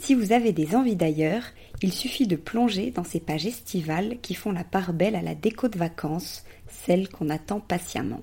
Si 0.00 0.14
vous 0.14 0.32
avez 0.32 0.52
des 0.52 0.74
envies 0.74 0.96
d'ailleurs, 0.96 1.44
il 1.82 1.92
suffit 1.92 2.26
de 2.26 2.34
plonger 2.34 2.90
dans 2.90 3.04
ces 3.04 3.20
pages 3.20 3.44
estivales 3.44 4.16
qui 4.22 4.34
font 4.34 4.50
la 4.50 4.64
part 4.64 4.94
belle 4.94 5.14
à 5.14 5.20
la 5.20 5.34
déco 5.34 5.68
de 5.68 5.78
vacances, 5.78 6.42
celle 6.68 7.10
qu'on 7.10 7.28
attend 7.28 7.60
patiemment. 7.60 8.22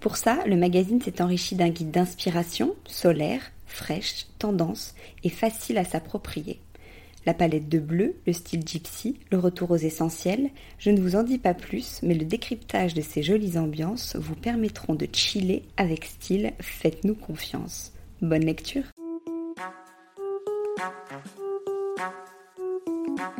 Pour 0.00 0.16
ça, 0.16 0.42
le 0.46 0.56
magazine 0.56 1.02
s'est 1.02 1.20
enrichi 1.20 1.56
d'un 1.56 1.68
guide 1.68 1.90
d'inspiration, 1.90 2.74
solaire, 2.86 3.52
fraîche, 3.66 4.26
tendance 4.38 4.94
et 5.22 5.28
facile 5.28 5.76
à 5.76 5.84
s'approprier. 5.84 6.58
La 7.26 7.34
palette 7.34 7.68
de 7.68 7.78
bleu, 7.78 8.16
le 8.26 8.32
style 8.32 8.66
gypsy, 8.66 9.18
le 9.30 9.38
retour 9.38 9.72
aux 9.72 9.76
essentiels, 9.76 10.50
je 10.78 10.90
ne 10.90 11.00
vous 11.00 11.16
en 11.16 11.22
dis 11.22 11.38
pas 11.38 11.54
plus, 11.54 12.00
mais 12.02 12.14
le 12.14 12.24
décryptage 12.24 12.94
de 12.94 13.02
ces 13.02 13.22
jolies 13.22 13.58
ambiances 13.58 14.16
vous 14.16 14.36
permettront 14.36 14.94
de 14.94 15.06
chiller 15.12 15.64
avec 15.76 16.06
style, 16.06 16.54
faites-nous 16.60 17.14
confiance. 17.14 17.92
Bonne 18.22 18.44
lecture 18.44 18.93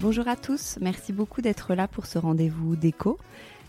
Bonjour 0.00 0.28
à 0.28 0.36
tous, 0.36 0.78
merci 0.80 1.12
beaucoup 1.12 1.42
d'être 1.42 1.74
là 1.74 1.88
pour 1.88 2.06
ce 2.06 2.20
rendez-vous 2.20 2.76
déco. 2.76 3.18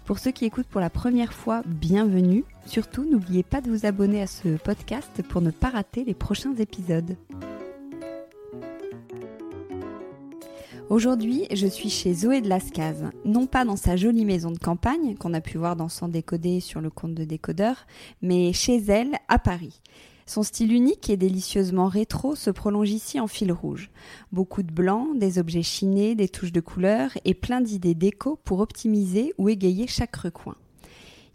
Pour 0.06 0.20
ceux 0.20 0.30
qui 0.30 0.46
écoutent 0.46 0.68
pour 0.68 0.80
la 0.80 0.92
première 0.92 1.34
fois, 1.34 1.64
bienvenue. 1.66 2.46
Surtout, 2.68 3.04
n'oubliez 3.04 3.42
pas 3.42 3.62
de 3.62 3.72
vous 3.72 3.88
abonner 3.88 4.22
à 4.22 4.28
ce 4.28 4.58
podcast 4.58 5.24
pour 5.28 5.42
ne 5.42 5.50
pas 5.50 5.70
rater 5.70 6.04
les 6.04 6.14
prochains 6.14 6.54
épisodes. 6.54 7.18
Aujourd'hui, 10.92 11.48
je 11.52 11.66
suis 11.66 11.90
chez 11.90 12.14
Zoé 12.14 12.42
de 12.42 12.48
Lascaz, 12.48 13.10
non 13.26 13.48
pas 13.48 13.66
dans 13.66 13.76
sa 13.76 13.96
jolie 13.96 14.26
maison 14.26 14.52
de 14.52 14.60
campagne 14.60 15.16
qu'on 15.16 15.34
a 15.34 15.42
pu 15.42 15.58
voir 15.58 15.76
dans 15.76 15.90
Sans 15.90 16.10
décoder 16.10 16.60
sur 16.60 16.80
le 16.80 16.92
compte 16.92 17.16
de 17.16 17.24
décodeur, 17.24 17.88
mais 18.22 18.54
chez 18.54 18.78
elle 18.88 19.16
à 19.30 19.40
Paris. 19.40 19.82
Son 20.30 20.44
style 20.44 20.72
unique 20.74 21.10
et 21.10 21.18
délicieusement 21.18 21.88
rétro 21.88 22.36
se 22.36 22.52
prolonge 22.52 22.92
ici 22.92 23.20
en 23.20 23.26
fil 23.26 23.52
rouge. 23.52 23.90
Beaucoup 24.32 24.62
de 24.62 24.72
blanc, 24.72 25.08
des 25.16 25.40
objets 25.40 25.64
chinés, 25.64 26.14
des 26.14 26.30
touches 26.30 26.52
de 26.52 26.60
couleurs 26.62 27.10
et 27.26 27.34
plein 27.34 27.62
d'idées 27.62 27.96
déco 27.96 28.40
pour 28.44 28.60
optimiser 28.60 29.34
ou 29.40 29.50
égayer 29.50 29.88
chaque 29.88 30.16
recoin. 30.16 30.54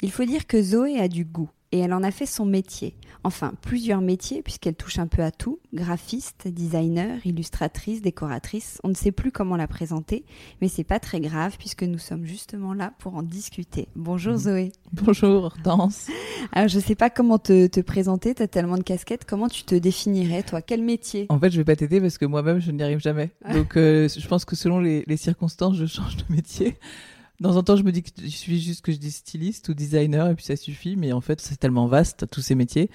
Il 0.01 0.13
faut 0.13 0.23
dire 0.23 0.47
que 0.47 0.63
Zoé 0.63 1.01
a 1.01 1.09
du 1.09 1.25
goût 1.25 1.51
et 1.75 1.79
elle 1.79 1.93
en 1.93 2.05
a 2.05 2.13
fait 2.13 2.25
son 2.25 2.47
métier. 2.47 2.95
Enfin, 3.25 3.53
plusieurs 3.61 4.01
métiers 4.01 4.43
puisqu'elle 4.43 4.77
touche 4.77 5.01
un 5.01 5.09
peu 5.09 5.23
à 5.23 5.33
tout. 5.33 5.59
Graphiste, 5.73 6.47
designer, 6.47 7.19
illustratrice, 7.27 8.01
décoratrice. 8.01 8.79
On 8.85 8.91
ne 8.91 8.95
sait 8.95 9.11
plus 9.11 9.33
comment 9.33 9.57
la 9.57 9.67
présenter, 9.67 10.25
mais 10.61 10.69
c'est 10.69 10.85
pas 10.85 11.01
très 11.01 11.19
grave 11.19 11.57
puisque 11.59 11.83
nous 11.83 11.99
sommes 11.99 12.27
justement 12.27 12.75
là 12.75 12.93
pour 13.01 13.17
en 13.17 13.25
discuter. 13.25 13.89
Bonjour 13.97 14.37
Zoé. 14.37 14.71
Bonjour 14.93 15.53
Danse. 15.65 16.07
Alors 16.53 16.69
je 16.69 16.79
sais 16.79 16.95
pas 16.95 17.11
comment 17.11 17.39
te, 17.39 17.67
te 17.67 17.81
présenter, 17.81 18.37
tu 18.37 18.43
as 18.45 18.47
tellement 18.47 18.79
de 18.79 18.85
casquettes. 18.85 19.25
Comment 19.25 19.49
tu 19.49 19.65
te 19.65 19.75
définirais 19.75 20.45
toi? 20.45 20.63
Quel 20.63 20.81
métier? 20.81 21.27
En 21.29 21.41
fait, 21.41 21.51
je 21.51 21.57
vais 21.57 21.65
pas 21.65 21.75
t'aider 21.75 22.01
parce 22.01 22.19
que 22.19 22.25
moi-même 22.25 22.61
je 22.61 22.71
n'y 22.71 22.85
arrive 22.85 23.01
jamais. 23.01 23.33
Donc 23.53 23.77
euh, 23.77 24.09
je 24.09 24.29
pense 24.29 24.45
que 24.45 24.55
selon 24.55 24.79
les, 24.79 25.03
les 25.09 25.17
circonstances, 25.17 25.75
je 25.75 25.87
change 25.87 26.19
de 26.19 26.33
métier. 26.33 26.79
De 27.41 27.49
temps 27.49 27.57
en 27.57 27.63
temps, 27.63 27.77
je 27.77 27.83
me 27.83 27.91
dis 27.93 28.03
qu'il 28.03 28.31
suffit 28.31 28.61
juste 28.61 28.83
que 28.83 28.93
je 28.93 28.97
dise 28.99 29.17
styliste 29.17 29.69
ou 29.69 29.75
designer 29.75 30.29
et 30.31 30.35
puis 30.35 30.45
ça 30.45 30.57
suffit. 30.57 30.97
Mais 30.97 31.13
en 31.13 31.21
fait, 31.21 31.41
c'est 31.41 31.57
tellement 31.57 31.87
vaste, 31.87 32.27
tous 32.31 32.41
ces 32.43 32.55
métiers. 32.55 32.91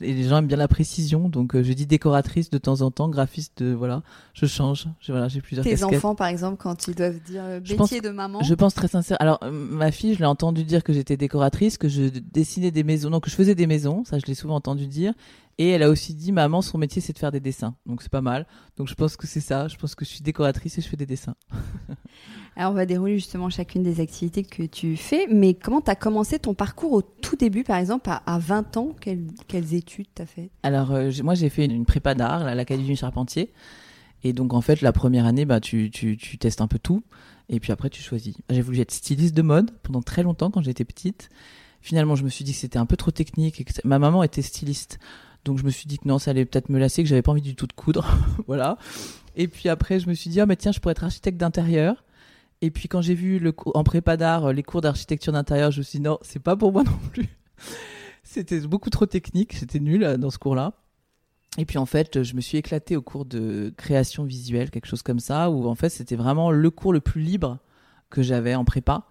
Et 0.00 0.12
les 0.12 0.24
gens 0.24 0.38
aiment 0.38 0.48
bien 0.48 0.56
la 0.56 0.66
précision. 0.66 1.28
Donc, 1.28 1.54
euh, 1.54 1.62
je 1.62 1.72
dis 1.72 1.86
décoratrice 1.86 2.50
de 2.50 2.58
temps 2.58 2.80
en 2.82 2.90
temps, 2.90 3.08
graphiste, 3.08 3.62
de, 3.62 3.72
voilà. 3.72 4.02
Je 4.32 4.46
change. 4.46 4.88
Je, 4.98 5.12
voilà, 5.12 5.28
j'ai 5.28 5.40
plusieurs 5.40 5.62
Tes 5.62 5.70
casquettes. 5.70 5.98
enfants, 5.98 6.16
par 6.16 6.26
exemple, 6.26 6.56
quand 6.60 6.88
ils 6.88 6.96
doivent 6.96 7.20
dire 7.20 7.44
euh, 7.44 7.60
Je 7.62 7.76
pense- 7.76 7.92
métier 7.92 8.00
de 8.00 8.12
maman. 8.12 8.42
Je 8.42 8.54
pense 8.54 8.74
très 8.74 8.88
sincère. 8.88 9.16
Alors, 9.20 9.38
euh, 9.44 9.52
ma 9.52 9.92
fille, 9.92 10.14
je 10.14 10.18
l'ai 10.18 10.24
entendu 10.24 10.64
dire 10.64 10.82
que 10.82 10.92
j'étais 10.92 11.16
décoratrice, 11.16 11.78
que 11.78 11.88
je 11.88 12.08
dessinais 12.32 12.72
des 12.72 12.82
maisons, 12.82 13.08
donc 13.10 13.22
que 13.22 13.30
je 13.30 13.36
faisais 13.36 13.54
des 13.54 13.68
maisons. 13.68 14.02
Ça, 14.04 14.18
je 14.18 14.26
l'ai 14.26 14.34
souvent 14.34 14.56
entendu 14.56 14.88
dire. 14.88 15.14
Et 15.58 15.68
elle 15.68 15.84
a 15.84 15.88
aussi 15.90 16.14
dit, 16.14 16.32
maman, 16.32 16.60
son 16.60 16.76
métier, 16.78 17.00
c'est 17.00 17.12
de 17.12 17.18
faire 17.20 17.30
des 17.30 17.38
dessins. 17.38 17.76
Donc, 17.86 18.02
c'est 18.02 18.10
pas 18.10 18.20
mal. 18.20 18.48
Donc, 18.76 18.88
je 18.88 18.94
pense 18.94 19.16
que 19.16 19.28
c'est 19.28 19.38
ça. 19.40 19.68
Je 19.68 19.76
pense 19.76 19.94
que 19.94 20.04
je 20.04 20.10
suis 20.10 20.22
décoratrice 20.22 20.76
et 20.76 20.80
je 20.80 20.88
fais 20.88 20.96
des 20.96 21.06
dessins. 21.06 21.36
Alors 22.56 22.70
on 22.70 22.74
va 22.74 22.86
dérouler 22.86 23.14
justement 23.14 23.50
chacune 23.50 23.82
des 23.82 24.00
activités 24.00 24.44
que 24.44 24.62
tu 24.62 24.96
fais, 24.96 25.26
mais 25.28 25.54
comment 25.54 25.80
tu 25.80 25.90
as 25.90 25.96
commencé 25.96 26.38
ton 26.38 26.54
parcours 26.54 26.92
au 26.92 27.02
tout 27.02 27.34
début, 27.34 27.64
par 27.64 27.78
exemple, 27.78 28.08
à, 28.10 28.22
à 28.26 28.38
20 28.38 28.76
ans? 28.76 28.94
Quelles, 29.00 29.74
études 29.74 30.06
tu 30.14 30.22
as 30.22 30.26
fait? 30.26 30.50
Alors, 30.62 30.92
euh, 30.92 31.10
moi, 31.24 31.34
j'ai 31.34 31.48
fait 31.48 31.64
une, 31.64 31.84
prépa 31.84 32.14
d'art 32.14 32.46
à 32.46 32.54
l'Académie 32.54 32.96
Charpentier. 32.96 33.52
Et 34.22 34.32
donc, 34.32 34.54
en 34.54 34.60
fait, 34.60 34.80
la 34.82 34.92
première 34.92 35.26
année, 35.26 35.44
bah, 35.44 35.60
tu, 35.60 35.90
tu, 35.90 36.16
tu 36.16 36.38
testes 36.38 36.60
un 36.60 36.68
peu 36.68 36.78
tout. 36.78 37.02
Et 37.48 37.58
puis 37.60 37.72
après, 37.72 37.90
tu 37.90 38.02
choisis. 38.02 38.36
J'ai 38.48 38.62
voulu 38.62 38.80
être 38.80 38.92
styliste 38.92 39.34
de 39.34 39.42
mode 39.42 39.72
pendant 39.82 40.00
très 40.00 40.22
longtemps 40.22 40.50
quand 40.50 40.62
j'étais 40.62 40.84
petite. 40.84 41.30
Finalement, 41.82 42.14
je 42.14 42.24
me 42.24 42.30
suis 42.30 42.44
dit 42.44 42.52
que 42.52 42.58
c'était 42.58 42.78
un 42.78 42.86
peu 42.86 42.96
trop 42.96 43.10
technique. 43.10 43.60
Et 43.60 43.64
que 43.64 43.72
ma 43.84 43.98
maman 43.98 44.22
était 44.22 44.42
styliste. 44.42 44.98
Donc, 45.44 45.58
je 45.58 45.64
me 45.64 45.70
suis 45.70 45.86
dit 45.86 45.98
que 45.98 46.06
non, 46.06 46.20
ça 46.20 46.30
allait 46.30 46.44
peut-être 46.44 46.68
me 46.68 46.78
lasser, 46.78 47.02
que 47.02 47.08
j'avais 47.08 47.20
pas 47.20 47.32
envie 47.32 47.42
du 47.42 47.56
tout 47.56 47.66
de 47.66 47.72
coudre. 47.72 48.06
voilà. 48.46 48.78
Et 49.36 49.48
puis 49.48 49.68
après, 49.68 49.98
je 49.98 50.08
me 50.08 50.14
suis 50.14 50.30
dit, 50.30 50.40
ah, 50.40 50.46
mais 50.46 50.56
tiens, 50.56 50.70
je 50.70 50.78
pourrais 50.78 50.92
être 50.92 51.04
architecte 51.04 51.36
d'intérieur. 51.36 52.04
Et 52.64 52.70
puis, 52.70 52.88
quand 52.88 53.02
j'ai 53.02 53.14
vu 53.14 53.38
le, 53.38 53.54
en 53.74 53.84
prépa 53.84 54.16
d'art, 54.16 54.46
euh, 54.46 54.52
les 54.54 54.62
cours 54.62 54.80
d'architecture 54.80 55.34
d'intérieur, 55.34 55.70
je 55.70 55.78
me 55.78 55.82
suis 55.82 55.98
dit, 55.98 56.04
non, 56.04 56.18
c'est 56.22 56.42
pas 56.42 56.56
pour 56.56 56.72
moi 56.72 56.82
non 56.86 56.98
plus. 57.12 57.28
C'était 58.22 58.60
beaucoup 58.60 58.88
trop 58.88 59.04
technique. 59.04 59.52
C'était 59.52 59.80
nul 59.80 60.02
euh, 60.02 60.16
dans 60.16 60.30
ce 60.30 60.38
cours-là. 60.38 60.72
Et 61.58 61.66
puis 61.66 61.76
en 61.76 61.84
fait, 61.84 62.22
je 62.22 62.34
me 62.34 62.40
suis 62.40 62.56
éclatée 62.56 62.96
au 62.96 63.02
cours 63.02 63.26
de 63.26 63.72
création 63.76 64.24
visuelle, 64.24 64.70
quelque 64.70 64.86
chose 64.86 65.02
comme 65.02 65.20
ça, 65.20 65.50
où 65.50 65.68
en 65.68 65.76
fait 65.76 65.88
c'était 65.88 66.16
vraiment 66.16 66.50
le 66.50 66.68
cours 66.70 66.92
le 66.92 66.98
plus 67.00 67.20
libre 67.20 67.58
que 68.10 68.22
j'avais 68.22 68.56
en 68.56 68.64
prépa. 68.64 69.06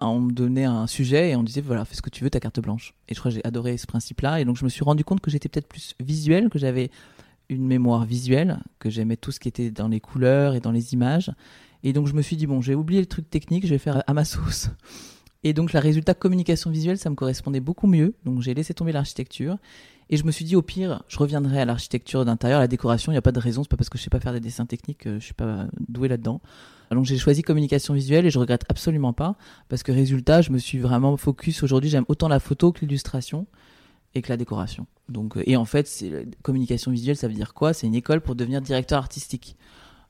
On 0.00 0.20
me 0.20 0.32
donnait 0.32 0.64
un 0.64 0.86
sujet 0.86 1.30
et 1.30 1.36
on 1.36 1.42
disait 1.42 1.62
voilà, 1.62 1.86
fais 1.86 1.94
ce 1.94 2.02
que 2.02 2.10
tu 2.10 2.22
veux, 2.22 2.28
ta 2.28 2.38
carte 2.38 2.60
blanche. 2.60 2.92
Et 3.08 3.14
je 3.14 3.20
crois 3.20 3.30
que 3.30 3.36
j'ai 3.36 3.44
adoré 3.46 3.78
ce 3.78 3.86
principe-là. 3.86 4.40
Et 4.40 4.44
donc 4.44 4.58
je 4.58 4.64
me 4.64 4.68
suis 4.68 4.84
rendu 4.84 5.04
compte 5.04 5.20
que 5.20 5.30
j'étais 5.30 5.48
peut-être 5.48 5.68
plus 5.68 5.94
visuel, 5.98 6.50
que 6.50 6.58
j'avais 6.58 6.90
une 7.48 7.66
mémoire 7.66 8.04
visuelle, 8.04 8.58
que 8.78 8.90
j'aimais 8.90 9.16
tout 9.16 9.32
ce 9.32 9.40
qui 9.40 9.48
était 9.48 9.70
dans 9.70 9.88
les 9.88 10.00
couleurs 10.00 10.54
et 10.54 10.60
dans 10.60 10.72
les 10.72 10.92
images. 10.92 11.30
Et 11.86 11.92
donc 11.92 12.06
je 12.08 12.14
me 12.14 12.20
suis 12.20 12.36
dit 12.36 12.46
bon, 12.46 12.60
j'ai 12.60 12.74
oublié 12.74 13.00
le 13.00 13.06
truc 13.06 13.30
technique, 13.30 13.64
je 13.64 13.70
vais 13.70 13.78
faire 13.78 14.02
à 14.06 14.12
ma 14.12 14.24
sauce. 14.24 14.70
Et 15.46 15.52
donc, 15.52 15.72
le 15.72 15.78
résultat 15.78 16.12
communication 16.12 16.72
visuelle, 16.72 16.98
ça 16.98 17.08
me 17.08 17.14
correspondait 17.14 17.60
beaucoup 17.60 17.86
mieux. 17.86 18.14
Donc, 18.24 18.42
j'ai 18.42 18.52
laissé 18.52 18.74
tomber 18.74 18.90
l'architecture. 18.90 19.58
Et 20.10 20.16
je 20.16 20.24
me 20.24 20.32
suis 20.32 20.44
dit, 20.44 20.56
au 20.56 20.62
pire, 20.62 21.04
je 21.06 21.18
reviendrai 21.18 21.60
à 21.60 21.64
l'architecture 21.64 22.24
d'intérieur, 22.24 22.58
à 22.58 22.62
la 22.62 22.66
décoration. 22.66 23.12
Il 23.12 23.14
n'y 23.14 23.18
a 23.18 23.22
pas 23.22 23.30
de 23.30 23.38
raison. 23.38 23.62
C'est 23.62 23.68
pas 23.68 23.76
parce 23.76 23.88
que 23.88 23.96
je 23.96 24.02
sais 24.02 24.10
pas 24.10 24.18
faire 24.18 24.32
des 24.32 24.40
dessins 24.40 24.66
techniques, 24.66 25.06
euh, 25.06 25.20
je 25.20 25.24
suis 25.24 25.34
pas 25.34 25.68
doué 25.88 26.08
là-dedans. 26.08 26.40
Donc, 26.90 27.04
j'ai 27.04 27.16
choisi 27.16 27.42
communication 27.42 27.94
visuelle 27.94 28.26
et 28.26 28.30
je 28.30 28.40
regrette 28.40 28.64
absolument 28.68 29.12
pas. 29.12 29.36
Parce 29.68 29.84
que 29.84 29.92
résultat, 29.92 30.42
je 30.42 30.50
me 30.50 30.58
suis 30.58 30.78
vraiment 30.78 31.16
focus 31.16 31.62
aujourd'hui. 31.62 31.90
J'aime 31.90 32.06
autant 32.08 32.26
la 32.26 32.40
photo 32.40 32.72
que 32.72 32.80
l'illustration 32.80 33.46
et 34.16 34.22
que 34.22 34.28
la 34.30 34.36
décoration. 34.36 34.88
Donc, 35.08 35.36
euh, 35.36 35.44
et 35.46 35.56
en 35.56 35.64
fait, 35.64 36.04
communication 36.42 36.90
visuelle, 36.90 37.16
ça 37.16 37.28
veut 37.28 37.34
dire 37.34 37.54
quoi? 37.54 37.72
C'est 37.72 37.86
une 37.86 37.94
école 37.94 38.20
pour 38.20 38.34
devenir 38.34 38.60
directeur 38.62 38.98
artistique. 38.98 39.56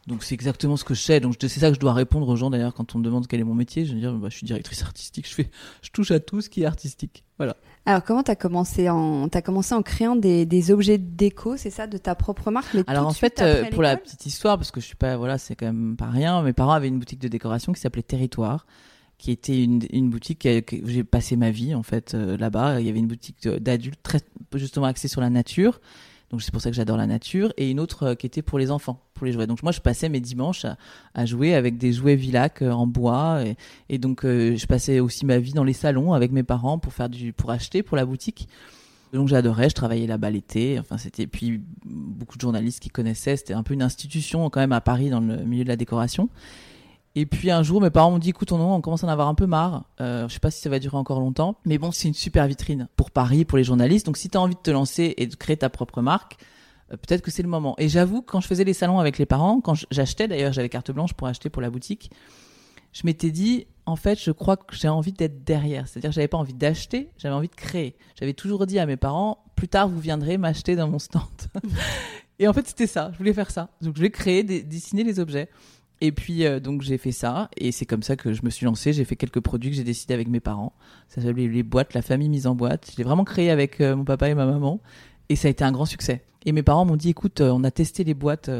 Donc 0.06 0.22
c'est 0.22 0.34
exactement 0.34 0.76
ce 0.76 0.84
que 0.84 0.94
je 0.94 1.00
sais. 1.00 1.18
Donc 1.18 1.34
c'est 1.40 1.48
ça 1.48 1.68
que 1.68 1.74
je 1.74 1.80
dois 1.80 1.92
répondre 1.92 2.28
aux 2.28 2.36
gens 2.36 2.48
d'ailleurs 2.48 2.74
quand 2.74 2.94
on 2.94 2.98
me 2.98 3.04
demande 3.04 3.26
quel 3.26 3.40
est 3.40 3.44
mon 3.44 3.54
métier. 3.54 3.84
Je 3.84 3.94
vais 3.94 4.00
dire 4.00 4.12
bah, 4.12 4.28
je 4.30 4.36
suis 4.36 4.46
directrice 4.46 4.82
artistique. 4.82 5.28
Je 5.28 5.34
fais, 5.34 5.50
je 5.82 5.90
touche 5.90 6.12
à 6.12 6.20
tout 6.20 6.40
ce 6.40 6.48
qui 6.48 6.62
est 6.62 6.66
artistique. 6.66 7.24
Voilà. 7.38 7.56
Alors 7.86 8.04
comment 8.04 8.22
t'as 8.22 8.36
commencé 8.36 8.88
en 8.88 9.28
t'as 9.28 9.42
commencé 9.42 9.74
en 9.74 9.82
créant 9.82 10.14
des, 10.14 10.46
des 10.46 10.70
objets 10.70 10.98
déco, 10.98 11.56
c'est 11.56 11.70
ça, 11.70 11.86
de 11.86 11.98
ta 11.98 12.14
propre 12.14 12.50
marque 12.50 12.72
mais 12.74 12.84
Alors 12.86 13.06
en 13.06 13.12
fait, 13.12 13.42
euh, 13.42 13.64
pour 13.70 13.82
la 13.82 13.96
petite 13.96 14.26
histoire, 14.26 14.56
parce 14.58 14.70
que 14.70 14.80
je 14.80 14.86
suis 14.86 14.96
pas 14.96 15.16
voilà, 15.16 15.38
c'est 15.38 15.56
quand 15.56 15.66
même 15.66 15.96
pas 15.96 16.10
rien. 16.10 16.40
Mes 16.42 16.52
parents 16.52 16.72
avaient 16.72 16.88
une 16.88 16.98
boutique 16.98 17.20
de 17.20 17.28
décoration 17.28 17.72
qui 17.72 17.80
s'appelait 17.80 18.02
Territoire 18.02 18.66
qui 19.18 19.30
était 19.30 19.62
une, 19.62 19.80
une 19.92 20.10
boutique 20.10 20.40
que, 20.42 20.76
j'ai 20.84 21.02
passé 21.02 21.36
ma 21.36 21.50
vie 21.50 21.74
en 21.74 21.82
fait 21.82 22.14
euh, 22.14 22.36
là-bas. 22.36 22.80
Il 22.80 22.86
y 22.86 22.90
avait 22.90 22.98
une 22.98 23.06
boutique 23.06 23.48
d'adultes 23.48 24.02
très 24.02 24.20
justement 24.54 24.86
axée 24.86 25.08
sur 25.08 25.22
la 25.22 25.30
nature 25.30 25.80
donc 26.30 26.42
c'est 26.42 26.50
pour 26.50 26.60
ça 26.60 26.70
que 26.70 26.76
j'adore 26.76 26.96
la 26.96 27.06
nature. 27.06 27.52
Et 27.56 27.70
une 27.70 27.80
autre 27.80 28.02
euh, 28.04 28.14
qui 28.14 28.26
était 28.26 28.42
pour 28.42 28.58
les 28.58 28.70
enfants, 28.70 29.00
pour 29.14 29.26
les 29.26 29.32
jouets. 29.32 29.46
Donc 29.46 29.62
moi 29.62 29.72
je 29.72 29.80
passais 29.80 30.08
mes 30.08 30.20
dimanches 30.20 30.66
à, 31.14 31.24
jouer 31.24 31.54
avec 31.54 31.78
des 31.78 31.92
jouets 31.92 32.16
Villac 32.16 32.62
euh, 32.62 32.70
en 32.70 32.86
bois. 32.86 33.42
Et, 33.88 33.98
donc 33.98 34.24
euh, 34.24 34.56
je 34.56 34.66
passais 34.66 35.00
aussi 35.00 35.24
ma 35.24 35.38
vie 35.38 35.52
dans 35.52 35.64
les 35.64 35.72
salons 35.72 36.12
avec 36.12 36.32
mes 36.32 36.42
parents 36.42 36.78
pour 36.78 36.92
faire 36.92 37.08
du, 37.08 37.32
pour 37.32 37.50
acheter 37.50 37.82
pour 37.82 37.96
la 37.96 38.04
boutique. 38.04 38.48
Donc 39.12 39.28
j'adorais, 39.28 39.68
je 39.68 39.74
travaillais 39.74 40.06
là-bas 40.06 40.30
l'été. 40.30 40.78
Enfin 40.80 40.98
c'était 40.98 41.28
puis 41.28 41.60
beaucoup 41.84 42.36
de 42.36 42.40
journalistes 42.40 42.80
qui 42.80 42.90
connaissaient. 42.90 43.36
C'était 43.36 43.54
un 43.54 43.62
peu 43.62 43.74
une 43.74 43.82
institution 43.82 44.50
quand 44.50 44.60
même 44.60 44.72
à 44.72 44.80
Paris 44.80 45.10
dans 45.10 45.20
le 45.20 45.44
milieu 45.44 45.62
de 45.62 45.68
la 45.68 45.76
décoration. 45.76 46.28
Et 47.18 47.24
puis 47.24 47.50
un 47.50 47.62
jour, 47.62 47.80
mes 47.80 47.88
parents 47.88 48.10
m'ont 48.10 48.18
dit, 48.18 48.28
écoute, 48.28 48.52
on, 48.52 48.60
on 48.60 48.80
commence 48.82 49.02
à 49.02 49.06
en 49.06 49.10
avoir 49.10 49.28
un 49.28 49.34
peu 49.34 49.46
marre. 49.46 49.88
Euh, 50.02 50.28
je 50.28 50.34
sais 50.34 50.38
pas 50.38 50.50
si 50.50 50.60
ça 50.60 50.68
va 50.68 50.78
durer 50.78 50.98
encore 50.98 51.18
longtemps, 51.18 51.56
mais 51.64 51.78
bon, 51.78 51.90
c'est 51.90 52.08
une 52.08 52.14
super 52.14 52.46
vitrine 52.46 52.88
pour 52.94 53.10
Paris, 53.10 53.46
pour 53.46 53.56
les 53.56 53.64
journalistes. 53.64 54.04
Donc 54.04 54.18
si 54.18 54.28
tu 54.28 54.36
as 54.36 54.40
envie 54.40 54.54
de 54.54 54.60
te 54.60 54.70
lancer 54.70 55.14
et 55.16 55.26
de 55.26 55.34
créer 55.34 55.56
ta 55.56 55.70
propre 55.70 56.02
marque, 56.02 56.36
euh, 56.92 56.96
peut-être 56.98 57.22
que 57.22 57.30
c'est 57.30 57.42
le 57.42 57.48
moment. 57.48 57.74
Et 57.78 57.88
j'avoue, 57.88 58.20
quand 58.20 58.42
je 58.42 58.46
faisais 58.46 58.64
les 58.64 58.74
salons 58.74 58.98
avec 58.98 59.16
les 59.16 59.24
parents, 59.24 59.62
quand 59.62 59.72
j'achetais, 59.90 60.28
d'ailleurs, 60.28 60.52
j'avais 60.52 60.68
carte 60.68 60.90
blanche 60.90 61.14
pour 61.14 61.26
acheter 61.26 61.48
pour 61.48 61.62
la 61.62 61.70
boutique, 61.70 62.10
je 62.92 63.00
m'étais 63.04 63.30
dit, 63.30 63.66
en 63.86 63.96
fait, 63.96 64.22
je 64.22 64.30
crois 64.30 64.58
que 64.58 64.76
j'ai 64.76 64.88
envie 64.88 65.12
d'être 65.12 65.42
derrière. 65.42 65.88
C'est-à-dire, 65.88 66.12
j'avais 66.12 66.28
pas 66.28 66.38
envie 66.38 66.54
d'acheter, 66.54 67.08
j'avais 67.16 67.34
envie 67.34 67.48
de 67.48 67.54
créer. 67.54 67.96
J'avais 68.20 68.34
toujours 68.34 68.66
dit 68.66 68.78
à 68.78 68.84
mes 68.84 68.98
parents, 68.98 69.42
plus 69.54 69.68
tard, 69.68 69.88
vous 69.88 70.00
viendrez 70.00 70.36
m'acheter 70.36 70.76
dans 70.76 70.88
mon 70.88 70.98
stand. 70.98 71.22
et 72.38 72.46
en 72.46 72.52
fait, 72.52 72.68
c'était 72.68 72.86
ça. 72.86 73.08
Je 73.12 73.18
voulais 73.18 73.32
faire 73.32 73.50
ça. 73.50 73.70
Donc, 73.80 73.94
je 73.94 74.00
voulais 74.00 74.10
créer, 74.10 74.42
dessiner 74.42 75.02
les 75.02 75.18
objets. 75.18 75.48
Et 76.00 76.12
puis 76.12 76.44
euh, 76.44 76.60
donc 76.60 76.82
j'ai 76.82 76.98
fait 76.98 77.12
ça 77.12 77.48
et 77.56 77.72
c'est 77.72 77.86
comme 77.86 78.02
ça 78.02 78.16
que 78.16 78.32
je 78.32 78.42
me 78.44 78.50
suis 78.50 78.66
lancé. 78.66 78.92
J'ai 78.92 79.04
fait 79.04 79.16
quelques 79.16 79.40
produits 79.40 79.70
que 79.70 79.76
j'ai 79.76 79.84
décidé 79.84 80.14
avec 80.14 80.28
mes 80.28 80.40
parents. 80.40 80.72
Ça 81.08 81.22
s'appelait 81.22 81.48
les 81.48 81.62
boîtes, 81.62 81.94
la 81.94 82.02
famille 82.02 82.28
mise 82.28 82.46
en 82.46 82.54
boîte. 82.54 82.90
Je 82.92 82.96
l'ai 82.98 83.04
vraiment 83.04 83.24
créé 83.24 83.50
avec 83.50 83.80
euh, 83.80 83.96
mon 83.96 84.04
papa 84.04 84.28
et 84.28 84.34
ma 84.34 84.46
maman 84.46 84.80
et 85.28 85.36
ça 85.36 85.48
a 85.48 85.50
été 85.50 85.64
un 85.64 85.72
grand 85.72 85.86
succès. 85.86 86.22
Et 86.44 86.52
mes 86.52 86.62
parents 86.62 86.84
m'ont 86.84 86.96
dit 86.96 87.10
écoute, 87.10 87.40
euh, 87.40 87.50
on 87.50 87.64
a 87.64 87.70
testé 87.70 88.04
les 88.04 88.14
boîtes 88.14 88.50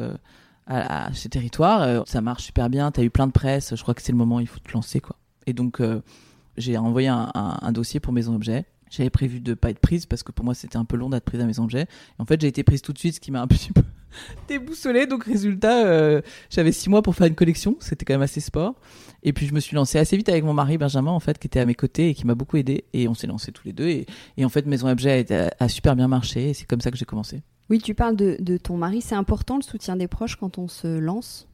à, 0.67 1.05
à, 1.07 1.13
chez 1.13 1.29
Territoire, 1.29 2.07
ça 2.09 2.21
marche 2.21 2.45
super 2.45 2.71
bien. 2.71 2.91
T'as 2.91 3.03
eu 3.03 3.11
plein 3.11 3.27
de 3.27 3.33
presse. 3.33 3.77
Je 3.77 3.83
crois 3.83 3.95
que 3.95 4.03
c'est 4.03 4.13
le 4.13 4.19
moment, 4.19 4.41
il 4.41 4.49
faut 4.49 4.59
te 4.59 4.73
lancer 4.73 5.01
quoi. 5.01 5.17
Et 5.47 5.53
donc 5.53 5.81
j'ai 6.57 6.77
envoyé 6.79 7.09
un, 7.09 7.31
un, 7.35 7.59
un, 7.61 7.73
dossier 7.73 8.01
pour 8.01 8.13
Maison 8.13 8.35
Objet. 8.35 8.65
J'avais 8.91 9.11
prévu 9.11 9.41
de 9.41 9.55
pas 9.55 9.71
être 9.71 9.79
prise 9.79 10.07
parce 10.07 10.23
que 10.23 10.33
pour 10.33 10.45
moi 10.45 10.55
c'était 10.55 10.79
un 10.79 10.85
peu 10.85 10.97
long 10.97 11.11
d'être 11.11 11.25
prise 11.25 11.41
à 11.41 11.45
Maison 11.45 11.65
Objet. 11.65 11.83
Et 11.83 12.23
en 12.23 12.25
fait 12.25 12.41
j'ai 12.41 12.49
été 12.49 12.65
prise 12.65 12.83
tout 12.83 12.93
de 12.93 12.99
suite, 12.99 13.15
ce 13.15 13.21
qui 13.21 13.31
m'a 13.31 13.43
un 13.43 13.47
petit 13.47 13.73
peu 13.73 13.83
déboussolé. 14.49 15.07
Donc, 15.07 15.25
résultat, 15.25 15.87
euh, 15.87 16.21
j'avais 16.51 16.73
six 16.73 16.89
mois 16.89 17.03
pour 17.03 17.15
faire 17.15 17.27
une 17.27 17.35
collection. 17.35 17.77
C'était 17.81 18.05
quand 18.05 18.15
même 18.15 18.23
assez 18.23 18.41
sport. 18.41 18.75
Et 19.23 19.33
puis, 19.33 19.47
je 19.47 19.55
me 19.55 19.61
suis 19.61 19.75
lancé 19.75 19.99
assez 19.99 20.17
vite 20.17 20.29
avec 20.29 20.45
mon 20.45 20.55
mari 20.55 20.79
Benjamin, 20.79 21.11
en 21.11 21.21
fait, 21.21 21.39
qui 21.39 21.47
était 21.47 21.61
à 21.61 21.67
mes 21.67 21.75
côtés 21.75 22.11
et 22.11 22.15
qui 22.15 22.27
m'a 22.27 22.35
beaucoup 22.35 22.57
aidé. 22.57 22.85
Et 22.93 23.09
on 23.09 23.15
s'est 23.15 23.27
lancé 23.27 23.53
tous 23.53 23.65
les 23.65 23.73
deux. 23.73 23.89
Et, 23.89 24.07
en 24.45 24.49
fait, 24.49 24.67
Maison 24.67 24.89
Objet 24.89 25.33
a, 25.33 25.51
a, 25.59 25.69
super 25.69 25.97
bien 25.97 26.09
marché. 26.09 26.51
Et 26.51 26.55
c'est 26.55 26.67
comme 26.67 26.81
ça 26.81 26.91
que 26.91 26.97
j'ai 26.97 27.05
commencé. 27.05 27.43
Oui, 27.69 27.79
tu 27.79 27.95
parles 27.95 28.17
de 28.17 28.57
ton 28.57 28.77
mari. 28.77 29.01
C'est 29.01 29.17
important 29.17 29.57
le 29.57 29.63
soutien 29.63 29.97
des 29.97 30.09
proches 30.09 30.37
quand 30.37 30.59
on 30.59 30.69
se 30.69 30.99
lance? 30.99 31.49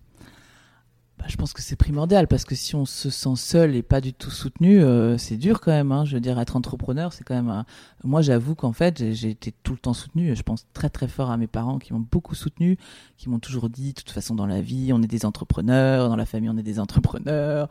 Bah, 1.23 1.29
je 1.29 1.37
pense 1.37 1.53
que 1.53 1.63
c'est 1.63 1.77
primordial 1.77 2.27
parce 2.27 2.45
que 2.45 2.57
si 2.57 2.75
on 2.75 2.85
se 2.85 3.09
sent 3.09 3.37
seul 3.37 3.77
et 3.77 3.85
pas 3.85 4.01
du 4.01 4.13
tout 4.13 4.33
soutenu, 4.33 4.83
euh, 4.83 5.17
c'est 5.19 5.37
dur 5.37 5.61
quand 5.61 5.71
même. 5.71 5.93
Hein. 5.93 6.05
Je 6.05 6.15
veux 6.15 6.21
dire, 6.21 6.37
être 6.41 6.57
entrepreneur, 6.57 7.13
c'est 7.13 7.23
quand 7.23 7.41
même. 7.41 7.65
Moi, 8.03 8.23
j'avoue 8.23 8.57
qu'en 8.57 8.73
fait, 8.73 9.13
j'ai 9.13 9.31
été 9.31 9.55
tout 9.63 9.71
le 9.71 9.79
temps 9.79 9.95
soutenu. 9.95 10.35
Je 10.35 10.43
pense 10.43 10.67
très 10.73 10.91
très 10.91 11.07
fort 11.07 11.31
à 11.31 11.37
mes 11.37 11.47
parents 11.47 11.79
qui 11.79 11.93
m'ont 11.93 12.05
beaucoup 12.11 12.35
soutenu, 12.35 12.77
qui 13.19 13.29
m'ont 13.29 13.39
toujours 13.39 13.71
dit, 13.71 13.93
de 13.93 14.01
toute 14.01 14.11
façon, 14.11 14.35
dans 14.35 14.47
la 14.47 14.61
vie, 14.61 14.93
on 14.93 15.01
est 15.01 15.07
des 15.07 15.25
entrepreneurs, 15.25 16.09
dans 16.09 16.17
la 16.17 16.27
famille, 16.27 16.51
on 16.51 16.59
est 16.59 16.65
des 16.65 16.81
entrepreneurs. 16.81 17.69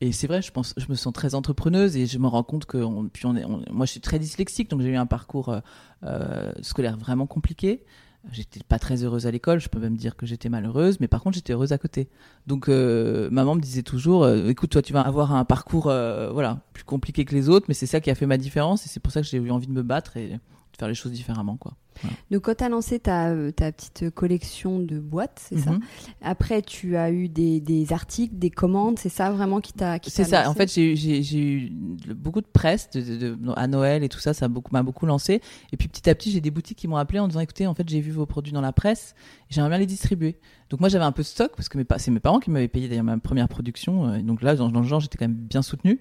Et 0.00 0.10
c'est 0.10 0.26
vrai, 0.26 0.42
je 0.42 0.50
pense, 0.50 0.74
je 0.76 0.86
me 0.88 0.96
sens 0.96 1.12
très 1.12 1.36
entrepreneuse 1.36 1.96
et 1.96 2.06
je 2.06 2.18
me 2.18 2.26
rends 2.26 2.42
compte 2.42 2.66
que, 2.66 2.84
puis 3.10 3.26
on 3.26 3.36
est, 3.36 3.46
moi, 3.70 3.86
je 3.86 3.92
suis 3.92 4.00
très 4.00 4.18
dyslexique, 4.18 4.68
donc 4.68 4.80
j'ai 4.80 4.88
eu 4.88 4.96
un 4.96 5.06
parcours 5.06 5.50
euh, 5.50 5.60
euh 6.02 6.50
scolaire 6.62 6.96
vraiment 6.96 7.28
compliqué. 7.28 7.84
J'étais 8.30 8.60
pas 8.68 8.78
très 8.78 9.02
heureuse 9.02 9.26
à 9.26 9.32
l'école, 9.32 9.58
je 9.58 9.68
peux 9.68 9.80
même 9.80 9.96
dire 9.96 10.14
que 10.14 10.26
j'étais 10.26 10.48
malheureuse, 10.48 11.00
mais 11.00 11.08
par 11.08 11.22
contre 11.22 11.34
j'étais 11.34 11.54
heureuse 11.54 11.72
à 11.72 11.78
côté. 11.78 12.08
Donc 12.46 12.68
euh, 12.68 13.28
maman 13.32 13.56
me 13.56 13.60
disait 13.60 13.82
toujours, 13.82 14.22
euh, 14.22 14.48
écoute 14.48 14.70
toi 14.70 14.80
tu 14.80 14.92
vas 14.92 15.00
avoir 15.00 15.34
un 15.34 15.44
parcours 15.44 15.88
euh, 15.88 16.30
voilà 16.30 16.60
plus 16.72 16.84
compliqué 16.84 17.24
que 17.24 17.34
les 17.34 17.48
autres, 17.48 17.66
mais 17.66 17.74
c'est 17.74 17.86
ça 17.86 18.00
qui 18.00 18.10
a 18.10 18.14
fait 18.14 18.26
ma 18.26 18.38
différence 18.38 18.86
et 18.86 18.88
c'est 18.88 19.00
pour 19.00 19.12
ça 19.12 19.22
que 19.22 19.26
j'ai 19.26 19.38
eu 19.38 19.50
envie 19.50 19.66
de 19.66 19.72
me 19.72 19.82
battre 19.82 20.16
faire 20.82 20.88
les 20.88 20.94
choses 20.94 21.12
différemment 21.12 21.56
quoi. 21.56 21.74
Donc, 22.30 22.42
quand 22.42 22.54
tu 22.56 22.64
as 22.64 22.68
lancé 22.68 22.98
ta, 22.98 23.28
euh, 23.28 23.52
ta, 23.52 23.70
petite 23.70 24.10
collection 24.10 24.80
de 24.80 24.98
boîtes, 24.98 25.40
c'est 25.48 25.58
ça 25.58 25.72
mhm. 25.72 25.80
Après, 26.22 26.62
tu 26.62 26.96
as 26.96 27.10
eu 27.10 27.28
des, 27.28 27.60
des 27.60 27.92
articles, 27.92 28.34
des 28.36 28.50
commandes, 28.50 28.98
c'est 28.98 29.08
ça 29.08 29.30
vraiment 29.30 29.60
qui 29.60 29.72
t'a 29.72 29.98
C'est 30.02 30.24
ça. 30.24 30.48
En 30.50 30.54
fait, 30.54 30.72
j'ai 30.72 31.42
eu 31.44 31.70
beaucoup 32.14 32.40
de 32.40 32.46
presse 32.46 32.90
de, 32.90 33.36
à 33.56 33.66
Noël 33.66 34.02
et 34.02 34.08
tout 34.08 34.18
ça, 34.18 34.34
ça 34.34 34.48
m'a 34.48 34.54
beaucoup, 34.54 34.74
beaucoup 34.82 35.06
lancé. 35.06 35.40
Et 35.72 35.76
puis, 35.76 35.88
petit 35.88 36.08
à 36.08 36.14
petit, 36.14 36.30
j'ai 36.30 36.40
des 36.40 36.50
boutiques 36.50 36.78
qui 36.78 36.88
m'ont 36.88 36.96
appelé 36.96 37.18
en 37.18 37.28
disant 37.28 37.40
écoutez, 37.40 37.66
en 37.66 37.74
fait, 37.74 37.88
j'ai 37.88 38.00
vu 38.00 38.10
vos 38.10 38.26
produits 38.26 38.52
dans 38.52 38.60
la 38.60 38.72
presse 38.72 39.14
et 39.50 39.54
j'aimerais 39.54 39.70
bien 39.70 39.78
les 39.78 39.86
distribuer. 39.86 40.38
Donc, 40.70 40.80
moi, 40.80 40.88
j'avais 40.88 41.04
un 41.04 41.12
peu 41.12 41.22
de 41.22 41.28
stock 41.28 41.52
parce 41.54 41.68
que 41.68 41.78
c'est 41.98 42.10
mes 42.10 42.20
parents 42.20 42.40
qui 42.40 42.50
m'avaient 42.50 42.68
payé 42.68 42.88
d'ailleurs 42.88 43.04
ma 43.04 43.18
première 43.18 43.48
production. 43.48 44.08
Euh, 44.08 44.22
donc 44.22 44.42
là, 44.42 44.56
dans, 44.56 44.70
dans 44.70 44.80
le 44.80 44.86
genre, 44.86 45.00
j'étais 45.00 45.18
quand 45.18 45.28
même 45.28 45.36
bien 45.36 45.62
soutenu. 45.62 46.00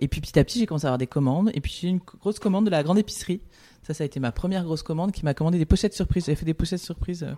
Et 0.00 0.08
puis 0.08 0.20
petit 0.20 0.38
à 0.38 0.44
petit, 0.44 0.58
j'ai 0.58 0.66
commencé 0.66 0.86
à 0.86 0.88
avoir 0.88 0.98
des 0.98 1.06
commandes. 1.06 1.50
Et 1.54 1.60
puis 1.60 1.76
j'ai 1.80 1.88
eu 1.88 1.90
une 1.90 1.98
grosse 1.98 2.38
commande 2.38 2.64
de 2.64 2.70
la 2.70 2.82
grande 2.82 2.98
épicerie 2.98 3.40
ça, 3.82 3.94
ça 3.94 4.04
a 4.04 4.06
été 4.06 4.20
ma 4.20 4.32
première 4.32 4.64
grosse 4.64 4.82
commande 4.82 5.12
qui 5.12 5.24
m'a 5.24 5.34
commandé 5.34 5.58
des 5.58 5.66
pochettes 5.66 5.94
surprises. 5.94 6.26
J'avais 6.26 6.36
fait 6.36 6.44
des 6.44 6.54
pochettes 6.54 6.80
surprises 6.80 7.22
euh, 7.22 7.34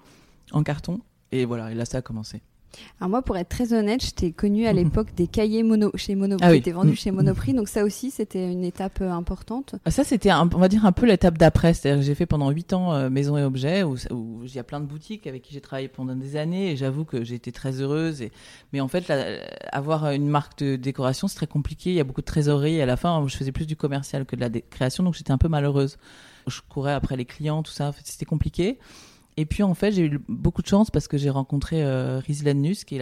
en 0.50 0.62
carton. 0.62 1.00
Et 1.30 1.44
voilà, 1.44 1.70
et 1.70 1.74
là, 1.74 1.84
ça 1.84 1.98
a 1.98 2.02
commencé. 2.02 2.42
Alors 3.00 3.10
moi, 3.10 3.22
pour 3.22 3.36
être 3.36 3.48
très 3.48 3.72
honnête, 3.72 4.04
je 4.04 4.10
t'ai 4.10 4.32
connu 4.32 4.66
à 4.66 4.72
l'époque 4.72 5.14
des 5.14 5.26
cahiers 5.26 5.62
mono 5.62 5.90
chez 5.94 6.14
Monoprix. 6.14 6.46
Ah 6.46 6.50
oui. 6.50 6.72
vendu 6.72 6.96
chez 6.96 7.10
Monoprix, 7.10 7.54
donc 7.54 7.68
ça 7.68 7.84
aussi, 7.84 8.10
c'était 8.10 8.50
une 8.50 8.64
étape 8.64 9.00
euh, 9.00 9.10
importante. 9.10 9.74
Ah, 9.84 9.90
ça, 9.90 10.04
c'était, 10.04 10.32
on 10.32 10.46
va 10.46 10.68
dire 10.68 10.84
un 10.86 10.92
peu 10.92 11.06
l'étape 11.06 11.38
d'après. 11.38 11.74
C'est-à-dire 11.74 12.00
que 12.00 12.06
j'ai 12.06 12.14
fait 12.14 12.26
pendant 12.26 12.50
huit 12.50 12.72
ans 12.72 12.92
euh, 12.92 13.10
maison 13.10 13.36
et 13.36 13.42
objets, 13.42 13.82
où, 13.82 13.96
il 14.44 14.54
y 14.54 14.58
a 14.58 14.64
plein 14.64 14.80
de 14.80 14.86
boutiques 14.86 15.26
avec 15.26 15.42
qui 15.42 15.52
j'ai 15.54 15.60
travaillé 15.60 15.88
pendant 15.88 16.14
des 16.14 16.36
années, 16.36 16.72
et 16.72 16.76
j'avoue 16.76 17.04
que 17.04 17.24
j'ai 17.24 17.34
été 17.34 17.52
très 17.52 17.80
heureuse. 17.80 18.22
Et... 18.22 18.32
Mais 18.72 18.80
en 18.80 18.88
fait, 18.88 19.12
avoir 19.70 20.10
une 20.10 20.28
marque 20.28 20.58
de 20.58 20.76
décoration, 20.76 21.28
c'est 21.28 21.36
très 21.36 21.46
compliqué. 21.46 21.90
Il 21.90 21.96
y 21.96 22.00
a 22.00 22.04
beaucoup 22.04 22.20
de 22.20 22.26
trésorerie. 22.26 22.76
Et 22.76 22.82
à 22.82 22.86
la 22.86 22.96
fin, 22.96 23.24
je 23.26 23.36
faisais 23.36 23.52
plus 23.52 23.66
du 23.66 23.76
commercial 23.76 24.24
que 24.24 24.36
de 24.36 24.40
la 24.40 24.50
création, 24.50 25.04
donc 25.04 25.14
j'étais 25.14 25.32
un 25.32 25.38
peu 25.38 25.48
malheureuse. 25.48 25.98
Je 26.46 26.60
courais 26.68 26.92
après 26.92 27.16
les 27.16 27.24
clients, 27.24 27.62
tout 27.62 27.72
ça. 27.72 27.92
C'était 28.04 28.24
compliqué. 28.24 28.78
Et 29.38 29.46
puis 29.46 29.62
en 29.62 29.74
fait, 29.74 29.92
j'ai 29.92 30.04
eu 30.04 30.20
beaucoup 30.28 30.60
de 30.60 30.66
chance 30.66 30.90
parce 30.90 31.08
que 31.08 31.16
j'ai 31.16 31.30
rencontré 31.30 31.82
euh, 31.82 32.20
Nus, 32.54 32.84
qui, 32.84 32.98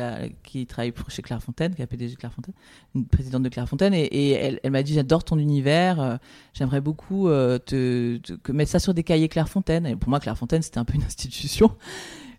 travaille 0.66 0.92
chez 1.08 1.22
Clairefontaine, 1.22 1.74
qui 1.74 1.82
est 1.82 1.84
la 1.84 1.86
PDG 1.88 2.14
de 2.14 2.18
Clairefontaine, 2.18 2.54
une 2.94 3.04
présidente 3.06 3.42
de 3.42 3.48
Clairefontaine, 3.48 3.94
et, 3.94 4.04
et 4.04 4.58
elle, 4.62 4.70
m'a 4.70 4.84
dit 4.84 4.94
j'adore 4.94 5.24
ton 5.24 5.38
univers, 5.38 6.00
euh, 6.00 6.16
j'aimerais 6.54 6.80
beaucoup 6.80 7.28
euh, 7.28 7.58
te, 7.58 8.18
te, 8.18 8.52
mettre 8.52 8.70
ça 8.70 8.78
sur 8.78 8.94
des 8.94 9.02
cahiers 9.02 9.28
Clairefontaine. 9.28 9.86
Et 9.86 9.96
pour 9.96 10.08
moi, 10.08 10.20
Clairefontaine, 10.20 10.62
c'était 10.62 10.78
un 10.78 10.84
peu 10.84 10.94
une 10.94 11.02
institution. 11.02 11.72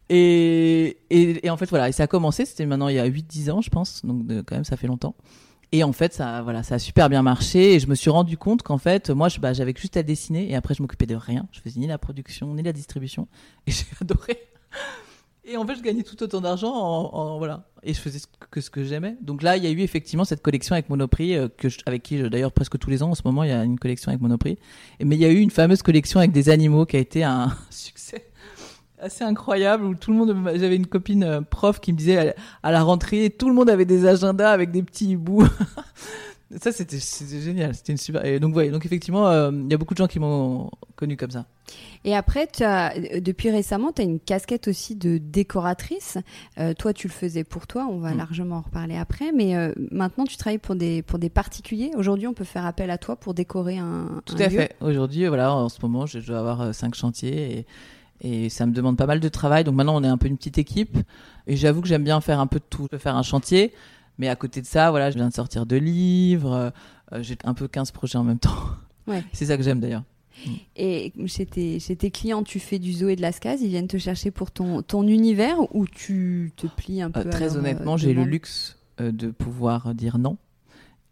Et, 0.09 0.97
en 1.49 1.57
fait, 1.57 1.69
voilà, 1.69 1.89
et 1.89 1.91
ça 1.91 2.03
a 2.03 2.07
commencé, 2.07 2.45
c'était 2.45 2.65
maintenant 2.65 2.87
il 2.87 2.95
y 2.95 2.99
a 2.99 3.07
8-10 3.07 3.51
ans, 3.51 3.61
je 3.61 3.69
pense, 3.69 4.05
donc 4.05 4.25
quand 4.45 4.55
même, 4.55 4.65
ça 4.65 4.77
fait 4.77 4.87
longtemps. 4.87 5.15
Et 5.73 5.83
en 5.83 5.93
fait, 5.93 6.13
ça, 6.13 6.41
voilà, 6.41 6.63
ça 6.63 6.75
a 6.75 6.79
super 6.79 7.09
bien 7.09 7.21
marché. 7.21 7.73
Et 7.73 7.79
je 7.79 7.87
me 7.87 7.95
suis 7.95 8.09
rendu 8.09 8.37
compte 8.37 8.61
qu'en 8.61 8.77
fait, 8.77 9.09
moi, 9.09 9.29
je, 9.29 9.39
bah, 9.39 9.53
j'avais 9.53 9.73
juste 9.75 9.95
à 9.95 10.03
dessiner 10.03 10.49
et 10.49 10.55
après, 10.55 10.73
je 10.73 10.81
m'occupais 10.81 11.05
de 11.05 11.15
rien. 11.15 11.47
Je 11.51 11.61
faisais 11.61 11.79
ni 11.79 11.87
la 11.87 11.97
production, 11.97 12.53
ni 12.53 12.63
la 12.63 12.73
distribution. 12.73 13.27
Et 13.67 13.71
j'ai 13.71 13.85
adoré. 14.01 14.37
Et 15.43 15.57
en 15.57 15.65
fait, 15.65 15.75
je 15.75 15.81
gagnais 15.81 16.03
tout 16.03 16.21
autant 16.21 16.39
d'argent 16.39 16.71
en, 16.71 17.37
voilà. 17.37 17.67
Et 17.83 17.93
je 17.93 17.99
faisais 17.99 18.19
que 18.51 18.61
ce 18.61 18.69
que 18.69 18.83
j'aimais. 18.83 19.17
Donc 19.21 19.41
là, 19.41 19.57
il 19.57 19.63
y 19.63 19.67
a 19.67 19.71
eu 19.71 19.79
effectivement 19.79 20.23
cette 20.23 20.41
collection 20.41 20.73
avec 20.73 20.89
Monoprix, 20.89 21.35
euh, 21.35 21.47
que 21.57 21.67
avec 21.85 22.03
qui, 22.03 22.21
d'ailleurs, 22.29 22.51
presque 22.51 22.77
tous 22.77 22.89
les 22.89 23.01
ans, 23.01 23.11
en 23.11 23.15
ce 23.15 23.23
moment, 23.25 23.43
il 23.43 23.49
y 23.49 23.53
a 23.53 23.63
une 23.63 23.79
collection 23.79 24.09
avec 24.09 24.21
Monoprix. 24.21 24.57
Mais 25.03 25.15
il 25.15 25.21
y 25.21 25.25
a 25.25 25.29
eu 25.29 25.39
une 25.39 25.49
fameuse 25.49 25.81
collection 25.81 26.19
avec 26.19 26.31
des 26.31 26.49
animaux 26.49 26.85
qui 26.85 26.97
a 26.97 26.99
été 26.99 27.23
un 27.23 27.55
succès 27.69 28.30
assez 29.01 29.23
incroyable 29.23 29.83
où 29.83 29.95
tout 29.95 30.11
le 30.11 30.17
monde 30.17 30.51
j'avais 30.55 30.75
une 30.75 30.87
copine 30.87 31.23
euh, 31.23 31.41
prof 31.41 31.79
qui 31.79 31.91
me 31.91 31.97
disait 31.97 32.35
à 32.63 32.71
la 32.71 32.83
rentrée 32.83 33.29
tout 33.29 33.49
le 33.49 33.55
monde 33.55 33.69
avait 33.69 33.85
des 33.85 34.05
agendas 34.05 34.51
avec 34.51 34.71
des 34.71 34.83
petits 34.83 35.15
bouts 35.15 35.47
Ça, 36.59 36.73
c'était 36.73 36.99
génial. 36.99 37.73
C'était 37.73 37.93
une 37.93 37.97
super. 37.97 38.25
Et 38.25 38.37
donc, 38.41 38.51
voyez, 38.51 38.71
donc 38.71 38.85
effectivement, 38.85 39.29
euh, 39.29 39.51
il 39.53 39.71
y 39.71 39.73
a 39.73 39.77
beaucoup 39.77 39.93
de 39.93 39.97
gens 39.97 40.07
qui 40.07 40.19
m'ont 40.19 40.69
connu 40.97 41.15
comme 41.15 41.31
ça. 41.31 41.45
Et 42.03 42.13
après, 42.13 42.45
tu 42.45 42.63
as, 42.63 42.93
depuis 43.21 43.49
récemment, 43.49 43.93
tu 43.93 44.01
as 44.01 44.03
une 44.03 44.19
casquette 44.19 44.67
aussi 44.67 44.97
de 44.97 45.17
décoratrice. 45.17 46.17
Euh, 46.57 46.73
toi, 46.73 46.91
tu 46.91 47.07
le 47.07 47.13
faisais 47.13 47.45
pour 47.45 47.67
toi. 47.67 47.87
On 47.89 47.99
va 47.99 48.13
mm. 48.13 48.17
largement 48.17 48.57
en 48.57 48.61
reparler 48.61 48.97
après. 48.97 49.31
Mais 49.31 49.55
maintenant, 49.91 50.25
tu 50.25 50.35
travailles 50.35 50.57
pour 50.57 50.75
des, 50.75 51.03
pour 51.03 51.19
des 51.19 51.29
particuliers. 51.29 51.91
Aujourd'hui, 51.95 52.27
on 52.27 52.33
peut 52.33 52.43
faire 52.43 52.65
appel 52.65 52.91
à 52.91 52.97
toi 52.97 53.15
pour 53.15 53.33
décorer 53.33 53.77
un. 53.77 54.21
Tout 54.25 54.35
à 54.37 54.49
fait. 54.49 54.75
Aujourd'hui, 54.81 55.27
voilà, 55.27 55.55
en 55.55 55.69
ce 55.69 55.79
moment, 55.81 56.05
je 56.05 56.19
dois 56.19 56.39
avoir 56.39 56.75
cinq 56.75 56.95
chantiers 56.95 57.59
et 57.59 57.65
et 58.21 58.49
ça 58.49 58.65
me 58.65 58.71
demande 58.71 58.97
pas 58.97 59.07
mal 59.07 59.19
de 59.19 59.29
travail. 59.29 59.63
Donc 59.63 59.75
maintenant, 59.75 59.95
on 59.95 60.03
est 60.03 60.07
un 60.07 60.17
peu 60.17 60.27
une 60.27 60.37
petite 60.37 60.59
équipe. 60.59 60.97
Et 61.47 61.55
j'avoue 61.55 61.81
que 61.81 61.87
j'aime 61.87 62.03
bien 62.03 62.21
faire 62.21 62.39
un 62.39 62.47
peu 62.47 62.59
de 62.59 62.65
tout. 62.69 62.87
Je 62.91 62.97
faire 62.97 63.17
un 63.17 63.23
chantier, 63.23 63.73
mais 64.19 64.29
à 64.29 64.35
côté 64.35 64.61
de 64.61 64.67
ça, 64.67 64.91
voilà, 64.91 65.09
je 65.09 65.15
viens 65.15 65.27
de 65.27 65.33
sortir 65.33 65.65
deux 65.65 65.77
livres. 65.77 66.71
Euh, 67.11 67.21
j'ai 67.21 67.37
un 67.43 67.55
peu 67.55 67.67
15 67.67 67.91
projets 67.91 68.19
en 68.19 68.23
même 68.23 68.39
temps. 68.39 68.55
Ouais. 69.07 69.23
C'est 69.33 69.45
ça 69.45 69.57
que 69.57 69.63
j'aime 69.63 69.79
d'ailleurs. 69.79 70.03
Et 70.75 71.13
chez 71.25 71.45
tes, 71.45 71.79
chez 71.79 71.95
tes 71.95 72.09
clients, 72.09 72.43
tu 72.43 72.59
fais 72.59 72.79
du 72.79 72.93
zoo 72.93 73.09
et 73.09 73.15
de 73.15 73.21
l'ascase, 73.21 73.61
ils 73.61 73.67
viennent 73.67 73.87
te 73.87 73.97
chercher 73.97 74.31
pour 74.31 74.51
ton, 74.51 74.81
ton 74.81 75.05
univers 75.07 75.57
ou 75.75 75.85
tu 75.87 76.51
te 76.55 76.67
plies 76.67 77.01
un 77.01 77.09
euh, 77.09 77.23
peu 77.23 77.29
Très 77.29 77.57
honnêtement, 77.57 77.97
j'ai 77.97 78.13
le 78.13 78.23
luxe 78.23 78.77
euh, 78.99 79.11
de 79.11 79.29
pouvoir 79.29 79.93
dire 79.93 80.17
non. 80.17 80.37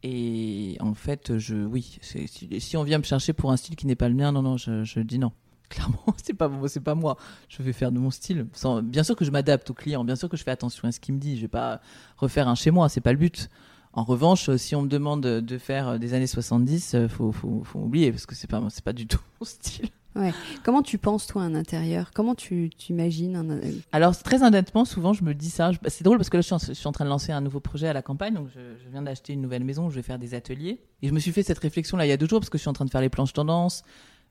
Et 0.01 0.78
en 0.80 0.94
fait, 0.94 1.38
je, 1.38 1.58
oui, 1.58 2.00
si 2.01 2.78
on 2.78 2.84
vient 2.84 3.00
me 3.00 3.04
chercher 3.04 3.34
pour 3.34 3.51
un 3.51 3.58
style 3.58 3.75
qui 3.75 3.86
n'est 3.86 3.98
pas 3.98 4.08
le 4.08 4.16
mien, 4.16 4.32
non, 4.32 4.42
non, 4.42 4.56
je, 4.56 4.86
je 4.86 5.01
dis 5.01 5.20
non. 5.20 5.34
Clairement, 5.70 6.04
c'est 6.24 6.34
pas 6.34 6.50
c'est 6.68 6.80
pas 6.80 6.96
moi. 6.96 7.18
Je 7.48 7.62
vais 7.62 7.74
faire 7.74 7.92
de 7.92 8.00
mon 8.00 8.12
style. 8.12 8.48
Sans, 8.54 8.82
bien 8.82 9.04
sûr 9.04 9.16
que 9.16 9.26
je 9.26 9.32
m'adapte 9.32 9.70
au 9.70 9.74
client, 9.74 10.04
bien 10.04 10.16
sûr 10.16 10.30
que 10.30 10.38
je 10.38 10.44
fais 10.44 10.52
attention 10.52 10.88
à 10.88 10.92
ce 10.92 11.00
qu'il 11.00 11.16
me 11.16 11.20
dit. 11.20 11.36
Je 11.38 11.42
vais 11.42 11.48
pas 11.48 11.82
refaire 12.18 12.48
un 12.48 12.56
chez 12.56 12.72
moi, 12.72 12.90
c'est 12.90 13.02
pas 13.02 13.12
le 13.12 13.18
but. 13.18 13.50
En 13.94 14.04
revanche, 14.04 14.56
si 14.58 14.76
on 14.76 14.84
me 14.84 14.88
demande 14.88 15.22
de 15.22 15.58
faire 15.58 15.98
des 15.98 16.14
années 16.14 16.28
70, 16.28 16.94
euh, 16.94 17.08
faut, 17.08 17.32
faut, 17.32 17.64
faut 17.64 17.80
oublier 17.80 18.12
parce 18.12 18.26
que 18.26 18.36
c'est 18.36 18.50
pas 18.50 18.62
c'est 18.70 18.84
pas 18.84 18.94
du 18.94 19.08
tout 19.08 19.20
mon 19.40 19.46
style. 19.46 19.90
Ouais. 20.16 20.34
Comment 20.64 20.82
tu 20.82 20.98
penses 20.98 21.28
toi 21.28 21.44
un 21.44 21.54
intérieur? 21.54 22.12
Comment 22.14 22.34
tu 22.34 22.70
t'imagines 22.76 23.36
un... 23.36 23.60
Alors 23.92 24.18
très 24.18 24.44
honnêtement, 24.44 24.84
souvent 24.84 25.14
je 25.14 25.24
me 25.24 25.34
dis 25.34 25.50
ça. 25.50 25.72
C'est 25.88 26.04
drôle 26.04 26.18
parce 26.18 26.30
que 26.30 26.38
là 26.38 26.42
je 26.42 26.74
suis, 26.74 26.88
en, 26.88 26.92
train 26.92 27.06
de 27.06 27.10
lancer 27.10 27.32
un 27.32 27.42
nouveau 27.42 27.60
projet 27.60 27.88
à 27.88 27.94
la 27.94 28.02
campagne, 28.02 28.34
donc 28.34 28.48
je, 28.54 28.60
je 28.84 28.90
viens 28.90 29.04
d'acheter 29.04 29.34
une 29.34 29.42
nouvelle 29.42 29.64
maison 29.64 29.86
où 29.86 29.90
je 29.92 29.96
vais 29.96 30.02
faire 30.02 30.20
des 30.20 30.34
ateliers. 30.34 30.82
Et 31.02 31.08
je 31.08 31.14
me 31.14 31.20
suis 31.20 31.32
fait 31.32 31.44
cette 31.44 31.60
réflexion 31.60 31.96
là 31.96 32.06
il 32.06 32.10
y 32.10 32.12
a 32.12 32.18
deux 32.18 32.28
jours 32.28 32.40
parce 32.40 32.50
que 32.50 32.58
je 32.58 32.62
suis 32.62 32.70
en 32.70 32.74
train 32.74 32.86
de 32.86 32.90
faire 32.90 33.02
les 33.02 33.10
planches 33.10 33.34
tendance, 33.34 33.84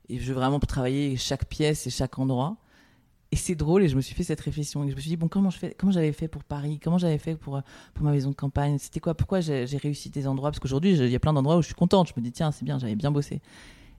et 0.09 0.19
je 0.19 0.25
veux 0.27 0.33
vraiment 0.33 0.59
travailler 0.59 1.15
chaque 1.17 1.45
pièce 1.45 1.87
et 1.87 1.89
chaque 1.89 2.17
endroit. 2.19 2.57
Et 3.31 3.35
c'est 3.35 3.53
drôle, 3.53 3.83
et 3.83 3.89
je 3.89 3.95
me 3.95 4.01
suis 4.01 4.15
fait 4.15 4.23
cette 4.23 4.41
réflexion. 4.41 4.83
Et 4.83 4.89
je 4.89 4.95
me 4.95 4.99
suis 4.99 5.09
dit, 5.09 5.15
bon, 5.15 5.27
comment, 5.27 5.51
je 5.51 5.59
fais, 5.59 5.75
comment 5.77 5.91
j'avais 5.91 6.13
fait 6.13 6.27
pour 6.27 6.43
Paris? 6.43 6.79
Comment 6.83 6.97
j'avais 6.97 7.19
fait 7.19 7.35
pour, 7.35 7.61
pour 7.93 8.03
ma 8.03 8.11
maison 8.11 8.31
de 8.31 8.35
campagne? 8.35 8.79
C'était 8.79 8.99
quoi? 8.99 9.13
Pourquoi 9.13 9.39
j'ai 9.39 9.65
réussi 9.65 10.09
des 10.09 10.25
endroits? 10.25 10.49
Parce 10.49 10.59
qu'aujourd'hui, 10.59 10.93
il 10.93 11.09
y 11.09 11.15
a 11.15 11.19
plein 11.19 11.33
d'endroits 11.33 11.57
où 11.57 11.61
je 11.61 11.67
suis 11.67 11.75
contente. 11.75 12.07
Je 12.07 12.13
me 12.17 12.23
dis, 12.23 12.31
tiens, 12.31 12.51
c'est 12.51 12.65
bien, 12.65 12.79
j'avais 12.79 12.95
bien 12.95 13.11
bossé. 13.11 13.39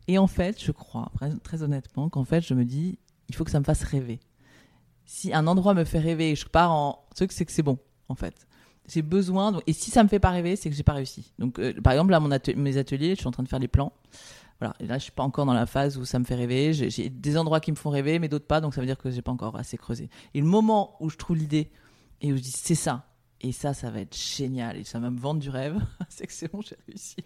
Et 0.09 0.19
en 0.19 0.26
fait, 0.26 0.61
je 0.61 0.73
crois, 0.73 1.12
très 1.45 1.62
honnêtement, 1.62 2.09
qu'en 2.09 2.25
fait, 2.25 2.45
je 2.45 2.55
me 2.55 2.64
dis, 2.64 2.99
il 3.29 3.37
faut 3.37 3.45
que 3.45 3.52
ça 3.52 3.61
me 3.61 3.64
fasse 3.64 3.85
rêver. 3.85 4.19
Si 5.05 5.33
un 5.33 5.47
endroit 5.47 5.75
me 5.75 5.85
fait 5.85 6.00
rêver 6.00 6.31
et 6.31 6.35
je 6.35 6.49
pars 6.49 6.73
en 6.73 7.05
truc, 7.14 7.31
c'est 7.31 7.45
que 7.45 7.52
c'est 7.52 7.62
bon, 7.62 7.79
en 8.09 8.17
fait. 8.17 8.49
J'ai 8.88 9.02
besoin. 9.02 9.61
Et 9.69 9.73
si 9.73 9.93
ça 9.93 10.02
me 10.02 10.09
fait 10.09 10.19
pas 10.19 10.31
rêver, 10.31 10.57
c'est 10.57 10.71
que 10.71 10.75
j'ai 10.75 10.83
pas 10.83 10.95
réussi. 10.95 11.33
Donc, 11.38 11.61
euh, 11.61 11.73
par 11.81 11.93
exemple, 11.93 12.11
là, 12.11 12.19
mes 12.57 12.76
ateliers, 12.76 13.11
je 13.11 13.21
suis 13.21 13.29
en 13.29 13.31
train 13.31 13.45
de 13.45 13.49
faire 13.49 13.61
les 13.61 13.69
plans. 13.69 13.93
Voilà. 14.61 14.75
Et 14.79 14.87
là, 14.87 14.99
je 14.99 15.05
suis 15.05 15.12
pas 15.12 15.23
encore 15.23 15.47
dans 15.47 15.55
la 15.55 15.67
phase 15.67 15.97
où 15.97 16.05
ça 16.05 16.19
me 16.19 16.25
fait 16.25 16.35
rêver. 16.35 16.73
J'ai 16.73 17.09
des 17.09 17.37
endroits 17.37 17.61
qui 17.61 17.73
me 17.73 17.76
font 17.76 17.90
rêver, 17.90 18.19
mais 18.19 18.29
d'autres 18.29 18.47
pas. 18.47 18.61
Donc 18.61 18.75
ça 18.75 18.81
veut 18.81 18.87
dire 18.87 18.99
que 18.99 19.11
j'ai 19.11 19.23
pas 19.23 19.33
encore 19.33 19.57
assez 19.57 19.76
creusé. 19.76 20.09
Et 20.35 20.40
le 20.40 20.47
moment 20.47 20.97
où 21.00 21.11
je 21.11 21.17
trouve 21.17 21.37
l'idée 21.37 21.71
et 22.21 22.33
où 22.33 22.37
je 22.37 22.43
dis 22.43 22.52
c'est 22.52 22.75
ça, 22.75 23.07
et 23.43 23.52
ça, 23.52 23.73
ça 23.73 23.90
va 23.90 24.00
être 24.00 24.17
génial 24.17 24.76
et 24.76 24.85
ça 24.85 24.99
va 24.99 25.11
me 25.11 25.19
vendre 25.19 25.40
du 25.40 25.49
rêve, 25.49 25.79
c'est 26.09 26.26
que 26.26 26.33
c'est 26.33 26.52
bon, 26.52 26.61
j'ai 26.61 26.76
réussi. 26.87 27.17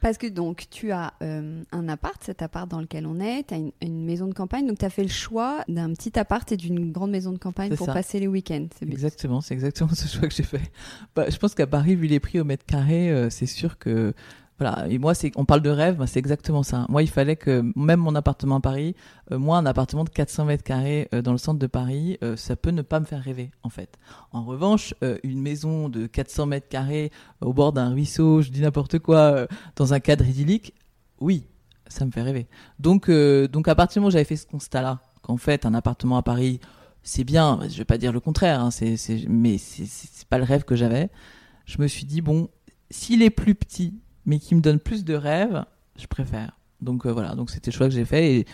Parce 0.00 0.18
que 0.18 0.26
donc 0.26 0.66
tu 0.70 0.92
as 0.92 1.14
euh, 1.22 1.62
un 1.72 1.88
appart, 1.88 2.22
cet 2.22 2.42
appart 2.42 2.70
dans 2.70 2.80
lequel 2.80 3.06
on 3.06 3.18
est, 3.20 3.48
tu 3.48 3.54
as 3.54 3.56
une, 3.80 4.04
maison 4.04 4.26
de 4.26 4.34
campagne, 4.34 4.66
donc 4.66 4.78
tu 4.78 4.84
as 4.84 4.90
fait 4.90 5.02
le 5.02 5.08
choix 5.08 5.64
d'un 5.66 5.92
petit 5.94 6.16
appart 6.18 6.50
et 6.52 6.56
d'une 6.56 6.92
grande 6.92 7.10
maison 7.10 7.32
de 7.32 7.38
campagne 7.38 7.74
pour 7.74 7.86
passer 7.86 8.20
les 8.20 8.28
week-ends. 8.28 8.68
Exactement, 8.82 9.40
c'est 9.40 9.54
exactement 9.54 9.90
ce 9.94 10.06
choix 10.06 10.28
que 10.28 10.34
j'ai 10.34 10.42
fait. 10.42 10.70
Bah, 11.16 11.30
je 11.30 11.36
pense 11.38 11.54
qu'à 11.54 11.66
Paris, 11.66 11.94
vu 11.96 12.06
les 12.06 12.20
prix 12.20 12.38
au 12.38 12.44
mètre 12.44 12.66
carré, 12.66 13.10
euh, 13.10 13.30
c'est 13.30 13.46
sûr 13.46 13.78
que 13.78 14.14
voilà. 14.58 14.86
Et 14.88 14.98
moi, 14.98 15.14
c'est, 15.14 15.32
on 15.36 15.44
parle 15.44 15.62
de 15.62 15.70
rêve, 15.70 16.04
c'est 16.06 16.18
exactement 16.18 16.62
ça. 16.62 16.86
Moi, 16.88 17.02
il 17.02 17.08
fallait 17.10 17.36
que 17.36 17.64
même 17.74 18.00
mon 18.00 18.14
appartement 18.14 18.56
à 18.56 18.60
Paris, 18.60 18.94
euh, 19.32 19.38
moi, 19.38 19.58
un 19.58 19.66
appartement 19.66 20.04
de 20.04 20.10
400 20.10 20.44
mètres 20.44 20.62
carrés 20.62 21.08
euh, 21.12 21.22
dans 21.22 21.32
le 21.32 21.38
centre 21.38 21.58
de 21.58 21.66
Paris, 21.66 22.18
euh, 22.22 22.36
ça 22.36 22.54
peut 22.54 22.70
ne 22.70 22.82
pas 22.82 23.00
me 23.00 23.04
faire 23.04 23.20
rêver, 23.20 23.50
en 23.62 23.68
fait. 23.68 23.98
En 24.32 24.44
revanche, 24.44 24.94
une 25.22 25.40
maison 25.40 25.88
de 25.88 26.06
400 26.06 26.46
mètres 26.46 26.68
carrés 26.68 27.10
au 27.40 27.52
bord 27.52 27.72
d'un 27.72 27.90
ruisseau, 27.90 28.42
je 28.42 28.50
dis 28.50 28.60
n'importe 28.60 28.98
quoi, 28.98 29.46
dans 29.76 29.94
un 29.94 30.00
cadre 30.00 30.26
idyllique, 30.26 30.74
oui, 31.20 31.46
ça 31.86 32.04
me 32.04 32.10
fait 32.10 32.22
rêver. 32.22 32.46
Donc, 32.78 33.10
donc 33.10 33.68
à 33.68 33.74
partir 33.74 33.94
du 33.94 34.00
moment 34.00 34.08
où 34.08 34.12
j'avais 34.12 34.24
fait 34.24 34.36
ce 34.36 34.46
constat-là, 34.46 35.00
qu'en 35.22 35.36
fait, 35.36 35.66
un 35.66 35.74
appartement 35.74 36.16
à 36.16 36.22
Paris, 36.22 36.60
c'est 37.02 37.24
bien, 37.24 37.60
je 37.68 37.76
vais 37.78 37.84
pas 37.84 37.98
dire 37.98 38.12
le 38.12 38.20
contraire, 38.20 38.60
hein, 38.60 38.70
c'est, 38.70 38.96
c'est, 38.96 39.24
mais 39.28 39.58
c'est, 39.58 39.86
c'est 39.86 40.26
pas 40.26 40.38
le 40.38 40.44
rêve 40.44 40.64
que 40.64 40.74
j'avais. 40.74 41.10
Je 41.66 41.80
me 41.80 41.86
suis 41.86 42.06
dit 42.06 42.20
bon, 42.20 42.48
s'il 42.90 43.22
est 43.22 43.30
plus 43.30 43.54
petit 43.54 43.94
mais 44.26 44.38
qui 44.38 44.54
me 44.54 44.60
donne 44.60 44.78
plus 44.78 45.04
de 45.04 45.14
rêves, 45.14 45.64
je 45.96 46.06
préfère. 46.06 46.58
Donc 46.80 47.06
euh, 47.06 47.12
voilà, 47.12 47.34
donc 47.34 47.50
c'était 47.50 47.70
le 47.70 47.76
choix 47.76 47.88
que 47.88 47.94
j'ai 47.94 48.04
fait 48.04 48.34
et 48.34 48.46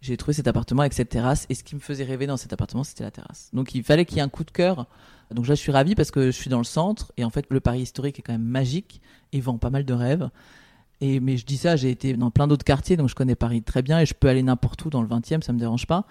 j'ai 0.00 0.16
trouvé 0.16 0.32
cet 0.32 0.48
appartement 0.48 0.82
avec 0.82 0.92
cette 0.92 1.08
terrasse. 1.08 1.46
Et 1.48 1.54
ce 1.54 1.64
qui 1.64 1.74
me 1.74 1.80
faisait 1.80 2.04
rêver 2.04 2.26
dans 2.26 2.36
cet 2.36 2.52
appartement, 2.52 2.84
c'était 2.84 3.04
la 3.04 3.10
terrasse. 3.10 3.50
Donc 3.52 3.74
il 3.74 3.84
fallait 3.84 4.04
qu'il 4.04 4.16
y 4.16 4.20
ait 4.20 4.24
un 4.24 4.28
coup 4.28 4.44
de 4.44 4.50
cœur. 4.50 4.86
Donc 5.30 5.46
là, 5.46 5.54
je 5.54 5.60
suis 5.60 5.72
ravi 5.72 5.94
parce 5.94 6.10
que 6.10 6.26
je 6.26 6.36
suis 6.36 6.50
dans 6.50 6.58
le 6.58 6.64
centre 6.64 7.12
et 7.16 7.24
en 7.24 7.30
fait, 7.30 7.46
le 7.48 7.60
Paris 7.60 7.80
historique 7.80 8.18
est 8.18 8.22
quand 8.22 8.32
même 8.32 8.42
magique 8.42 9.00
et 9.32 9.40
vend 9.40 9.58
pas 9.58 9.70
mal 9.70 9.84
de 9.84 9.94
rêves. 9.94 10.28
Et 11.00 11.20
mais 11.20 11.36
je 11.36 11.46
dis 11.46 11.56
ça, 11.56 11.76
j'ai 11.76 11.90
été 11.90 12.14
dans 12.14 12.30
plein 12.30 12.46
d'autres 12.46 12.64
quartiers, 12.64 12.96
donc 12.96 13.08
je 13.08 13.14
connais 13.14 13.34
Paris 13.34 13.62
très 13.62 13.82
bien 13.82 14.00
et 14.00 14.06
je 14.06 14.14
peux 14.14 14.28
aller 14.28 14.42
n'importe 14.42 14.84
où 14.84 14.90
dans 14.90 15.02
le 15.02 15.08
20e, 15.08 15.42
ça 15.42 15.52
me 15.52 15.58
dérange 15.58 15.86
pas. 15.86 16.04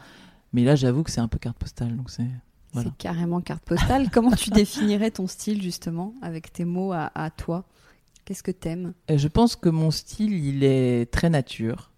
Mais 0.53 0.63
là, 0.63 0.75
j'avoue 0.75 1.03
que 1.03 1.11
c'est 1.11 1.21
un 1.21 1.27
peu 1.27 1.37
carte 1.37 1.57
postale, 1.57 1.95
donc 1.95 2.09
c'est. 2.09 2.27
C'est 2.73 2.97
carrément 2.97 3.41
carte 3.41 3.65
postale. 3.65 4.09
Comment 4.11 4.31
tu 4.31 4.49
définirais 4.51 5.11
ton 5.11 5.27
style 5.27 5.61
justement 5.61 6.13
avec 6.21 6.53
tes 6.53 6.63
mots 6.63 6.93
à, 6.93 7.11
à 7.15 7.29
toi? 7.29 7.65
Qu'est-ce 8.25 8.43
que 8.43 8.51
t'aimes? 8.51 8.93
Je 9.13 9.27
pense 9.27 9.55
que 9.55 9.69
mon 9.69 9.91
style, 9.91 10.33
il 10.33 10.63
est 10.63 11.11
très 11.11 11.29
nature. 11.29 11.91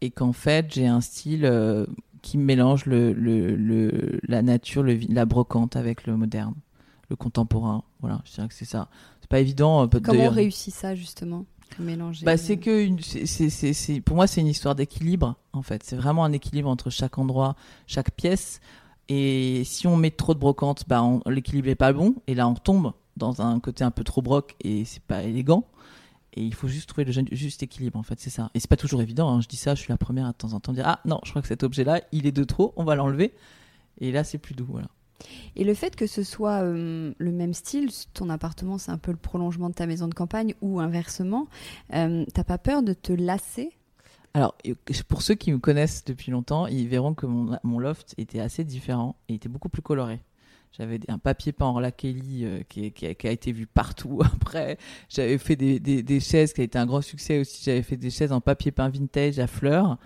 Et 0.00 0.10
qu'en 0.10 0.32
fait, 0.32 0.72
j'ai 0.74 0.86
un 0.86 1.00
style 1.00 1.46
euh, 1.46 1.86
qui 2.22 2.38
mélange 2.38 2.86
le, 2.86 3.12
le, 3.12 4.20
la 4.28 4.42
nature, 4.42 4.82
le, 4.82 4.98
la 5.08 5.24
brocante 5.24 5.76
avec 5.76 6.06
le 6.06 6.16
moderne, 6.16 6.54
le 7.08 7.16
contemporain. 7.16 7.82
Voilà, 8.00 8.20
je 8.26 8.32
dirais 8.32 8.48
que 8.48 8.54
c'est 8.54 8.66
ça. 8.66 8.88
C'est 9.20 9.30
pas 9.30 9.40
évident. 9.40 9.84
Euh, 9.84 10.00
Comment 10.02 10.24
on 10.24 10.30
réussit 10.30 10.74
ça, 10.74 10.94
justement 10.94 11.46
mélanger 11.78 12.24
bah, 12.24 12.36
c'est 12.36 12.56
que 12.56 12.88
c'est, 13.02 13.50
c'est, 13.50 14.00
pour 14.00 14.16
moi 14.16 14.26
c'est 14.26 14.40
une 14.40 14.46
histoire 14.46 14.74
d'équilibre 14.74 15.34
en 15.52 15.62
fait 15.62 15.82
c'est 15.82 15.96
vraiment 15.96 16.24
un 16.24 16.32
équilibre 16.32 16.68
entre 16.68 16.90
chaque 16.90 17.18
endroit 17.18 17.56
chaque 17.86 18.12
pièce 18.12 18.60
et 19.08 19.62
si 19.64 19.86
on 19.86 19.96
met 19.96 20.10
trop 20.10 20.32
de 20.32 20.38
brocante 20.38 20.84
bah 20.88 21.02
l'équilibre 21.26 21.68
est 21.68 21.74
pas 21.74 21.92
bon 21.92 22.14
et 22.26 22.34
là 22.34 22.48
on 22.48 22.54
tombe 22.54 22.92
dans 23.16 23.42
un 23.42 23.58
côté 23.60 23.84
un 23.84 23.90
peu 23.90 24.04
trop 24.04 24.22
broc 24.22 24.54
et 24.60 24.84
c'est 24.84 25.02
pas 25.02 25.22
élégant. 25.22 25.64
Et 26.34 26.42
il 26.42 26.54
faut 26.54 26.68
juste 26.68 26.88
trouver 26.88 27.04
le 27.04 27.12
juste 27.32 27.62
équilibre, 27.62 27.98
en 27.98 28.02
fait, 28.02 28.20
c'est 28.20 28.30
ça. 28.30 28.50
Et 28.54 28.60
c'est 28.60 28.68
pas 28.68 28.76
toujours 28.76 29.00
évident, 29.00 29.30
hein. 29.30 29.40
je 29.40 29.48
dis 29.48 29.56
ça, 29.56 29.74
je 29.74 29.80
suis 29.80 29.90
la 29.90 29.96
première 29.96 30.26
à 30.26 30.32
de 30.32 30.36
temps 30.36 30.52
en 30.52 30.60
temps 30.60 30.74
dire 30.74 30.86
Ah 30.86 31.00
non, 31.06 31.18
je 31.24 31.30
crois 31.30 31.40
que 31.40 31.48
cet 31.48 31.62
objet-là, 31.62 32.02
il 32.12 32.26
est 32.26 32.32
de 32.32 32.44
trop, 32.44 32.74
on 32.76 32.84
va 32.84 32.94
l'enlever. 32.94 33.32
Et 33.98 34.12
là, 34.12 34.22
c'est 34.22 34.36
plus 34.36 34.54
doux, 34.54 34.66
voilà. 34.68 34.88
Et 35.56 35.64
le 35.64 35.72
fait 35.72 35.96
que 35.96 36.06
ce 36.06 36.22
soit 36.22 36.62
euh, 36.62 37.14
le 37.16 37.32
même 37.32 37.54
style, 37.54 37.90
ton 38.12 38.28
appartement, 38.28 38.76
c'est 38.76 38.90
un 38.90 38.98
peu 38.98 39.12
le 39.12 39.16
prolongement 39.16 39.70
de 39.70 39.74
ta 39.74 39.86
maison 39.86 40.08
de 40.08 40.14
campagne 40.14 40.54
ou 40.60 40.78
inversement, 40.78 41.48
euh, 41.94 42.26
t'as 42.34 42.44
pas 42.44 42.58
peur 42.58 42.82
de 42.82 42.92
te 42.92 43.14
lasser? 43.14 43.72
Alors, 44.34 44.54
pour 45.08 45.22
ceux 45.22 45.34
qui 45.34 45.50
me 45.50 45.58
connaissent 45.58 46.04
depuis 46.04 46.30
longtemps, 46.30 46.66
ils 46.66 46.86
verront 46.88 47.14
que 47.14 47.24
mon, 47.24 47.58
mon 47.62 47.78
loft 47.78 48.14
était 48.18 48.40
assez 48.40 48.64
différent 48.64 49.16
et 49.30 49.34
était 49.34 49.48
beaucoup 49.48 49.70
plus 49.70 49.80
coloré. 49.80 50.20
J'avais 50.72 51.00
un 51.08 51.18
papier 51.18 51.52
peint 51.52 51.66
en 51.66 51.80
laquelis 51.80 52.44
euh, 52.44 52.62
qui, 52.68 52.92
a 53.06 53.30
été 53.30 53.52
vu 53.52 53.66
partout. 53.66 54.20
Après, 54.34 54.76
j'avais 55.08 55.38
fait 55.38 55.56
des, 55.56 56.20
chaises 56.20 56.52
qui 56.52 56.60
a 56.60 56.64
été 56.64 56.78
un 56.78 56.86
grand 56.86 57.00
succès 57.00 57.38
aussi. 57.38 57.62
J'avais 57.64 57.82
fait 57.82 57.96
des 57.96 58.10
chaises 58.10 58.32
en 58.32 58.40
papier 58.40 58.72
peint 58.72 58.88
vintage 58.90 59.38
à 59.38 59.46
fleurs. 59.46 59.96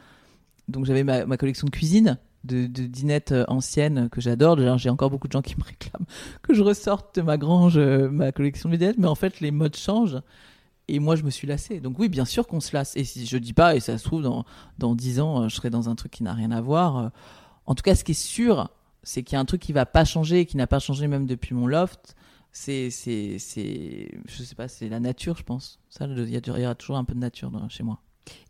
Donc 0.69 0.85
j'avais 0.85 1.02
ma, 1.02 1.37
collection 1.37 1.67
de 1.67 1.73
cuisine 1.73 2.19
de, 2.45 2.67
dinettes 2.67 3.33
euh, 3.33 3.45
anciennes 3.49 4.09
que 4.11 4.21
j'adore. 4.21 4.79
J'ai 4.79 4.90
encore 4.90 5.11
beaucoup 5.11 5.26
de 5.26 5.33
gens 5.33 5.43
qui 5.43 5.57
me 5.57 5.64
réclament 5.64 6.07
que 6.43 6.55
je 6.55 6.62
ressorte 6.62 7.17
de 7.17 7.23
ma 7.23 7.37
grange 7.37 7.76
euh, 7.76 8.09
ma 8.09 8.31
collection 8.31 8.69
de 8.69 8.76
dinettes. 8.76 8.99
Mais 8.99 9.09
en 9.09 9.17
fait, 9.17 9.40
les 9.40 9.50
modes 9.50 9.76
changent. 9.76 10.21
Et 10.87 11.00
moi, 11.00 11.17
je 11.17 11.25
me 11.25 11.31
suis 11.31 11.49
lassé. 11.49 11.81
Donc 11.81 11.99
oui, 11.99 12.09
bien 12.09 12.25
sûr 12.25 12.47
qu'on 12.47 12.61
se 12.61 12.76
lasse. 12.76 12.97
Et 12.97 13.05
si 13.05 13.26
je 13.26 13.38
dis 13.38 13.52
pas, 13.52 13.75
et 13.75 13.81
ça 13.81 13.99
se 13.99 14.05
trouve, 14.05 14.23
dans, 14.23 14.45
dans 14.79 14.95
10 14.95 15.21
ans, 15.21 15.49
je 15.49 15.55
serai 15.55 15.71
dans 15.71 15.88
un 15.88 15.97
truc 15.97 16.12
qui 16.12 16.23
n'a 16.23 16.35
rien 16.35 16.50
à 16.50 16.61
voir. 16.61 17.11
En 17.67 17.75
tout 17.76 17.83
cas, 17.83 17.95
ce 17.95 18.02
qui 18.02 18.12
est 18.12 18.14
sûr, 18.14 18.69
c'est 19.02 19.23
qu'il 19.23 19.35
y 19.35 19.37
a 19.37 19.40
un 19.40 19.45
truc 19.45 19.61
qui 19.61 19.73
va 19.73 19.87
pas 19.87 20.04
changer, 20.04 20.47
qui 20.47 20.57
n'a 20.57 20.66
pas 20.66 20.78
changé 20.78 21.07
même 21.07 21.26
depuis 21.26 21.54
mon 21.54 21.66
loft. 21.66 22.14
C'est, 22.52 22.90
c'est, 22.90 23.37
c'est, 23.38 24.11
je 24.26 24.42
sais 24.42 24.54
pas, 24.54 24.66
c'est 24.66 24.88
la 24.88 24.99
nature, 25.00 25.37
je 25.37 25.45
pense. 25.45 25.78
Ça, 25.88 26.07
il 26.07 26.28
y, 26.28 26.37
y, 26.37 26.64
aura 26.64 26.75
toujours 26.75 26.97
un 26.97 27.04
peu 27.04 27.14
de 27.14 27.21
nature 27.21 27.50
dans, 27.50 27.69
chez 27.69 27.85
moi. 27.85 28.00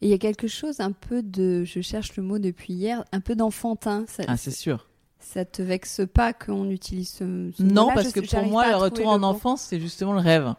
Et 0.01 0.07
il 0.07 0.09
y 0.09 0.15
a 0.15 0.19
quelque 0.19 0.49
chose 0.49 0.81
un 0.81 0.93
peu 0.93 1.23
de, 1.23 1.65
je 1.65 1.81
cherche 1.81 2.17
le 2.17 2.23
mot 2.23 2.39
depuis 2.39 2.73
hier, 2.73 3.05
un 3.13 3.21
peu 3.21 3.35
d'enfantin. 3.35 4.05
ah, 4.27 4.37
c'est 4.37 4.51
sûr. 4.51 4.89
Ça 5.19 5.45
te 5.45 5.61
vexe 5.61 6.01
pas 6.13 6.33
qu'on 6.33 6.71
utilise 6.71 7.11
ce, 7.11 7.63
Non, 7.63 7.91
parce 7.95 8.13
que 8.13 8.21
pour 8.21 8.47
moi, 8.47 8.71
le 8.71 8.77
retour 8.77 9.09
en 9.09 9.23
enfance, 9.23 9.61
c'est 9.61 9.79
justement 9.79 10.15
le 10.15 10.21
rêve. 10.21 10.55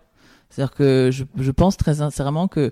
C'est-à-dire 0.49 0.75
que 0.75 1.09
je, 1.11 1.23
je 1.35 1.51
pense 1.51 1.77
très 1.77 1.95
sincèrement 1.95 2.47
que 2.47 2.71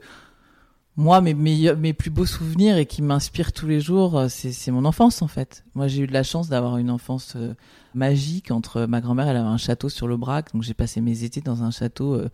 moi, 1.00 1.22
mes, 1.22 1.34
meilleurs, 1.34 1.78
mes 1.78 1.94
plus 1.94 2.10
beaux 2.10 2.26
souvenirs 2.26 2.76
et 2.76 2.86
qui 2.86 3.02
m'inspirent 3.02 3.54
tous 3.54 3.68
les 3.68 3.80
jours, 3.80 4.18
euh, 4.18 4.28
c'est 4.28 4.70
mon 4.70 4.84
enfance 4.84 5.22
en 5.22 5.30
fait. 5.30 5.64
Moi, 5.74 5.88
j'ai 5.88 6.02
eu 6.02 6.08
de 6.08 6.12
la 6.12 6.24
chance 6.24 6.50
d'avoir 6.50 6.76
une 6.76 6.92
enfance 6.92 7.38
euh, 7.38 7.54
magique 7.94 8.52
entre 8.52 8.82
ma 8.86 9.00
grand-mère, 9.00 9.30
elle 9.30 9.38
avait 9.38 9.48
un 9.48 9.56
château 9.56 9.88
sur 9.88 10.10
le 10.10 10.18
Brac, 10.18 10.52
donc 10.54 10.64
j'ai 10.64 10.74
passé 10.74 11.00
mes 11.00 11.24
étés 11.24 11.40
dans 11.40 11.64
un 11.64 11.72
château 11.72 12.16
euh, 12.16 12.30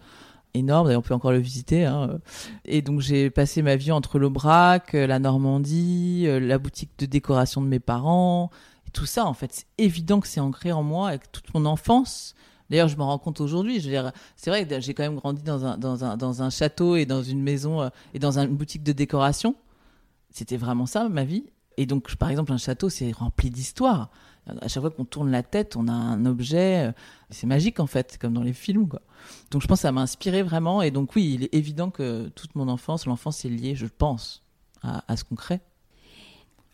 énorme, 0.55 0.89
et 0.89 0.95
on 0.95 1.03
peut 1.03 1.13
encore 1.13 1.31
le 1.31 1.37
visiter. 1.37 1.85
Hein. 1.85 2.17
Et 2.65 2.81
donc 2.81 3.01
j'ai 3.01 3.29
passé 3.29 3.61
ma 3.61 3.75
vie 3.75 3.91
entre 3.91 4.17
le 4.17 4.29
Brac, 4.29 4.93
la 4.93 5.19
Normandie, 5.19 6.25
la 6.27 6.57
boutique 6.57 6.89
de 6.97 7.05
décoration 7.05 7.61
de 7.61 7.67
mes 7.67 7.79
parents, 7.79 8.49
et 8.87 8.89
tout 8.89 9.05
ça 9.05 9.25
en 9.25 9.35
fait, 9.35 9.53
c'est 9.53 9.67
évident 9.77 10.19
que 10.19 10.27
c'est 10.27 10.39
ancré 10.39 10.71
en 10.71 10.81
moi 10.81 11.09
avec 11.09 11.31
toute 11.31 11.53
mon 11.53 11.67
enfance. 11.67 12.34
D'ailleurs, 12.69 12.87
je 12.87 12.97
me 12.97 13.03
rends 13.03 13.19
compte 13.19 13.41
aujourd'hui. 13.41 13.81
C'est 14.35 14.49
vrai 14.49 14.67
que 14.67 14.79
j'ai 14.79 14.93
quand 14.93 15.03
même 15.03 15.15
grandi 15.15 15.43
dans 15.43 16.41
un, 16.43 16.49
château 16.49 16.95
et 16.95 17.05
dans 17.05 17.21
une 17.21 17.41
maison 17.41 17.81
euh, 17.81 17.89
et 18.13 18.19
dans 18.19 18.39
une 18.39 18.55
boutique 18.55 18.83
de 18.83 18.91
décoration. 18.91 19.55
C'était 20.31 20.57
vraiment 20.57 20.85
ça, 20.85 21.07
ma 21.09 21.23
vie. 21.23 21.45
Et 21.77 21.85
donc, 21.85 22.15
par 22.15 22.29
exemple, 22.29 22.51
un 22.51 22.57
château, 22.57 22.89
c'est 22.89 23.11
rempli 23.11 23.49
d'histoire. 23.49 24.09
À 24.61 24.67
chaque 24.67 24.81
fois 24.81 24.91
qu'on 24.91 25.05
tourne 25.05 25.31
la 25.31 25.43
tête, 25.43 25.75
on 25.75 25.87
a 25.87 25.91
un 25.91 26.25
objet. 26.25 26.87
Euh, 26.87 26.91
c'est 27.29 27.47
magique, 27.47 27.79
en 27.79 27.87
fait, 27.87 28.17
comme 28.19 28.33
dans 28.33 28.43
les 28.43 28.53
films. 28.53 28.87
Donc, 29.51 29.61
je 29.61 29.67
pense 29.67 29.79
que 29.79 29.83
ça 29.83 29.91
m'a 29.91 30.01
inspiré 30.01 30.43
vraiment. 30.43 30.81
Et 30.81 30.91
donc, 30.91 31.15
oui, 31.15 31.33
il 31.35 31.43
est 31.43 31.53
évident 31.53 31.89
que 31.89 32.29
toute 32.29 32.55
mon 32.55 32.67
enfance, 32.67 33.05
l'enfance 33.05 33.45
est 33.45 33.49
liée, 33.49 33.75
je 33.75 33.87
pense, 33.87 34.43
à, 34.81 35.03
à 35.11 35.17
ce 35.17 35.23
qu'on 35.23 35.35
crée. 35.35 35.61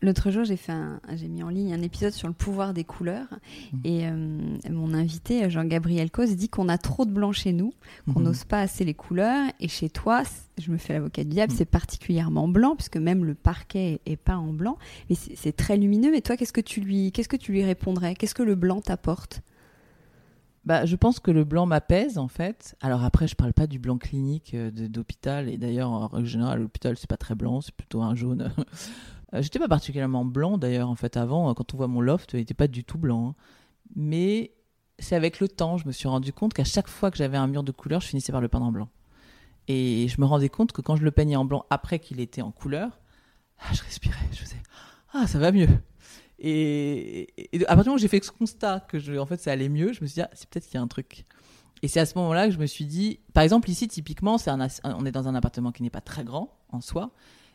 L'autre 0.02 0.32
jour, 0.32 0.42
j'ai 0.42 0.56
fait 0.56 0.72
j'ai 1.14 1.28
mis 1.28 1.44
en 1.44 1.48
ligne 1.48 1.72
un 1.72 1.80
épisode 1.80 2.12
sur 2.12 2.26
le 2.26 2.34
pouvoir 2.34 2.74
des 2.74 2.82
couleurs 2.82 3.28
mmh. 3.72 3.78
et 3.84 4.08
euh, 4.08 4.38
mon 4.68 4.94
invité 4.94 5.48
Jean-Gabriel 5.48 6.10
Cos 6.10 6.26
dit 6.26 6.48
qu'on 6.48 6.68
a 6.68 6.76
trop 6.76 7.04
de 7.04 7.12
blanc 7.12 7.30
chez 7.30 7.52
nous, 7.52 7.72
qu'on 8.12 8.18
mmh. 8.18 8.24
n'ose 8.24 8.44
pas 8.44 8.60
assez 8.60 8.84
les 8.84 8.94
couleurs 8.94 9.48
et 9.60 9.68
chez 9.68 9.88
toi, 9.88 10.24
je 10.58 10.72
me 10.72 10.76
fais 10.76 10.94
l'avocat 10.94 11.22
du 11.22 11.30
diable, 11.30 11.52
mmh. 11.52 11.56
c'est 11.56 11.66
particulièrement 11.66 12.48
blanc 12.48 12.74
puisque 12.74 12.96
même 12.96 13.24
le 13.24 13.34
parquet 13.34 14.00
est 14.04 14.16
peint 14.16 14.38
en 14.38 14.52
blanc, 14.52 14.76
mais 15.08 15.14
c'est 15.14 15.54
très 15.54 15.76
lumineux. 15.76 16.10
Mais 16.10 16.20
toi, 16.20 16.36
qu'est-ce 16.36 16.52
que 16.52 16.60
tu 16.60 16.80
lui, 16.80 17.12
qu'est-ce 17.12 17.28
que 17.28 17.36
tu 17.36 17.52
lui 17.52 17.62
répondrais? 17.62 18.16
Qu'est-ce 18.16 18.34
que 18.34 18.42
le 18.42 18.56
blanc 18.56 18.80
t'apporte? 18.80 19.42
Bah, 20.64 20.84
je 20.84 20.96
pense 20.96 21.20
que 21.20 21.30
le 21.30 21.44
blanc 21.44 21.66
m'apaise 21.66 22.18
en 22.18 22.28
fait. 22.28 22.76
Alors 22.80 23.04
après, 23.04 23.28
je 23.28 23.36
parle 23.36 23.52
pas 23.52 23.68
du 23.68 23.78
blanc 23.78 23.98
clinique 23.98 24.54
euh, 24.54 24.70
d'hôpital 24.70 25.48
et 25.48 25.58
d'ailleurs 25.58 25.90
en 25.90 26.08
règle 26.08 26.26
générale, 26.26 26.60
l'hôpital 26.60 26.96
c'est 26.96 27.08
pas 27.08 27.16
très 27.16 27.36
blanc, 27.36 27.60
c'est 27.60 27.74
plutôt 27.74 28.02
un 28.02 28.16
jaune. 28.16 28.52
Euh, 29.34 29.42
j'étais 29.42 29.58
pas 29.58 29.68
particulièrement 29.68 30.24
blanc 30.24 30.58
d'ailleurs, 30.58 30.88
en 30.88 30.94
fait, 30.94 31.16
avant, 31.16 31.50
euh, 31.50 31.54
quand 31.54 31.74
on 31.74 31.76
voit 31.76 31.88
mon 31.88 32.00
loft, 32.00 32.32
il 32.34 32.40
n'était 32.40 32.54
pas 32.54 32.68
du 32.68 32.84
tout 32.84 32.98
blanc. 32.98 33.28
Hein. 33.28 33.34
Mais 33.96 34.52
c'est 34.98 35.16
avec 35.16 35.40
le 35.40 35.48
temps, 35.48 35.78
je 35.78 35.86
me 35.86 35.92
suis 35.92 36.08
rendu 36.08 36.32
compte 36.32 36.54
qu'à 36.54 36.64
chaque 36.64 36.88
fois 36.88 37.10
que 37.10 37.16
j'avais 37.16 37.36
un 37.36 37.46
mur 37.46 37.62
de 37.62 37.72
couleur, 37.72 38.00
je 38.00 38.08
finissais 38.08 38.32
par 38.32 38.40
le 38.40 38.48
peindre 38.48 38.66
en 38.66 38.72
blanc. 38.72 38.88
Et 39.68 40.08
je 40.08 40.20
me 40.20 40.26
rendais 40.26 40.48
compte 40.48 40.72
que 40.72 40.80
quand 40.80 40.96
je 40.96 41.04
le 41.04 41.10
peignais 41.10 41.36
en 41.36 41.44
blanc 41.44 41.66
après 41.70 41.98
qu'il 41.98 42.20
était 42.20 42.42
en 42.42 42.50
couleur, 42.50 43.00
ah, 43.58 43.72
je 43.72 43.82
respirais, 43.82 44.16
je 44.32 44.38
faisais 44.38 44.62
Ah, 45.12 45.26
ça 45.26 45.38
va 45.38 45.52
mieux. 45.52 45.68
Et, 46.38 47.28
à 47.54 47.76
partir 47.76 47.76
du 47.76 47.88
moment 47.90 47.94
où 47.94 47.98
j'ai 47.98 48.08
fait 48.08 48.22
ce 48.22 48.32
constat 48.32 48.80
que 48.80 48.98
je, 48.98 49.14
en 49.14 49.26
fait 49.26 49.40
ça 49.40 49.52
allait 49.52 49.68
mieux, 49.68 49.92
je 49.92 50.00
me 50.00 50.06
suis 50.06 50.14
dit 50.14 50.22
ah, 50.22 50.30
c'est 50.32 50.48
peut-être 50.48 50.66
qu'il 50.66 50.74
y 50.74 50.78
a 50.78 50.82
un 50.82 50.88
truc. 50.88 51.24
Et 51.82 51.88
c'est 51.88 52.00
à 52.00 52.06
ce 52.06 52.16
moment-là 52.18 52.46
que 52.46 52.54
je 52.54 52.58
me 52.58 52.66
suis 52.66 52.84
dit, 52.84 53.20
par 53.32 53.44
exemple 53.44 53.70
ici 53.70 53.86
typiquement, 53.88 54.38
c'est 54.38 54.50
on 54.84 55.06
est 55.06 55.12
dans 55.12 55.28
un 55.28 55.34
appartement 55.34 55.72
qui 55.72 55.82
n'est 55.82 55.90
pas 55.90 56.00
très 56.00 56.24
grand 56.24 56.56
en 56.70 56.80
soi, 56.80 57.12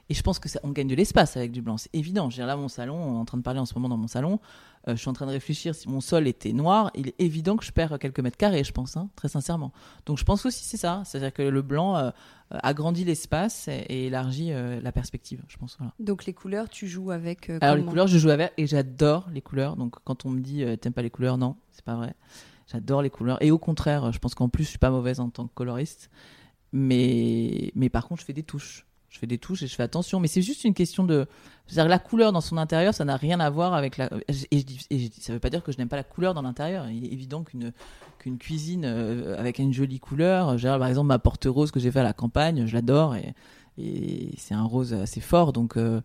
et 0.09 0.13
je 0.13 0.21
pense 0.21 0.39
que 0.39 0.47
ça, 0.47 0.59
on 0.63 0.69
gagne 0.71 0.87
de 0.87 0.95
l'espace 0.95 1.35
avec 1.35 1.51
du 1.51 1.61
blanc, 1.61 1.77
c'est 1.77 1.93
évident. 1.93 2.29
J'ai 2.29 2.43
là 2.43 2.55
mon 2.55 2.69
salon, 2.69 2.95
on 2.95 3.15
est 3.15 3.19
en 3.19 3.25
train 3.25 3.37
de 3.37 3.43
parler 3.43 3.59
en 3.59 3.65
ce 3.65 3.73
moment 3.73 3.89
dans 3.89 3.97
mon 3.97 4.07
salon. 4.07 4.39
Euh, 4.87 4.95
je 4.95 5.01
suis 5.01 5.09
en 5.09 5.13
train 5.13 5.25
de 5.25 5.31
réfléchir 5.31 5.75
si 5.75 5.89
mon 5.89 5.99
sol 5.99 6.27
était 6.27 6.53
noir, 6.53 6.91
il 6.95 7.09
est 7.09 7.15
évident 7.19 7.57
que 7.57 7.65
je 7.65 7.71
perds 7.71 7.99
quelques 7.99 8.21
mètres 8.21 8.37
carrés, 8.37 8.63
je 8.63 8.71
pense, 8.71 8.95
hein, 8.95 9.09
très 9.15 9.27
sincèrement. 9.27 9.73
Donc 10.05 10.17
je 10.17 10.23
pense 10.23 10.45
aussi 10.45 10.63
c'est 10.63 10.77
ça, 10.77 11.03
c'est-à-dire 11.05 11.33
que 11.33 11.41
le 11.41 11.61
blanc 11.61 11.97
euh, 11.97 12.11
agrandit 12.51 13.03
l'espace 13.03 13.67
et, 13.67 14.07
élargit 14.07 14.53
euh, 14.53 14.79
la 14.81 14.93
perspective, 14.93 15.43
je 15.49 15.57
pense. 15.57 15.77
Donc 15.99 16.25
les 16.25 16.33
couleurs, 16.33 16.69
tu 16.69 16.87
joues 16.87 17.11
avec 17.11 17.49
Alors 17.61 17.75
les 17.75 17.83
couleurs, 17.83 18.07
je 18.07 18.17
joue 18.17 18.29
avec 18.29 18.53
et 18.57 18.65
j'adore 18.65 19.27
les 19.33 19.41
couleurs. 19.41 19.75
Donc 19.75 19.96
quand 20.05 20.25
on 20.25 20.29
me 20.29 20.39
dit 20.39 20.63
t'aimes 20.79 20.93
pas 20.93 21.01
les 21.01 21.09
couleurs, 21.09 21.37
non, 21.37 21.57
c'est 21.72 21.83
pas 21.83 21.96
vrai. 21.96 22.13
J'adore 22.72 23.01
les 23.01 23.09
couleurs 23.09 23.41
et 23.41 23.51
au 23.51 23.57
contraire, 23.57 24.13
je 24.13 24.20
pense 24.20 24.35
qu'en 24.35 24.48
plus 24.48 24.63
je 24.63 24.70
suis 24.70 24.79
pas 24.79 24.89
mauvaise 24.89 25.20
en 25.20 25.29
tant 25.29 25.48
que 25.48 25.53
coloriste, 25.53 26.09
mais 26.72 27.72
mais 27.75 27.89
par 27.89 28.07
contre 28.07 28.22
je 28.22 28.25
fais 28.25 28.33
des 28.33 28.43
touches. 28.43 28.86
Je 29.18 29.22
fais 29.22 29.25
des 29.25 29.40
touches 29.40 29.64
et 29.64 29.68
je 29.68 29.74
fais 29.74 29.82
attention, 29.82 30.20
mais 30.20 30.27
c'est 30.27 30.44
juste 30.44 30.64
une 30.64 30.75
question 30.75 31.03
de. 31.03 31.25
C'est-à-dire 31.66 31.90
la 31.90 31.98
couleur 31.98 32.32
dans 32.32 32.40
son 32.40 32.56
intérieur, 32.58 32.94
ça 32.94 33.03
n'a 33.03 33.18
rien 33.18 33.40
à 33.40 33.50
voir 33.50 33.74
avec 33.74 33.98
la. 33.98 34.12
Et, 34.51 34.64
ça 35.20 35.34
veut 35.34 35.40
pas 35.40 35.50
dire 35.50 35.64
que 35.64 35.72
je 35.72 35.80
n'aime 35.80 35.88
pas 35.88 35.96
la 35.96 36.03
couleur 36.03 36.36
dans 36.36 36.44
l'intérieur. 36.44 36.88
Il 36.88 37.03
est 37.03 37.12
évident 37.12 37.44
qu'une 37.44 37.74
qu'une 38.20 38.38
cuisine 38.38 38.84
euh, 38.86 39.36
avec 39.40 39.58
une 39.58 39.74
jolie 39.74 40.00
couleur, 40.00 40.56
par 40.62 40.88
exemple 40.88 41.08
ma 41.08 41.18
porte 41.18 41.46
rose 41.46 41.72
que 41.72 41.80
j'ai 41.80 41.90
fait 41.90 42.01
à 42.01 42.03
la 42.03 42.14
campagne, 42.14 42.68
je 42.68 42.75
l'adore 42.75 43.16
et, 43.16 43.34
et 43.80 44.36
c'est 44.38 44.53
un 44.53 44.66
rose 44.66 44.94
assez 44.94 45.20
fort, 45.20 45.51
donc 45.51 45.77
euh, 45.77 46.00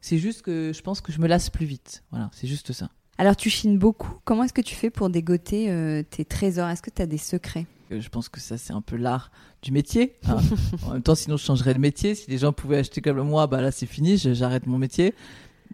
c'est 0.00 0.18
juste 0.18 0.42
que 0.42 0.72
je 0.74 0.82
pense 0.82 1.00
que 1.00 1.12
je 1.12 1.20
me 1.20 1.28
lasse 1.28 1.48
plus 1.48 1.66
vite. 1.66 2.02
Voilà, 2.10 2.28
c'est 2.32 2.48
juste 2.48 2.72
ça. 2.72 2.90
Alors 3.18 3.36
tu 3.36 3.50
chines 3.50 3.78
beaucoup. 3.78 4.18
Comment 4.24 4.42
est-ce 4.42 4.52
que 4.52 4.62
tu 4.62 4.74
fais 4.74 4.90
pour 4.90 5.10
dégoter 5.10 5.70
euh, 5.70 6.02
tes 6.02 6.24
trésors? 6.24 6.68
Est-ce 6.68 6.82
que 6.82 6.90
tu 6.90 7.02
as 7.02 7.06
des 7.06 7.18
secrets? 7.18 7.66
Je 7.90 8.08
pense 8.08 8.28
que 8.28 8.40
ça, 8.40 8.58
c'est 8.58 8.72
un 8.72 8.80
peu 8.80 8.96
l'art 8.96 9.30
du 9.62 9.72
métier. 9.72 10.14
Hein. 10.28 10.38
en 10.86 10.92
même 10.92 11.02
temps, 11.02 11.14
sinon, 11.14 11.36
je 11.36 11.44
changerais 11.44 11.74
de 11.74 11.78
métier. 11.78 12.14
Si 12.14 12.30
les 12.30 12.38
gens 12.38 12.52
pouvaient 12.52 12.78
acheter 12.78 13.00
comme 13.00 13.20
moi, 13.20 13.46
bah 13.46 13.60
là, 13.60 13.70
c'est 13.70 13.86
fini, 13.86 14.18
j'arrête 14.18 14.66
mon 14.66 14.78
métier. 14.78 15.14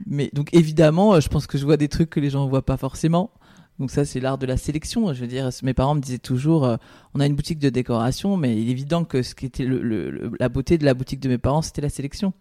Mais 0.07 0.31
donc, 0.33 0.53
évidemment, 0.53 1.15
euh, 1.15 1.21
je 1.21 1.29
pense 1.29 1.47
que 1.47 1.59
je 1.59 1.65
vois 1.65 1.77
des 1.77 1.89
trucs 1.89 2.11
que 2.11 2.21
les 2.21 2.31
gens 2.31 2.45
ne 2.45 2.51
voient 2.51 2.65
pas 2.65 2.77
forcément. 2.77 3.31
Donc 3.79 3.91
ça, 3.91 4.05
c'est 4.05 4.21
l'art 4.21 4.39
de 4.39 4.47
la 4.47 4.57
sélection. 4.57 5.13
Je 5.13 5.21
veux 5.21 5.27
dire, 5.27 5.51
mes 5.63 5.75
parents 5.75 5.95
me 5.95 6.01
disaient 6.01 6.19
toujours, 6.19 6.65
euh, 6.65 6.77
on 7.15 7.21
a 7.21 7.27
une 7.27 7.35
boutique 7.35 7.59
de 7.59 7.71
décoration, 7.71 8.37
mais 8.37 8.57
il 8.57 8.69
est 8.69 8.73
évident 8.73 9.05
que 9.05 9.23
ce 9.23 9.35
qui 9.35 9.47
était 9.47 9.65
le, 9.65 10.33
la 10.39 10.49
beauté 10.49 10.79
de 10.79 10.85
la 10.85 10.95
boutique 10.95 11.21
de 11.21 11.29
mes 11.29 11.39
parents, 11.39 11.63
c'était 11.63 11.83
la 11.83 11.89
sélection 11.89 12.33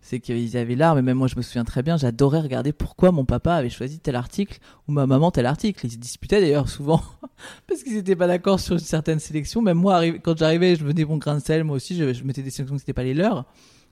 c'est 0.00 0.20
qu'ils 0.20 0.56
avaient 0.56 0.74
l'art, 0.74 0.94
mais 0.94 1.02
même 1.02 1.18
moi 1.18 1.26
je 1.26 1.36
me 1.36 1.42
souviens 1.42 1.64
très 1.64 1.82
bien, 1.82 1.96
j'adorais 1.96 2.40
regarder 2.40 2.72
pourquoi 2.72 3.12
mon 3.12 3.24
papa 3.24 3.54
avait 3.54 3.68
choisi 3.68 3.98
tel 3.98 4.16
article 4.16 4.58
ou 4.86 4.92
ma 4.92 5.06
maman 5.06 5.30
tel 5.30 5.46
article. 5.46 5.86
Ils 5.86 5.92
se 5.92 5.96
disputaient 5.96 6.40
d'ailleurs 6.40 6.68
souvent 6.68 7.02
parce 7.66 7.82
qu'ils 7.82 7.94
n'étaient 7.94 8.16
pas 8.16 8.26
d'accord 8.26 8.60
sur 8.60 8.78
certaines 8.80 9.18
sélections. 9.18 9.60
Même 9.60 9.78
moi, 9.78 10.06
quand 10.22 10.38
j'arrivais, 10.38 10.76
je 10.76 10.84
venais 10.84 11.04
mon 11.04 11.18
grain 11.18 11.36
de 11.36 11.42
sel, 11.42 11.64
moi 11.64 11.76
aussi, 11.76 11.96
je, 11.96 12.24
mettais 12.24 12.42
des 12.42 12.50
sélections 12.50 12.76
qui 12.76 12.82
n'étaient 12.82 12.92
pas 12.92 13.02
les 13.02 13.14
leurs. 13.14 13.44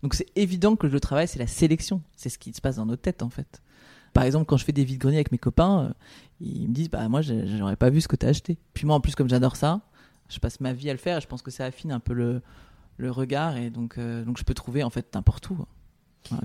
Donc 0.03 0.15
c'est 0.15 0.27
évident 0.37 0.77
que 0.77 0.87
le 0.87 1.01
travail, 1.01 1.27
c'est 1.27 1.39
la 1.39 1.47
sélection. 1.47 2.03
C'est 2.17 2.29
ce 2.29 2.39
qui 2.39 2.53
se 2.53 2.61
passe 2.61 2.77
dans 2.77 2.87
nos 2.87 2.97
têtes 2.97 3.23
en 3.23 3.31
fait. 3.31 3.63
Par 4.13 4.25
exemple, 4.25 4.47
quand 4.47 4.57
je 4.57 4.65
fais 4.65 4.73
des 4.73 4.85
vides-greniers 4.85 5.17
avec 5.17 5.33
mes 5.33 5.39
copains, 5.39 5.81
euh, 5.81 5.93
ils 6.41 6.69
me 6.69 6.75
disent 6.75 6.89
Bah, 6.89 7.07
moi, 7.09 7.21
j'aurais 7.21 7.77
pas 7.77 7.91
vu 7.91 8.01
ce 8.01 8.09
que 8.09 8.17
tu 8.17 8.25
as 8.25 8.31
acheté. 8.31 8.57
Puis 8.73 8.87
moi, 8.87 8.97
en 8.97 9.01
plus, 9.01 9.15
comme 9.15 9.29
j'adore 9.29 9.57
ça, 9.57 9.83
je 10.29 10.39
passe 10.39 10.61
ma 10.61 10.73
vie 10.73 10.89
à 10.89 10.93
le 10.93 10.99
faire 10.99 11.19
et 11.19 11.21
je 11.21 11.27
pense 11.27 11.43
que 11.43 11.51
ça 11.51 11.67
affine 11.67 11.93
un 11.93 12.01
peu 12.01 12.15
le, 12.15 12.41
le 12.97 13.11
regard 13.11 13.57
et 13.57 13.71
donc, 13.71 13.99
euh, 13.99 14.25
donc 14.25 14.39
je 14.39 14.45
peux 14.45 14.55
trouver 14.55 14.83
en 14.83 14.91
fait 14.91 15.15
n'importe 15.15 15.51
où. 15.51 15.67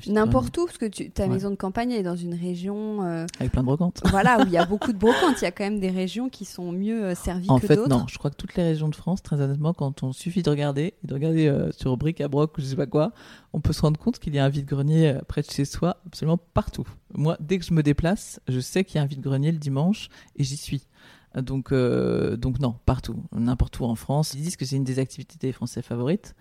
N'importe 0.08 0.58
où, 0.58 0.66
parce 0.66 0.78
que 0.78 0.86
tu, 0.86 1.10
ta 1.12 1.28
maison 1.28 1.50
de 1.50 1.56
campagne 1.56 1.92
est 1.92 2.04
dans 2.04 2.16
une 2.16 2.34
région. 2.34 3.04
Euh, 3.04 3.26
Avec 3.40 3.52
plein 3.52 3.62
de 3.62 3.66
brocantes. 3.66 4.02
Voilà, 4.12 4.42
où 4.42 4.46
il 4.46 4.52
y 4.52 4.58
a 4.58 4.66
beaucoup 4.66 4.94
de 4.94 4.98
brocantes. 5.00 5.42
Il 5.42 5.44
y 5.44 5.48
a 5.48 5.52
quand 5.52 5.64
même 5.64 5.80
des 5.80 5.90
régions 5.90 6.30
qui 6.30 6.46
sont 6.46 6.72
mieux 6.72 7.04
euh, 7.06 7.16
servies 7.16 7.50
en 7.50 7.60
que 7.60 7.68
fait, 7.68 7.76
d'autres. 7.76 7.90
Non, 7.90 8.06
je 8.08 8.18
crois 8.18 8.32
que 8.32 8.36
toutes 8.36 8.56
les 8.56 8.64
régions 8.64 8.90
de 8.90 8.96
France, 8.96 9.22
très 9.22 9.40
honnêtement, 9.42 9.74
quand 9.74 10.04
on 10.04 10.14
suffit 10.14 10.44
de 10.44 10.50
regarder, 10.50 10.94
et 11.04 11.08
de 11.08 11.14
regarder 11.14 11.48
euh, 11.48 11.72
sur 11.72 11.96
bric 11.98 12.22
à 12.22 12.28
broc 12.28 12.58
ou 12.58 12.62
je 12.62 12.66
sais 12.66 12.76
pas 12.76 12.86
quoi, 12.86 13.12
on 13.54 13.62
peut 13.62 13.74
se 13.74 13.82
rendre 13.82 14.00
compte 14.00 14.20
qu'il 14.20 14.36
y 14.36 14.40
a 14.40 14.46
un 14.46 14.50
vide-grenier 14.50 15.20
près 15.28 15.42
de 15.42 15.50
chez 15.50 15.66
soi, 15.66 15.98
absolument 16.06 16.40
partout. 16.54 16.88
Moi, 17.14 17.38
dès 17.40 17.60
que 17.60 17.66
je 17.66 17.74
me 17.74 17.84
déplace, 17.84 18.40
je 18.48 18.60
sais 18.60 18.84
qu'il 18.84 18.98
y 18.98 19.00
a 19.00 19.04
un 19.04 19.08
vide-grenier 19.08 19.52
le 19.52 19.60
dimanche 19.60 20.10
et 20.36 20.44
j'y 20.44 20.58
suis. 20.58 20.88
Donc, 21.36 21.74
donc 21.74 22.60
non, 22.60 22.76
partout, 22.86 23.24
n'importe 23.34 23.80
où 23.80 23.86
en 23.86 23.96
France. 23.96 24.34
Ils 24.34 24.42
disent 24.42 24.58
que 24.58 24.66
c'est 24.66 24.76
une 24.76 24.84
des 24.84 25.00
activités 25.00 25.38
des 25.40 25.54
Français 25.54 25.82
favorites. 25.82 26.36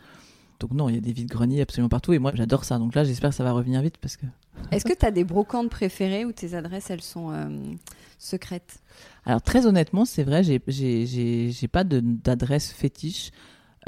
Donc 0.60 0.72
non, 0.72 0.88
il 0.88 0.94
y 0.94 0.98
a 0.98 1.00
des 1.00 1.12
vides 1.12 1.28
greniers 1.28 1.62
absolument 1.62 1.88
partout 1.88 2.12
et 2.12 2.18
moi 2.18 2.32
j'adore 2.34 2.64
ça. 2.64 2.78
Donc 2.78 2.94
là, 2.94 3.02
j'espère 3.02 3.30
que 3.30 3.36
ça 3.36 3.44
va 3.44 3.52
revenir 3.52 3.80
vite 3.80 3.96
parce 3.98 4.16
que. 4.16 4.26
Est-ce 4.70 4.84
que 4.84 4.92
tu 4.92 5.06
as 5.06 5.10
des 5.10 5.24
brocantes 5.24 5.70
préférées 5.70 6.24
ou 6.26 6.32
tes 6.32 6.54
adresses 6.54 6.90
elles 6.90 7.00
sont 7.00 7.32
euh, 7.32 7.48
secrètes? 8.18 8.80
Alors 9.24 9.40
très 9.40 9.66
honnêtement, 9.66 10.04
c'est 10.04 10.22
vrai, 10.22 10.42
j'ai 10.44 11.68
pas 11.68 11.84
d'adresse 11.84 12.72
fétiche. 12.72 13.30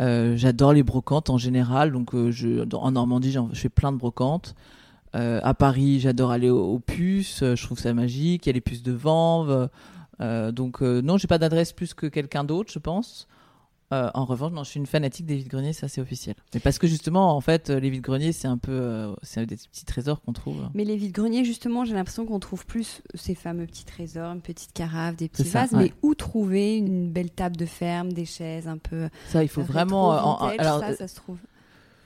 Euh, 0.00 0.37
j'adore 0.37 0.72
les 0.72 0.82
brocantes 0.82 1.28
en 1.28 1.37
général. 1.37 1.92
Donc 1.92 2.14
euh, 2.14 2.30
je, 2.30 2.66
en 2.74 2.90
Normandie, 2.92 3.32
je 3.32 3.61
fais 3.61 3.68
plein 3.68 3.92
de 3.92 3.98
brocantes. 3.98 4.54
à 5.12 5.52
Paris, 5.52 6.00
j'adore 6.00 6.30
aller 6.30 6.48
aux, 6.48 6.78
puces. 6.78 7.40
je 7.40 7.62
trouve 7.62 7.78
ça 7.78 7.92
magique. 7.92 8.46
Il 8.46 8.48
y 8.48 8.50
a 8.50 8.54
les 8.54 8.62
puces 8.62 8.82
de 8.82 8.92
Vanves. 8.92 9.68
donc 10.52 10.80
non, 10.80 11.18
j'ai 11.18 11.28
pas 11.28 11.38
d'adresse 11.38 11.74
plus 11.74 11.92
que 11.92 12.06
quelqu'un 12.06 12.44
d'autre, 12.44 12.72
je 12.72 12.78
pense. 12.78 13.28
Euh, 13.92 14.11
en 14.14 14.24
revanche, 14.24 14.52
je 14.64 14.70
suis 14.70 14.81
une 14.81 14.87
fanatique 14.87 15.26
des 15.26 15.37
vides-greniers, 15.37 15.74
ça 15.74 15.87
c'est 15.87 16.00
officiel. 16.00 16.35
Mais 16.55 16.61
parce 16.61 16.78
que 16.78 16.87
justement, 16.87 17.37
en 17.37 17.40
fait, 17.40 17.68
les 17.68 17.90
vides-greniers, 17.90 18.33
c'est 18.33 18.48
un 18.48 18.57
peu, 18.57 18.72
euh, 18.72 19.14
c'est 19.22 19.44
des 19.44 19.57
petits 19.57 19.85
trésors 19.85 20.22
qu'on 20.22 20.33
trouve. 20.33 20.68
Mais 20.74 20.85
les 20.85 20.96
vides-greniers, 20.96 21.44
justement, 21.44 21.85
j'ai 21.85 21.94
l'impression 21.94 22.24
qu'on 22.24 22.40
trouve 22.40 22.64
plus 22.64 23.02
ces 23.14 23.35
fameux 23.35 23.66
petits 23.66 23.85
trésors, 23.85 24.33
une 24.33 24.40
petite 24.40 24.72
carafe, 24.72 25.16
des 25.16 25.28
petits 25.28 25.44
vases. 25.44 25.72
Mais 25.72 25.92
où 26.02 26.14
trouver 26.14 26.76
une 26.78 27.11
belle 27.11 27.31
table 27.31 27.57
de 27.57 27.66
ferme, 27.66 28.12
des 28.12 28.24
chaises 28.24 28.66
un 28.66 28.78
peu. 28.78 29.11
Ça, 29.28 29.42
il 29.42 29.48
faut 29.48 29.62
vraiment. 29.62 30.09
En, 30.09 30.48
alors, 30.48 30.81
ça, 30.81 30.94
ça 30.94 31.09
se 31.09 31.16
trouve. 31.16 31.38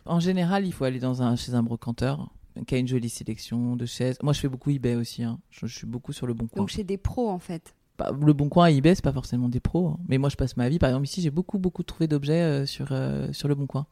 En 0.07 0.21
général, 0.21 0.67
il 0.67 0.73
faut 0.73 0.85
aller 0.85 1.01
dans 1.01 1.23
un, 1.23 1.37
chez 1.37 1.55
un 1.55 1.63
brocanteur 1.63 2.31
qui 2.67 2.75
a 2.75 2.79
une 2.79 2.89
jolie 2.89 3.09
sélection 3.09 3.77
de 3.77 3.87
chaises. 3.87 4.17
Moi, 4.23 4.33
je 4.33 4.41
fais 4.41 4.49
beaucoup 4.49 4.71
eBay 4.71 4.95
aussi. 4.95 5.23
Hein. 5.23 5.39
Je, 5.51 5.67
je, 5.67 5.77
suis 5.77 5.87
beaucoup 5.87 6.13
sur 6.13 6.27
le 6.27 6.35
bon 6.35 6.47
coin. 6.47 6.63
Donc 6.63 6.71
chez 6.71 6.85
des 6.85 6.97
pros, 6.97 7.29
en 7.29 7.39
fait. 7.39 7.75
Le 7.99 8.33
Bon 8.33 8.49
Coin 8.49 8.69
et 8.69 8.77
eBay, 8.77 8.95
c'est 8.95 9.05
pas 9.05 9.13
forcément 9.13 9.49
des 9.49 9.61
pros. 9.61 9.89
hein. 9.89 9.99
Mais 10.09 10.19
moi, 10.19 10.29
je 10.29 10.37
passe 10.37 10.57
ma 10.57 10.69
vie. 10.69 10.79
Par 10.79 10.89
exemple, 10.91 11.07
ici, 11.07 11.23
j'ai 11.23 11.31
beaucoup, 11.31 11.59
beaucoup 11.59 11.83
trouvé 11.83 12.07
d'objets 12.07 12.43
euh, 12.43 12.67
sur, 12.67 12.89
euh, 12.91 13.33
sur 13.33 13.49
le 13.49 13.55
Bon 13.55 13.67
Coin. 13.67 13.87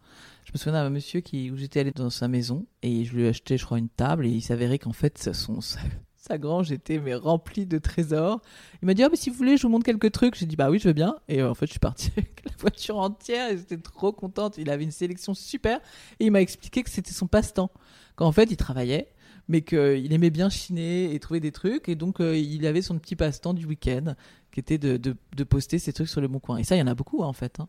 Je 0.45 0.53
me 0.53 0.59
souviens 0.59 0.73
d'un 0.73 0.91
monsieur 0.91 1.21
qui, 1.21 1.51
où 1.51 1.57
j'étais 1.57 1.81
allé 1.81 1.91
dans 1.91 2.11
sa 2.11 2.29
maison 2.29 2.67
et 2.83 3.05
je 3.05 3.15
lui 3.15 3.25
ai 3.25 3.29
acheté, 3.29 3.57
je 3.57 3.65
crois, 3.65 3.79
une 3.79 3.89
table 3.89 4.27
et 4.27 4.31
il 4.31 4.43
s'avérait 4.43 4.79
qu'en 4.79 4.93
fait, 4.93 5.33
son, 5.33 5.61
sa, 5.61 5.81
sa 6.17 6.39
grange 6.39 6.71
était 6.73 6.99
mais 6.99 7.15
remplie 7.15 7.67
de 7.67 7.79
trésors. 7.79 8.41
Il 8.83 8.87
m'a 8.87 8.95
dit, 8.95 9.03
ah, 9.03 9.09
mais 9.11 9.17
si 9.17 9.31
vous 9.31 9.37
voulez, 9.37 9.57
je 9.57 9.63
vous 9.63 9.69
montre 9.71 9.85
quelques 9.85 10.13
trucs. 10.13 10.35
J'ai 10.37 10.47
dit, 10.47 10.57
bah 10.57 10.71
oui, 10.71 10.79
je 10.79 10.89
veux 10.89 10.95
bien. 10.95 11.17
Et 11.29 11.41
euh, 11.41 11.51
en 11.51 11.55
fait, 11.55 11.67
je 11.67 11.73
suis 11.73 11.81
partie 11.81 12.11
avec 12.17 12.43
la 12.45 12.53
voiture 12.59 12.99
entière 12.99 13.51
et 13.51 13.57
j'étais 13.57 13.79
trop 13.79 14.13
contente. 14.13 14.59
Il 14.59 14.71
avait 14.71 14.85
une 14.85 14.91
sélection 14.91 15.35
super 15.35 15.81
et 16.21 16.27
il 16.27 16.31
m'a 16.31 16.41
expliqué 16.41 16.83
que 16.83 16.91
c'était 16.91 17.13
son 17.13 17.27
passe-temps. 17.27 17.71
Qu'en 18.17 18.33
fait, 18.33 18.51
il 18.51 18.57
travaillait 18.57 19.09
mais 19.49 19.63
qu'il 19.63 20.13
aimait 20.13 20.31
bien 20.31 20.49
chiner 20.49 21.15
et 21.15 21.21
trouver 21.21 21.41
des 21.41 21.53
trucs. 21.53 21.89
Et 21.89 21.95
donc, 21.95 22.21
euh, 22.21 22.37
il 22.37 22.67
avait 22.67 22.83
son 22.83 22.99
petit 22.99 23.17
passe-temps 23.17 23.55
du 23.55 23.67
week-end, 23.67 24.15
qui 24.53 24.61
était 24.61 24.79
de, 24.79 24.97
de, 24.97 25.17
de 25.37 25.45
poster 25.45 25.79
ces 25.79 25.93
trucs 25.93 26.09
sur 26.09 26.21
le 26.21 26.29
Bon 26.29 26.39
Coin. 26.39 26.59
Et 26.59 26.65
ça, 26.65 26.77
il 26.77 26.79
y 26.79 26.83
en 26.83 26.87
a 26.87 26.95
beaucoup, 26.95 27.23
hein, 27.23 27.27
en 27.27 27.33
fait. 27.33 27.61
hein. 27.61 27.69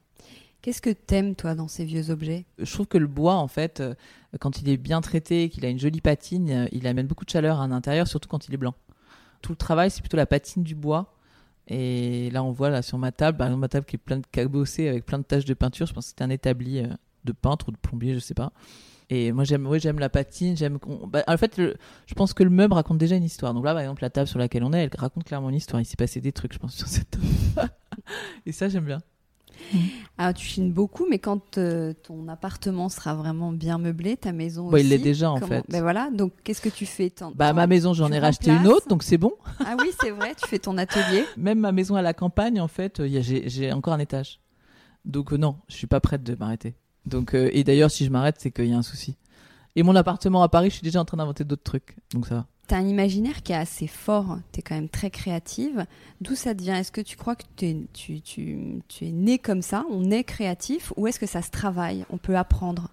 Qu'est-ce 0.62 0.82
que 0.82 0.90
t'aimes, 0.90 1.36
toi, 1.36 1.54
dans 1.54 1.68
ces 1.68 1.86
vieux 1.86 2.10
objets? 2.10 2.46
Je 2.58 2.72
trouve 2.74 2.88
que 2.88 2.98
le 2.98 3.08
bois, 3.08 3.36
en 3.36 3.48
fait, 3.48 3.82
euh, 3.82 3.94
quand 4.40 4.62
il 4.62 4.70
est 4.70 4.78
bien 4.78 5.00
traité, 5.02 5.50
qu'il 5.50 5.64
a 5.66 5.70
une 5.70 5.80
jolie 5.80 6.02
patine, 6.02 6.50
euh, 6.50 6.68
il 6.72 6.88
amène 6.88 7.06
beaucoup 7.08 7.26
de 7.26 7.30
chaleur 7.30 7.60
à 7.62 7.68
l'intérieur, 7.68 8.08
surtout 8.08 8.30
quand 8.30 8.48
il 8.48 8.54
est 8.54 8.58
blanc. 8.58 8.74
Tout 9.42 9.52
le 9.52 9.58
travail, 9.58 9.92
c'est 9.92 10.02
plutôt 10.02 10.18
la 10.18 10.26
patine 10.26 10.64
du 10.64 10.74
bois. 10.74 11.14
Et 11.68 12.30
là, 12.32 12.44
on 12.44 12.52
voit 12.52 12.70
là 12.70 12.82
sur 12.82 12.98
ma 12.98 13.12
table, 13.12 13.38
par 13.38 13.48
exemple, 13.48 13.62
ma 13.62 13.68
table 13.68 13.86
qui 13.86 13.96
est 13.96 14.00
pleine 14.00 14.22
de 14.22 14.28
cabossés 14.32 14.88
avec 14.88 15.06
plein 15.06 15.20
de 15.20 15.24
taches 15.24 15.46
de 15.46 15.54
peinture. 15.54 15.86
Je 15.86 15.94
pense 15.94 16.06
que 16.06 16.10
c'était 16.10 16.24
un 16.24 16.30
établi 16.30 16.82
de 17.26 17.32
peintre 17.32 17.70
ou 17.70 17.72
de 17.72 17.78
plombier, 17.78 18.14
je 18.14 18.20
sais 18.20 18.34
pas. 18.36 18.52
Et 19.10 19.32
moi, 19.32 19.44
j'aime, 19.44 19.68
oui, 19.68 19.80
j'aime 19.80 20.00
la 20.00 20.10
patine. 20.10 20.58
J'aime. 20.58 20.80
bah, 21.08 21.24
en 21.28 21.38
fait, 21.38 21.58
le- 21.58 21.76
je 22.08 22.14
pense 22.16 22.34
que 22.34 22.44
le 22.44 22.50
meuble 22.50 22.74
raconte 22.74 22.98
déjà 22.98 23.16
une 23.16 23.24
histoire. 23.24 23.54
Donc 23.54 23.64
là, 23.66 23.74
par 23.74 23.82
exemple, 23.82 24.02
la 24.02 24.10
table 24.10 24.28
sur 24.28 24.40
laquelle 24.40 24.64
on 24.64 24.74
est, 24.74 24.84
elle 24.84 24.90
raconte 24.98 25.24
clairement 25.26 25.50
une 25.50 25.56
histoire. 25.56 25.82
Il 25.82 25.86
s'est 25.86 25.96
passé 25.96 26.22
des 26.22 26.32
trucs, 26.32 26.54
je 26.54 26.60
pense, 26.60 26.76
sur 26.76 26.88
cette 26.88 27.12
table. 27.12 27.70
Et 28.46 28.52
ça, 28.52 28.68
j'aime 28.70 28.86
bien. 28.86 29.00
Ah, 30.18 30.34
tu 30.34 30.46
chines 30.46 30.72
beaucoup, 30.74 31.06
mais 31.10 31.18
quand 31.20 31.58
euh, 31.58 31.94
ton 31.94 32.28
appartement 32.28 32.90
sera 32.90 33.16
vraiment 33.16 33.52
bien 33.52 33.78
meublé, 33.78 34.18
ta 34.18 34.32
maison 34.32 34.70
Bah, 34.70 34.80
il 34.80 34.90
l'est 34.90 34.98
déjà, 34.98 35.32
en 35.32 35.36
comment- 35.40 35.48
fait. 35.48 35.64
Ben 35.70 35.82
voilà. 35.82 36.10
Donc, 36.12 36.34
qu'est-ce 36.44 36.62
que 36.62 36.70
tu 36.70 36.86
fais? 36.86 37.12
Bah, 37.36 37.54
ma 37.54 37.66
maison, 37.68 37.94
j'en 37.94 38.12
ai 38.12 38.20
racheté 38.20 38.52
une 38.52 38.68
autre, 38.68 38.88
donc 38.88 39.02
c'est 39.04 39.18
bon. 39.18 39.34
Ah 39.60 39.76
oui, 39.80 39.92
c'est 40.02 40.12
vrai. 40.12 40.36
Tu 40.36 40.48
fais 40.48 40.60
ton 40.60 40.78
atelier. 40.78 41.26
Même 41.38 41.60
ma 41.60 41.72
maison 41.72 41.96
à 41.96 42.02
la 42.02 42.14
campagne, 42.14 42.60
en 42.60 42.68
fait, 42.68 43.00
euh, 43.00 43.22
j'ai 43.22 43.72
encore 43.72 43.94
un 43.94 44.00
étage. 44.00 44.40
Donc 45.06 45.32
euh, 45.34 45.38
non, 45.38 45.58
je 45.68 45.76
suis 45.76 45.88
pas 45.88 46.00
prête 46.00 46.24
de 46.24 46.36
m'arrêter. 46.36 46.76
Donc 47.06 47.34
euh, 47.34 47.50
et 47.54 47.64
d'ailleurs, 47.64 47.92
si 47.92 48.06
je 48.06 48.10
m'arrête, 48.10 48.38
c'est 48.40 48.52
qu'il 48.52 48.66
y 48.68 48.74
a 48.74 48.78
un 48.78 48.82
souci. 48.82 49.16
Et 49.76 49.84
mon 49.84 49.96
appartement 49.96 50.42
à 50.42 50.50
Paris, 50.50 50.70
je 50.70 50.76
suis 50.76 50.84
déjà 50.84 51.02
en 51.02 51.06
train 51.06 51.18
d'inventer 51.18 51.44
d'autres 51.44 51.64
trucs. 51.64 51.96
Donc 52.14 52.28
ça 52.28 52.36
va. 52.36 52.48
T'as 52.68 52.78
un 52.78 52.88
imaginaire 52.88 53.44
qui 53.44 53.52
est 53.52 53.56
assez 53.58 53.86
fort. 53.86 54.40
T'es 54.52 54.64
quand 54.64 54.74
même 54.74 54.90
très 54.90 55.12
créative. 55.12 55.86
D'où 56.22 56.34
ça 56.34 56.56
te 56.56 56.64
vient? 56.64 56.78
Est-ce 56.78 56.92
que 56.92 57.02
tu 57.02 57.16
crois 57.16 57.36
que 57.36 57.44
t'es- 57.56 57.78
tu, 57.94 58.22
tu, 58.22 58.82
tu 58.88 59.06
es 59.06 59.12
né 59.12 59.38
comme 59.38 59.62
ça? 59.62 59.86
On 59.92 60.10
est 60.10 60.24
créatif? 60.24 60.92
Ou 60.98 61.06
est-ce 61.06 61.20
que 61.20 61.28
ça 61.28 61.44
se 61.44 61.52
travaille? 61.52 62.06
On 62.10 62.18
peut 62.18 62.36
apprendre? 62.36 62.90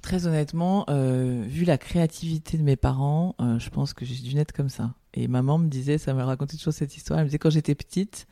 Très 0.00 0.26
honnêtement, 0.26 0.86
euh, 0.88 1.44
vu 1.46 1.64
la 1.66 1.76
créativité 1.76 2.56
de 2.56 2.62
mes 2.62 2.76
parents, 2.76 3.34
euh, 3.42 3.58
je 3.58 3.68
pense 3.68 3.92
que 3.92 4.06
j'ai 4.06 4.14
dû 4.22 4.34
naître 4.34 4.54
comme 4.54 4.70
ça. 4.70 4.94
Et 5.12 5.28
maman 5.28 5.58
me 5.58 5.68
disait, 5.68 5.98
ça 5.98 6.14
m'a 6.14 6.24
raconté 6.24 6.56
toujours 6.56 6.72
cette 6.72 6.96
histoire. 6.96 7.18
Elle 7.18 7.24
me 7.24 7.28
disait 7.28 7.38
quand 7.38 7.50
j'étais 7.50 7.74
petite 7.74 8.26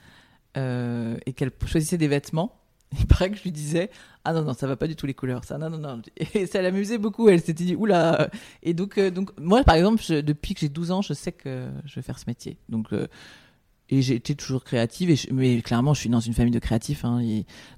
euh, 0.57 1.19
et 1.27 1.35
qu'elle 1.35 1.51
choisissait 1.67 1.99
des 1.99 2.09
vêtements, 2.09 2.57
il 2.99 3.07
paraît 3.07 3.31
que 3.31 3.37
je 3.37 3.43
lui 3.43 3.53
disais 3.53 3.91
ah 4.25 4.33
non 4.33 4.43
non 4.43 4.55
ça 4.55 4.67
va 4.67 4.77
pas 4.77 4.87
du 4.87 4.97
tout 4.97 5.07
les 5.07 5.15
couleurs 5.15 5.45
ça. 5.45 5.59
Non 5.59 5.71
non 5.71 5.79
non 5.79 6.03
et 6.35 6.47
ça 6.47 6.63
l'amusait 6.63 6.99
beaucoup 6.99 7.29
elle 7.29 7.41
s'était 7.41 7.65
dit 7.65 7.75
oula! 7.75 8.29
Et 8.63 8.75
donc 8.75 8.99
euh, 8.99 9.11
donc 9.11 9.31
moi 9.39 9.65
par 9.65 9.75
exemple 9.75 10.03
depuis 10.23 10.55
que 10.55 10.61
j'ai 10.61 10.69
12 10.69 10.91
ans 10.91 11.03
je 11.03 11.13
sais 11.13 11.33
que 11.33 11.69
je 11.85 11.95
vais 11.95 12.03
faire 12.03 12.19
ce 12.19 12.25
métier. 12.27 12.59
Donc 12.69 12.93
euh, 12.93 13.07
et 13.89 14.03
j'ai 14.03 14.17
été 14.17 14.35
toujours 14.35 14.65
créative 14.65 15.11
et 15.11 15.19
mais 15.33 15.63
clairement 15.63 15.95
je 15.95 16.01
suis 16.01 16.09
dans 16.09 16.21
une 16.21 16.35
famille 16.35 16.53
de 16.53 16.59
créatifs 16.59 17.05
hein, 17.05 17.21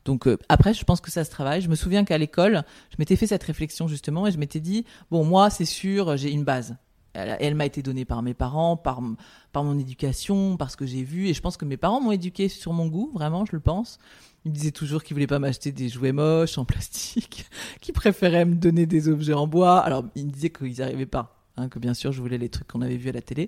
donc 0.07 0.27
euh, 0.27 0.39
après 0.49 0.73
je 0.73 0.85
pense 0.85 1.01
que 1.01 1.11
ça 1.11 1.25
se 1.25 1.31
travaille. 1.31 1.61
Je 1.61 1.69
me 1.69 1.75
souviens 1.75 2.05
qu'à 2.05 2.19
l'école 2.19 2.63
je 2.91 2.97
m'étais 2.99 3.17
fait 3.17 3.27
cette 3.27 3.45
réflexion 3.45 3.89
justement 3.89 4.27
et 4.27 4.33
je 4.33 4.39
m'étais 4.39 4.61
dit 4.61 4.85
bon 5.11 5.25
moi 5.25 5.51
c'est 5.51 5.65
sûr 5.67 6.17
j'ai 6.17 6.31
une 6.31 6.45
base 6.45 6.77
elle, 7.15 7.55
m'a 7.55 7.67
été 7.67 7.83
donnée 7.83 8.05
par 8.05 8.23
mes 8.23 8.35
parents 8.35 8.77
par 8.77 9.01
par 9.53 9.65
mon 9.65 9.79
éducation 9.79 10.57
par 10.57 10.71
ce 10.71 10.77
que 10.77 10.87
j'ai 10.87 11.03
vu 11.03 11.29
et 11.29 11.35
je 11.35 11.41
pense 11.41 11.57
que 11.57 11.65
mes 11.65 11.77
parents 11.77 12.01
m'ont 12.01 12.13
éduqué 12.13 12.49
sur 12.49 12.73
mon 12.73 12.87
goût 12.87 13.11
vraiment 13.15 13.45
je 13.45 13.53
le 13.53 13.61
pense. 13.61 13.99
Ils 14.45 14.51
me 14.51 14.55
disaient 14.55 14.71
toujours 14.71 15.03
qu'ils 15.03 15.15
voulaient 15.15 15.27
pas 15.27 15.39
m'acheter 15.39 15.73
des 15.73 15.89
jouets 15.89 16.13
moches 16.13 16.59
en 16.59 16.65
plastique 16.65 17.47
qu'ils 17.81 17.95
préféraient 17.95 18.45
me 18.45 18.55
donner 18.55 18.87
des 18.87 19.09
objets 19.09 19.35
en 19.35 19.47
bois. 19.47 19.79
Alors 19.81 20.05
ils 20.15 20.27
me 20.27 20.31
disaient 20.31 20.51
qu'ils 20.51 20.79
n'arrivaient 20.79 21.07
pas 21.07 21.37
hein, 21.57 21.69
que 21.69 21.79
bien 21.79 21.95
sûr 21.95 22.13
je 22.13 22.21
voulais 22.21 22.39
les 22.39 22.49
trucs 22.49 22.69
qu'on 22.69 22.83
avait 22.83 22.97
vus 22.97 23.09
à 23.09 23.13
la 23.13 23.23
télé. 23.23 23.47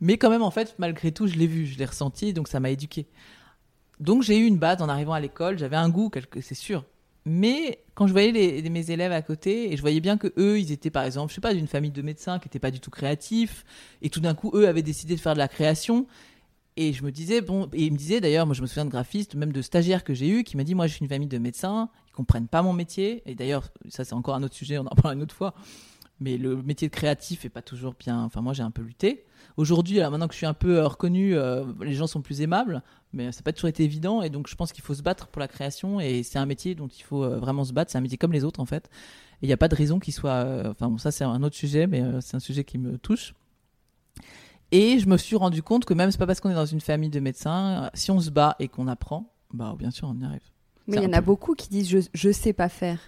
Mais 0.00 0.18
quand 0.18 0.30
même 0.30 0.42
en 0.42 0.50
fait 0.50 0.74
malgré 0.78 1.12
tout 1.12 1.26
je 1.26 1.34
l'ai 1.34 1.46
vu 1.46 1.66
je 1.66 1.78
l'ai 1.78 1.86
ressenti 1.86 2.32
donc 2.32 2.48
ça 2.48 2.60
m'a 2.60 2.70
éduqué 2.70 3.06
donc 4.00 4.22
j'ai 4.22 4.38
eu 4.38 4.46
une 4.46 4.58
base 4.58 4.80
en 4.80 4.88
arrivant 4.88 5.12
à 5.12 5.20
l'école 5.20 5.58
j'avais 5.58 5.76
un 5.76 5.88
goût 5.88 6.10
c'est 6.40 6.54
sûr 6.54 6.84
mais 7.28 7.80
quand 7.94 8.06
je 8.06 8.12
voyais 8.12 8.62
mes 8.70 8.90
élèves 8.90 9.12
à 9.12 9.22
côté 9.22 9.72
et 9.72 9.76
je 9.76 9.80
voyais 9.80 10.00
bien 10.00 10.16
que 10.16 10.32
eux 10.38 10.58
ils 10.58 10.72
étaient 10.72 10.90
par 10.90 11.04
exemple 11.04 11.30
je 11.30 11.36
sais 11.36 11.40
pas 11.40 11.54
d'une 11.54 11.66
famille 11.66 11.90
de 11.90 12.02
médecins 12.02 12.38
qui 12.38 12.46
n'étaient 12.46 12.58
pas 12.58 12.70
du 12.70 12.80
tout 12.80 12.90
créatifs 12.90 13.64
et 14.02 14.10
tout 14.10 14.20
d'un 14.20 14.34
coup 14.34 14.50
eux 14.54 14.68
avaient 14.68 14.82
décidé 14.82 15.14
de 15.14 15.20
faire 15.20 15.34
de 15.34 15.38
la 15.38 15.48
création. 15.48 16.06
Et 16.76 16.92
je 16.92 17.02
me 17.02 17.10
disais 17.10 17.40
bon 17.40 17.68
et 17.72 17.86
ils 17.86 17.92
me 17.92 17.98
disaient 17.98 18.20
d'ailleurs 18.20 18.46
moi 18.46 18.54
je 18.54 18.62
me 18.62 18.66
souviens 18.66 18.84
de 18.84 18.90
graphistes 18.90 19.34
même 19.34 19.52
de 19.52 19.62
stagiaires 19.62 20.04
que 20.04 20.14
j'ai 20.14 20.28
eu 20.28 20.44
qui 20.44 20.56
m'a 20.56 20.64
dit 20.64 20.74
moi 20.74 20.86
je 20.86 20.94
suis 20.94 21.02
une 21.02 21.08
famille 21.08 21.28
de 21.28 21.38
médecins 21.38 21.90
ils 22.08 22.12
comprennent 22.12 22.48
pas 22.48 22.62
mon 22.62 22.72
métier. 22.72 23.22
Et 23.26 23.34
d'ailleurs 23.34 23.68
ça 23.88 24.04
c'est 24.04 24.14
encore 24.14 24.34
un 24.34 24.42
autre 24.42 24.54
sujet 24.54 24.78
on 24.78 24.86
en 24.86 24.90
parlera 24.90 25.14
une 25.14 25.22
autre 25.22 25.34
fois 25.34 25.54
mais 26.20 26.36
le 26.36 26.62
métier 26.62 26.88
de 26.88 26.92
créatif 26.92 27.44
est 27.44 27.50
pas 27.50 27.62
toujours 27.62 27.94
bien 27.98 28.22
enfin 28.22 28.40
moi 28.40 28.52
j'ai 28.52 28.62
un 28.62 28.70
peu 28.70 28.82
lutté. 28.82 29.24
Aujourd'hui 29.56 30.00
maintenant 30.00 30.28
que 30.28 30.34
je 30.34 30.38
suis 30.38 30.46
un 30.46 30.54
peu 30.54 30.78
euh, 30.78 30.88
reconnu 30.88 31.34
euh, 31.34 31.64
les 31.80 31.94
gens 31.94 32.06
sont 32.06 32.22
plus 32.22 32.40
aimables 32.40 32.82
mais 33.12 33.32
ça 33.32 33.40
n'a 33.40 33.42
pas 33.42 33.52
toujours 33.52 33.68
été 33.68 33.84
évident 33.84 34.22
et 34.22 34.30
donc 34.30 34.48
je 34.48 34.54
pense 34.54 34.72
qu'il 34.72 34.84
faut 34.84 34.94
se 34.94 35.02
battre 35.02 35.28
pour 35.28 35.40
la 35.40 35.48
création 35.48 36.00
et 36.00 36.22
c'est 36.22 36.38
un 36.38 36.46
métier 36.46 36.74
dont 36.74 36.88
il 36.88 37.02
faut 37.02 37.24
euh, 37.24 37.38
vraiment 37.38 37.64
se 37.64 37.72
battre. 37.72 37.90
C'est 37.90 37.98
un 37.98 38.02
métier 38.02 38.18
comme 38.18 38.32
les 38.32 38.44
autres 38.44 38.60
en 38.60 38.66
fait. 38.66 38.90
Et 39.40 39.46
il 39.46 39.46
n'y 39.46 39.52
a 39.52 39.56
pas 39.56 39.68
de 39.68 39.74
raison 39.74 39.98
qu'il 39.98 40.12
soit 40.14 40.30
euh, 40.30 40.70
enfin 40.70 40.88
bon 40.88 40.98
ça 40.98 41.10
c'est 41.10 41.24
un 41.24 41.42
autre 41.42 41.56
sujet 41.56 41.86
mais 41.86 42.02
euh, 42.02 42.20
c'est 42.20 42.36
un 42.36 42.40
sujet 42.40 42.64
qui 42.64 42.78
me 42.78 42.98
touche. 42.98 43.34
Et 44.70 44.98
je 44.98 45.08
me 45.08 45.16
suis 45.16 45.36
rendu 45.36 45.62
compte 45.62 45.86
que 45.86 45.94
même 45.94 46.10
c'est 46.10 46.18
pas 46.18 46.26
parce 46.26 46.40
qu'on 46.40 46.50
est 46.50 46.54
dans 46.54 46.66
une 46.66 46.80
famille 46.80 47.10
de 47.10 47.20
médecins 47.20 47.90
si 47.94 48.10
on 48.10 48.20
se 48.20 48.30
bat 48.30 48.56
et 48.58 48.68
qu'on 48.68 48.88
apprend 48.88 49.32
bah 49.54 49.74
bien 49.78 49.90
sûr 49.90 50.08
on 50.08 50.20
y 50.20 50.24
arrive. 50.24 50.40
Mais 50.86 50.98
il 50.98 51.02
y 51.02 51.06
en 51.06 51.12
a 51.12 51.20
beaucoup 51.20 51.54
qui 51.54 51.68
disent 51.68 51.88
je, 51.88 51.98
je 52.12 52.30
sais 52.30 52.52
pas 52.52 52.68
faire. 52.68 52.98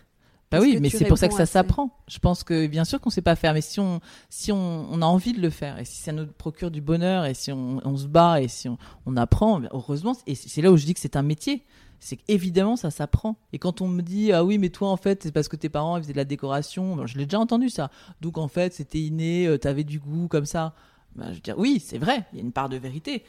Bah 0.51 0.59
oui, 0.61 0.79
mais 0.81 0.91
c'est 0.91 1.05
pour 1.05 1.19
ça 1.19 1.29
que 1.29 1.35
ça 1.35 1.47
s'apprend. 1.47 1.97
Je 2.09 2.19
pense 2.19 2.43
que 2.43 2.67
bien 2.67 2.85
sûr 2.85 3.01
qu'on 3.01 3.11
sait 3.11 3.23
pas 3.23 3.37
faire, 3.37 3.55
mais 3.55 3.61
si 3.61 3.79
on 3.79 4.01
si 4.31 4.51
on, 4.51 4.87
on 4.91 5.01
a 5.01 5.07
envie 5.07 5.33
de 5.33 5.41
le 5.41 5.51
faire 5.51 5.79
et 5.79 5.85
si 5.85 6.03
ça 6.03 6.11
nous 6.13 6.27
procure 6.27 6.73
du 6.73 6.81
bonheur 6.81 7.25
et 7.25 7.35
si 7.35 7.53
on, 7.53 7.81
on 7.85 7.97
se 7.97 8.07
bat 8.07 8.43
et 8.43 8.49
si 8.49 8.69
on, 8.69 8.77
on 9.07 9.17
apprend, 9.17 9.63
heureusement. 9.71 10.17
Et 10.27 10.35
c'est 10.35 10.61
là 10.61 10.73
où 10.73 10.77
je 10.77 10.85
dis 10.85 10.95
que 10.95 11.01
c'est 11.01 11.15
un 11.17 11.23
métier. 11.23 11.65
C'est 12.01 12.17
qu'évidemment 12.17 12.77
ça 12.77 12.91
s'apprend. 12.91 13.37
Et 13.53 13.59
quand 13.59 13.81
on 13.81 13.87
me 13.87 14.03
dit 14.03 14.33
ah 14.33 14.45
oui 14.45 14.59
mais 14.59 14.71
toi 14.71 14.89
en 14.89 14.97
fait 14.97 15.23
c'est 15.23 15.33
parce 15.33 15.49
que 15.49 15.57
tes 15.57 15.69
parents 15.69 15.97
ils 15.99 16.03
faisaient 16.03 16.15
de 16.15 16.19
la 16.19 16.25
décoration, 16.25 16.97
ben, 16.97 17.07
je 17.07 17.17
l'ai 17.17 17.27
déjà 17.27 17.39
entendu 17.39 17.69
ça. 17.69 17.91
Donc 18.21 18.37
en 18.37 18.49
fait 18.49 18.75
c'était 18.75 18.99
inné, 19.01 19.47
euh, 19.47 19.57
t'avais 19.57 19.85
du 19.85 20.01
goût 20.01 20.27
comme 20.27 20.47
ça. 20.47 20.75
Ben, 21.15 21.27
je 21.29 21.35
veux 21.35 21.41
dire 21.41 21.59
oui 21.59 21.81
c'est 21.85 21.99
vrai, 21.99 22.25
il 22.33 22.39
y 22.39 22.41
a 22.41 22.45
une 22.45 22.53
part 22.53 22.69
de 22.69 22.77
vérité. 22.77 23.23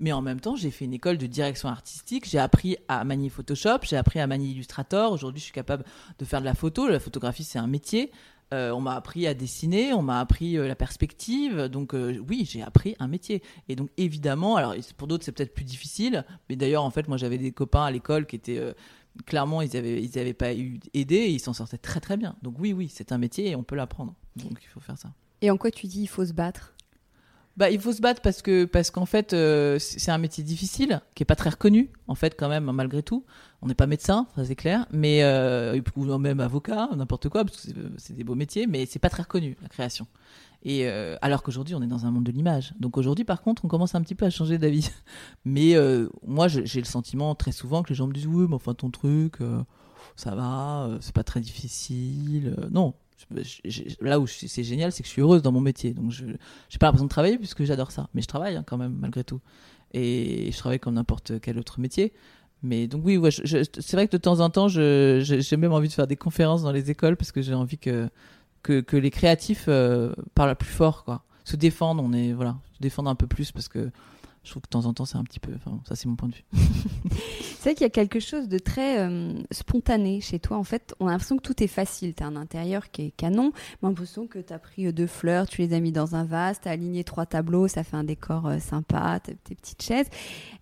Mais 0.00 0.12
en 0.12 0.22
même 0.22 0.40
temps, 0.40 0.56
j'ai 0.56 0.70
fait 0.70 0.84
une 0.84 0.94
école 0.94 1.18
de 1.18 1.26
direction 1.26 1.68
artistique. 1.68 2.28
J'ai 2.28 2.38
appris 2.38 2.76
à 2.88 3.04
manier 3.04 3.28
Photoshop, 3.28 3.78
j'ai 3.82 3.96
appris 3.96 4.20
à 4.20 4.26
manier 4.26 4.48
Illustrator. 4.50 5.12
Aujourd'hui, 5.12 5.40
je 5.40 5.44
suis 5.44 5.52
capable 5.52 5.84
de 6.18 6.24
faire 6.24 6.40
de 6.40 6.44
la 6.44 6.54
photo. 6.54 6.88
La 6.88 7.00
photographie, 7.00 7.44
c'est 7.44 7.58
un 7.58 7.66
métier. 7.66 8.12
Euh, 8.54 8.70
on 8.70 8.80
m'a 8.80 8.94
appris 8.94 9.26
à 9.26 9.34
dessiner, 9.34 9.92
on 9.92 10.00
m'a 10.00 10.20
appris 10.20 10.56
euh, 10.56 10.68
la 10.68 10.76
perspective. 10.76 11.64
Donc 11.64 11.94
euh, 11.94 12.18
oui, 12.28 12.46
j'ai 12.48 12.62
appris 12.62 12.96
un 12.98 13.08
métier. 13.08 13.42
Et 13.68 13.76
donc 13.76 13.90
évidemment, 13.96 14.56
alors 14.56 14.74
pour 14.96 15.08
d'autres, 15.08 15.24
c'est 15.24 15.32
peut-être 15.32 15.52
plus 15.52 15.64
difficile. 15.64 16.24
Mais 16.48 16.56
d'ailleurs, 16.56 16.84
en 16.84 16.90
fait, 16.90 17.08
moi, 17.08 17.16
j'avais 17.16 17.38
des 17.38 17.52
copains 17.52 17.84
à 17.84 17.90
l'école 17.90 18.26
qui 18.26 18.36
étaient 18.36 18.74
clairement, 19.26 19.62
ils 19.62 19.76
avaient, 19.76 20.02
ils 20.02 20.18
avaient 20.18 20.32
pas 20.32 20.54
eu 20.54 20.80
aidé 20.94 21.16
et 21.16 21.30
ils 21.30 21.40
s'en 21.40 21.52
sortaient 21.52 21.78
très 21.78 22.00
très 22.00 22.16
bien. 22.16 22.36
Donc 22.42 22.54
oui, 22.58 22.72
oui, 22.72 22.88
c'est 22.88 23.12
un 23.12 23.18
métier 23.18 23.50
et 23.50 23.56
on 23.56 23.62
peut 23.62 23.76
l'apprendre. 23.76 24.14
Donc 24.36 24.58
il 24.62 24.68
faut 24.68 24.80
faire 24.80 24.96
ça. 24.96 25.12
Et 25.40 25.50
en 25.50 25.56
quoi 25.56 25.70
tu 25.70 25.86
dis 25.86 26.02
il 26.02 26.08
faut 26.08 26.24
se 26.24 26.32
battre? 26.32 26.74
Bah, 27.58 27.70
il 27.70 27.80
faut 27.80 27.92
se 27.92 28.00
battre 28.00 28.22
parce 28.22 28.40
que 28.40 28.66
parce 28.66 28.92
qu'en 28.92 29.04
fait 29.04 29.32
euh, 29.32 29.80
c'est 29.80 30.12
un 30.12 30.18
métier 30.18 30.44
difficile 30.44 31.00
qui 31.16 31.24
est 31.24 31.26
pas 31.26 31.34
très 31.34 31.50
reconnu 31.50 31.90
en 32.06 32.14
fait 32.14 32.36
quand 32.38 32.48
même 32.48 32.70
malgré 32.70 33.02
tout. 33.02 33.24
On 33.62 33.66
n'est 33.66 33.74
pas 33.74 33.88
médecin, 33.88 34.28
ça 34.36 34.44
c'est 34.44 34.54
clair, 34.54 34.86
mais 34.92 35.24
euh, 35.24 35.80
ou 35.96 36.18
même 36.18 36.38
avocat, 36.38 36.88
n'importe 36.96 37.28
quoi 37.28 37.44
parce 37.44 37.66
que 37.66 37.72
c'est- 37.96 38.12
des 38.12 38.22
beaux 38.22 38.36
métiers, 38.36 38.68
mais 38.68 38.86
c'est 38.86 39.00
pas 39.00 39.10
très 39.10 39.24
reconnu 39.24 39.56
la 39.60 39.68
création. 39.68 40.06
Et 40.62 40.86
euh, 40.88 41.16
alors 41.20 41.42
qu'aujourd'hui 41.42 41.74
on 41.74 41.82
est 41.82 41.88
dans 41.88 42.06
un 42.06 42.12
monde 42.12 42.22
de 42.22 42.30
l'image. 42.30 42.74
Donc 42.78 42.96
aujourd'hui 42.96 43.24
par 43.24 43.42
contre 43.42 43.64
on 43.64 43.68
commence 43.68 43.96
un 43.96 44.02
petit 44.02 44.14
peu 44.14 44.24
à 44.26 44.30
changer 44.30 44.58
d'avis. 44.58 44.90
Mais 45.44 45.74
euh, 45.74 46.08
moi 46.24 46.46
j'ai 46.46 46.80
le 46.80 46.86
sentiment 46.86 47.34
très 47.34 47.50
souvent 47.50 47.82
que 47.82 47.88
les 47.88 47.96
gens 47.96 48.06
me 48.06 48.12
disent 48.12 48.28
oui 48.28 48.46
mais 48.48 48.54
enfin 48.54 48.74
ton 48.74 48.90
truc 48.90 49.40
euh, 49.40 49.60
ça 50.14 50.36
va, 50.36 50.84
euh, 50.86 50.98
c'est 51.00 51.14
pas 51.14 51.24
très 51.24 51.40
difficile. 51.40 52.54
Euh, 52.56 52.68
non. 52.70 52.94
Là 54.00 54.20
où 54.20 54.26
c'est 54.26 54.62
génial, 54.64 54.92
c'est 54.92 55.02
que 55.02 55.08
je 55.08 55.12
suis 55.12 55.22
heureuse 55.22 55.42
dans 55.42 55.52
mon 55.52 55.60
métier. 55.60 55.92
Donc 55.94 56.10
je, 56.10 56.24
j'ai 56.68 56.78
pas 56.78 56.86
l'impression 56.86 57.06
de 57.06 57.10
travailler 57.10 57.38
puisque 57.38 57.64
j'adore 57.64 57.90
ça. 57.90 58.08
Mais 58.14 58.22
je 58.22 58.26
travaille 58.26 58.56
hein, 58.56 58.64
quand 58.66 58.76
même, 58.76 58.96
malgré 58.98 59.24
tout. 59.24 59.40
Et 59.92 60.50
je 60.52 60.58
travaille 60.58 60.78
comme 60.78 60.94
n'importe 60.94 61.40
quel 61.40 61.58
autre 61.58 61.80
métier. 61.80 62.12
Mais 62.62 62.88
donc 62.88 63.02
oui, 63.04 63.16
ouais, 63.16 63.30
c'est 63.30 63.92
vrai 63.92 64.06
que 64.06 64.12
de 64.12 64.20
temps 64.20 64.40
en 64.40 64.50
temps, 64.50 64.68
j'ai 64.68 65.56
même 65.56 65.72
envie 65.72 65.88
de 65.88 65.92
faire 65.92 66.06
des 66.06 66.16
conférences 66.16 66.62
dans 66.62 66.72
les 66.72 66.90
écoles 66.90 67.16
parce 67.16 67.32
que 67.32 67.40
j'ai 67.40 67.54
envie 67.54 67.78
que, 67.78 68.08
que, 68.62 68.80
que 68.80 68.96
les 68.96 69.10
créatifs 69.10 69.66
euh, 69.68 70.12
parlent 70.34 70.56
plus 70.56 70.68
fort, 70.68 71.04
quoi. 71.04 71.22
Se 71.44 71.56
défendent, 71.56 72.00
on 72.00 72.12
est, 72.12 72.32
voilà, 72.32 72.56
se 72.74 72.82
défendent 72.82 73.08
un 73.08 73.14
peu 73.14 73.26
plus 73.26 73.52
parce 73.52 73.68
que 73.68 73.90
je 74.44 74.50
trouve 74.50 74.62
que 74.62 74.68
de 74.68 74.70
temps 74.70 74.86
en 74.86 74.94
temps, 74.94 75.04
c'est 75.04 75.18
un 75.18 75.24
petit 75.24 75.40
peu. 75.40 75.52
Ça, 75.86 75.96
c'est 75.96 76.06
mon 76.06 76.16
point 76.16 76.28
de 76.28 76.34
vue. 76.34 76.44
c'est 77.58 77.62
vrai 77.62 77.74
qu'il 77.74 77.84
y 77.84 77.86
a 77.86 77.90
quelque 77.90 78.20
chose 78.20 78.48
de 78.48 78.58
très 78.58 79.00
euh, 79.00 79.34
spontané 79.50 80.20
chez 80.20 80.38
toi. 80.38 80.56
En 80.56 80.64
fait, 80.64 80.94
on 81.00 81.06
a 81.06 81.10
l'impression 81.10 81.36
que 81.36 81.42
tout 81.42 81.62
est 81.62 81.68
facile. 81.68 82.14
Tu 82.14 82.22
as 82.22 82.26
un 82.26 82.36
intérieur 82.36 82.90
qui 82.90 83.06
est 83.06 83.10
canon, 83.10 83.52
mais 83.54 83.78
on 83.82 83.86
a 83.86 83.90
l'impression 83.90 84.26
que 84.26 84.38
tu 84.38 84.52
as 84.52 84.58
pris 84.58 84.86
euh, 84.86 84.92
deux 84.92 85.06
fleurs, 85.06 85.46
tu 85.46 85.62
les 85.62 85.74
as 85.74 85.80
mis 85.80 85.92
dans 85.92 86.14
un 86.14 86.24
vase, 86.24 86.60
tu 86.60 86.68
as 86.68 86.72
aligné 86.72 87.04
trois 87.04 87.26
tableaux, 87.26 87.68
ça 87.68 87.84
fait 87.84 87.96
un 87.96 88.04
décor 88.04 88.46
euh, 88.46 88.58
sympa, 88.58 89.20
tes 89.20 89.54
petites 89.54 89.82
chaises. 89.82 90.08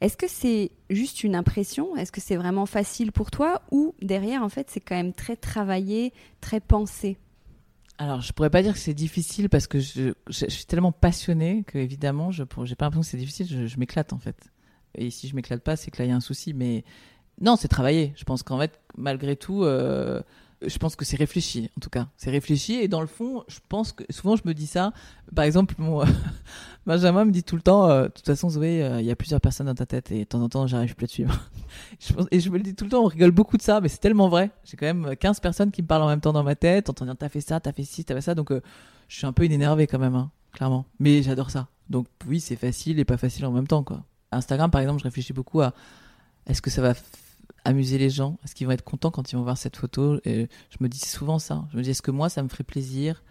Est-ce 0.01 0.17
que 0.17 0.29
c'est 0.29 0.73
juste 0.91 1.23
une 1.23 1.35
impression? 1.35 1.97
Est-ce 1.97 2.13
que 2.13 2.21
c'est 2.21 2.37
vraiment 2.37 2.67
facile 2.67 3.13
pour 3.13 3.31
toi? 3.31 3.63
Ou 3.71 3.95
derrière, 4.03 4.43
en 4.43 4.49
fait, 4.49 4.71
c'est 4.71 4.81
quand 4.81 4.97
même 4.97 5.13
très 5.13 5.37
travaillé, 5.37 6.13
très 6.41 6.61
pensé? 6.61 7.19
Alors, 7.99 8.21
je 8.21 8.33
pourrais 8.33 8.51
pas 8.51 8.63
dire 8.63 8.75
que 8.75 8.79
c'est 8.79 8.95
difficile 8.95 9.49
parce 9.49 9.67
que 9.67 9.79
je, 9.81 10.13
suis 10.29 10.67
tellement 10.67 10.93
passionnée 10.93 11.65
que, 11.67 11.79
évidemment, 11.79 12.31
je 12.31 12.43
n'ai 12.43 12.47
pas 12.47 12.87
l'impression 12.87 13.01
que 13.01 13.07
c'est 13.07 13.17
difficile. 13.17 13.69
Je, 13.69 13.79
m'éclate, 13.79 14.13
en 14.13 14.19
fait. 14.19 14.53
Et 14.95 15.11
si 15.11 15.29
je 15.29 15.35
m'éclate 15.35 15.63
pas, 15.63 15.77
c'est 15.77 15.91
que 15.91 15.99
là, 15.99 16.05
il 16.05 16.09
y 16.09 16.13
a 16.13 16.17
un 16.17 16.21
souci. 16.21 16.53
Mais 16.53 16.85
non, 17.41 17.57
c'est 17.57 17.69
travailler. 17.69 18.13
Je 18.17 18.25
pense 18.25 18.43
qu'en 18.43 18.59
fait, 18.59 18.79
malgré 18.97 19.37
tout, 19.37 19.65
euh, 19.65 20.21
je 20.63 20.79
pense 20.79 20.97
que 20.97 21.05
c'est 21.05 21.17
réfléchi, 21.17 21.71
en 21.77 21.81
tout 21.81 21.91
cas. 21.91 22.09
C'est 22.17 22.31
réfléchi. 22.31 22.75
Et 22.75 22.89
dans 22.89 23.01
le 23.01 23.07
fond, 23.07 23.45
je 23.49 23.59
pense 23.69 23.93
que 23.93 24.05
souvent, 24.11 24.37
je 24.37 24.43
me 24.45 24.55
dis 24.55 24.67
ça. 24.67 24.93
Par 25.35 25.45
exemple, 25.45 25.75
mon, 25.79 26.05
Benjamin 26.87 27.25
me 27.25 27.31
dit 27.31 27.43
tout 27.43 27.57
le 27.57 27.63
temps, 27.63 27.91
euh, 27.91 28.05
de 28.05 28.09
toute 28.09 28.25
façon, 28.25 28.49
Zoé, 28.49 28.83
euh, 28.83 29.01
il 29.01 29.07
y 29.07 29.11
a 29.11 29.17
plusieurs 29.17 29.41
personnes 29.41 29.67
dans 29.67 29.75
ta 29.75 29.87
tête 29.87 30.13
et 30.13 30.21
de 30.21 30.25
temps 30.25 30.41
en 30.41 30.49
temps, 30.49 30.67
j'arrive 30.67 30.95
plus 30.95 31.05
à 31.05 31.09
te 31.09 31.13
suivre. 31.13 31.51
et 32.31 32.41
je 32.41 32.51
me 32.51 32.57
le 32.57 32.63
dis 32.63 32.75
tout 32.75 32.85
le 32.85 32.91
temps, 32.91 33.03
on 33.03 33.07
rigole 33.07 33.33
beaucoup 33.33 33.57
de 33.57 33.63
ça, 33.63 33.81
mais 33.81 33.89
c'est 33.89 33.99
tellement 33.99 34.29
vrai. 34.29 34.51
J'ai 34.65 34.77
quand 34.77 34.87
même 34.87 35.17
15 35.17 35.41
personnes 35.41 35.71
qui 35.71 35.83
me 35.83 35.87
parlent 35.87 36.03
en 36.03 36.09
même 36.09 36.21
temps 36.21 36.33
dans 36.33 36.45
ma 36.45 36.55
tête, 36.55 36.89
en 36.89 37.05
dire, 37.05 37.17
t'as 37.19 37.29
fait 37.29 37.41
ça, 37.41 37.61
t'as 37.61 37.73
fait 37.73 37.85
ci, 37.85 38.05
t'as 38.05 38.15
fait 38.15 38.21
ça. 38.21 38.35
Donc, 38.35 38.51
euh, 38.51 38.63
je 39.09 39.17
suis 39.17 39.27
un 39.27 39.33
peu 39.33 39.45
énervé 39.45 39.87
quand 39.87 39.99
même, 39.99 40.15
hein, 40.15 40.31
clairement. 40.53 40.87
Mais 41.01 41.23
j'adore 41.23 41.51
ça. 41.51 41.69
Donc, 41.91 42.07
oui, 42.27 42.41
c'est 42.41 42.57
facile 42.57 42.99
et 42.99 43.05
pas 43.05 43.17
facile 43.17 43.47
en 43.47 43.53
même 43.53 43.67
temps, 43.67 43.83
quoi. 43.83 44.05
Instagram, 44.33 44.71
par 44.71 44.81
exemple, 44.81 45.01
je 45.01 45.05
réfléchis 45.05 45.33
beaucoup 45.33 45.61
à 45.61 45.73
est-ce 46.47 46.63
que 46.63 46.71
ça 46.71 46.83
va 46.83 46.95
amuser 47.67 47.99
les 47.99 48.11
gens 48.11 48.39
Est-ce 48.45 48.55
qu'ils 48.55 48.67
vont 48.67 48.73
être 48.73 48.85
contents 48.85 49.11
quand 49.11 49.31
ils 49.31 49.37
vont 49.37 49.43
voir 49.43 49.59
cette 49.59 49.77
photo? 49.77 50.21
Et 50.25 50.49
je 50.71 50.77
me 50.81 50.89
dis 50.89 50.99
souvent 50.99 51.39
ça. 51.39 51.65
Je 51.73 51.77
me 51.77 51.83
dis, 51.83 51.91
est-ce 51.91 52.03
que 52.03 52.11
moi, 52.11 52.29
ça 52.29 52.43
me 52.43 52.49
ferait 52.49 52.65
plaisir? 52.65 53.23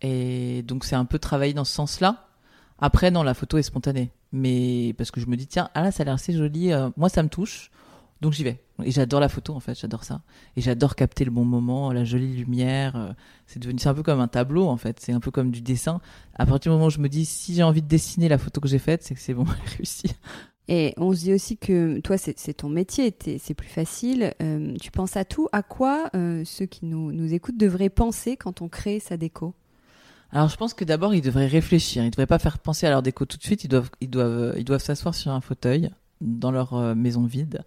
Et 0.00 0.62
donc, 0.62 0.84
c'est 0.84 0.96
un 0.96 1.04
peu 1.04 1.18
travailler 1.18 1.54
dans 1.54 1.64
ce 1.64 1.72
sens-là. 1.72 2.28
Après, 2.78 3.10
non, 3.10 3.22
la 3.22 3.34
photo 3.34 3.58
est 3.58 3.62
spontanée. 3.62 4.10
Mais 4.32 4.94
parce 4.98 5.10
que 5.10 5.20
je 5.20 5.26
me 5.26 5.36
dis, 5.36 5.46
tiens, 5.46 5.70
ah 5.74 5.82
là, 5.82 5.90
ça 5.90 6.02
a 6.02 6.04
l'air 6.04 6.14
assez 6.14 6.32
joli. 6.32 6.72
Euh, 6.72 6.90
moi, 6.96 7.08
ça 7.08 7.22
me 7.22 7.28
touche. 7.28 7.70
Donc 8.20 8.32
j'y 8.32 8.44
vais. 8.44 8.62
Et 8.82 8.90
j'adore 8.90 9.20
la 9.20 9.28
photo, 9.28 9.54
en 9.54 9.60
fait. 9.60 9.78
J'adore 9.78 10.04
ça. 10.04 10.22
Et 10.56 10.60
j'adore 10.60 10.96
capter 10.96 11.24
le 11.24 11.30
bon 11.30 11.44
moment, 11.44 11.92
la 11.92 12.04
jolie 12.04 12.34
lumière. 12.34 12.96
Euh, 12.96 13.12
c'est 13.46 13.58
devenu, 13.58 13.78
c'est 13.78 13.88
un 13.88 13.94
peu 13.94 14.02
comme 14.02 14.20
un 14.20 14.28
tableau, 14.28 14.68
en 14.68 14.76
fait. 14.76 14.98
C'est 15.00 15.12
un 15.12 15.20
peu 15.20 15.30
comme 15.30 15.50
du 15.50 15.60
dessin. 15.60 16.00
À 16.34 16.46
partir 16.46 16.72
du 16.72 16.76
moment 16.76 16.86
où 16.86 16.90
je 16.90 17.00
me 17.00 17.08
dis, 17.08 17.24
si 17.24 17.54
j'ai 17.54 17.62
envie 17.62 17.82
de 17.82 17.88
dessiner 17.88 18.28
la 18.28 18.38
photo 18.38 18.60
que 18.60 18.68
j'ai 18.68 18.78
faite, 18.78 19.02
c'est 19.02 19.14
que 19.14 19.20
c'est 19.20 19.34
bon, 19.34 19.44
réussi. 19.76 20.08
Et 20.68 20.94
on 20.96 21.12
se 21.12 21.20
dit 21.20 21.34
aussi 21.34 21.58
que 21.58 22.00
toi, 22.00 22.16
c'est 22.16 22.54
ton 22.54 22.70
métier, 22.70 23.14
c'est 23.38 23.54
plus 23.54 23.68
facile. 23.68 24.32
Euh, 24.40 24.74
tu 24.80 24.90
penses 24.90 25.16
à 25.16 25.24
tout. 25.24 25.48
À 25.52 25.62
quoi 25.62 26.10
ceux 26.44 26.66
qui 26.66 26.86
nous, 26.86 27.34
écoutent 27.34 27.58
devraient 27.58 27.90
penser 27.90 28.36
quand 28.36 28.62
on 28.62 28.68
crée 28.68 29.00
sa 29.00 29.16
déco? 29.16 29.54
Alors 30.30 30.48
je 30.48 30.56
pense 30.56 30.74
que 30.74 30.84
d'abord 30.84 31.14
ils 31.14 31.20
devraient 31.20 31.46
réfléchir. 31.46 32.02
Ils 32.02 32.06
ne 32.06 32.10
devraient 32.10 32.26
pas 32.26 32.40
faire 32.40 32.58
penser 32.58 32.86
à 32.86 32.90
leur 32.90 33.02
déco 33.02 33.24
tout 33.24 33.36
de 33.36 33.42
suite. 33.42 33.62
Ils 33.62 33.68
doivent, 33.68 33.90
ils 34.00 34.10
doivent, 34.10 34.54
ils 34.58 34.64
doivent 34.64 34.82
s'asseoir 34.82 35.14
sur 35.14 35.30
un 35.30 35.40
fauteuil 35.40 35.90
dans 36.20 36.50
leur 36.50 36.74
euh, 36.74 36.94
maison 36.94 37.24
vide 37.24 37.62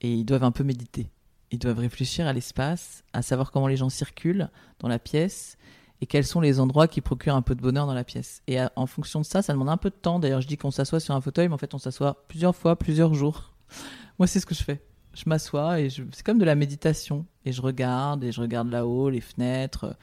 et 0.00 0.12
ils 0.12 0.24
doivent 0.24 0.44
un 0.44 0.50
peu 0.50 0.64
méditer. 0.64 1.08
Ils 1.50 1.58
doivent 1.58 1.78
réfléchir 1.78 2.26
à 2.26 2.32
l'espace, 2.32 3.02
à 3.12 3.22
savoir 3.22 3.50
comment 3.50 3.66
les 3.66 3.76
gens 3.76 3.88
circulent 3.88 4.50
dans 4.78 4.88
la 4.88 4.98
pièce 4.98 5.56
et 6.00 6.06
quels 6.06 6.24
sont 6.24 6.40
les 6.40 6.60
endroits 6.60 6.88
qui 6.88 7.00
procurent 7.00 7.36
un 7.36 7.42
peu 7.42 7.54
de 7.54 7.60
bonheur 7.60 7.86
dans 7.86 7.94
la 7.94 8.04
pièce. 8.04 8.42
Et 8.46 8.58
en 8.74 8.86
fonction 8.86 9.20
de 9.20 9.26
ça, 9.26 9.42
ça 9.42 9.52
demande 9.52 9.68
un 9.68 9.76
peu 9.76 9.90
de 9.90 9.94
temps. 9.94 10.18
D'ailleurs, 10.18 10.40
je 10.40 10.48
dis 10.48 10.56
qu'on 10.56 10.70
s'assoit 10.70 11.00
sur 11.00 11.14
un 11.14 11.20
fauteuil, 11.20 11.48
mais 11.48 11.54
en 11.54 11.58
fait, 11.58 11.74
on 11.74 11.78
s'assoit 11.78 12.24
plusieurs 12.28 12.56
fois, 12.56 12.76
plusieurs 12.76 13.14
jours. 13.14 13.52
Moi, 14.18 14.26
c'est 14.26 14.40
ce 14.40 14.46
que 14.46 14.54
je 14.54 14.62
fais. 14.62 14.82
Je 15.14 15.24
m'assois 15.26 15.80
et 15.80 15.90
je... 15.90 16.02
c'est 16.12 16.24
comme 16.24 16.38
de 16.38 16.44
la 16.44 16.54
méditation. 16.54 17.26
Et 17.44 17.52
je 17.52 17.60
regarde 17.60 18.24
et 18.24 18.32
je 18.32 18.40
regarde 18.40 18.70
là-haut, 18.70 19.10
les 19.10 19.20
fenêtres 19.20 19.96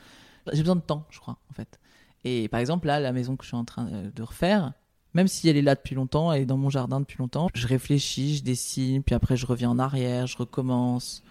j'ai 0.54 0.62
besoin 0.62 0.76
de 0.76 0.82
temps, 0.82 1.06
je 1.10 1.20
crois, 1.20 1.38
en 1.50 1.54
fait. 1.54 1.80
Et 2.24 2.48
par 2.48 2.60
exemple, 2.60 2.88
là, 2.88 3.00
la 3.00 3.12
maison 3.12 3.36
que 3.36 3.44
je 3.44 3.50
suis 3.50 3.58
en 3.58 3.66
train 3.66 3.88
euh, 3.92 4.10
de 4.14 4.24
refaire, 4.24 4.74
même 5.14 5.28
si 5.28 5.48
elle 5.50 5.58
est 5.58 5.62
là 5.62 5.76
depuis 5.76 5.96
longtemps, 5.96 6.32
elle 6.32 6.44
est 6.44 6.46
dans 6.46 6.58
mon 6.58 6.70
jardin 6.70 7.00
depuis 7.00 7.18
longtemps, 7.18 7.48
je 7.54 7.68
réfléchis, 7.68 8.38
je 8.38 8.44
dessine, 8.44 9.04
puis 9.04 9.16
après 9.16 9.38
je 9.38 9.46
reviens 9.46 9.70
en 9.70 9.80
arrière, 9.80 10.28
je 10.28 10.38
recommence. 10.38 11.24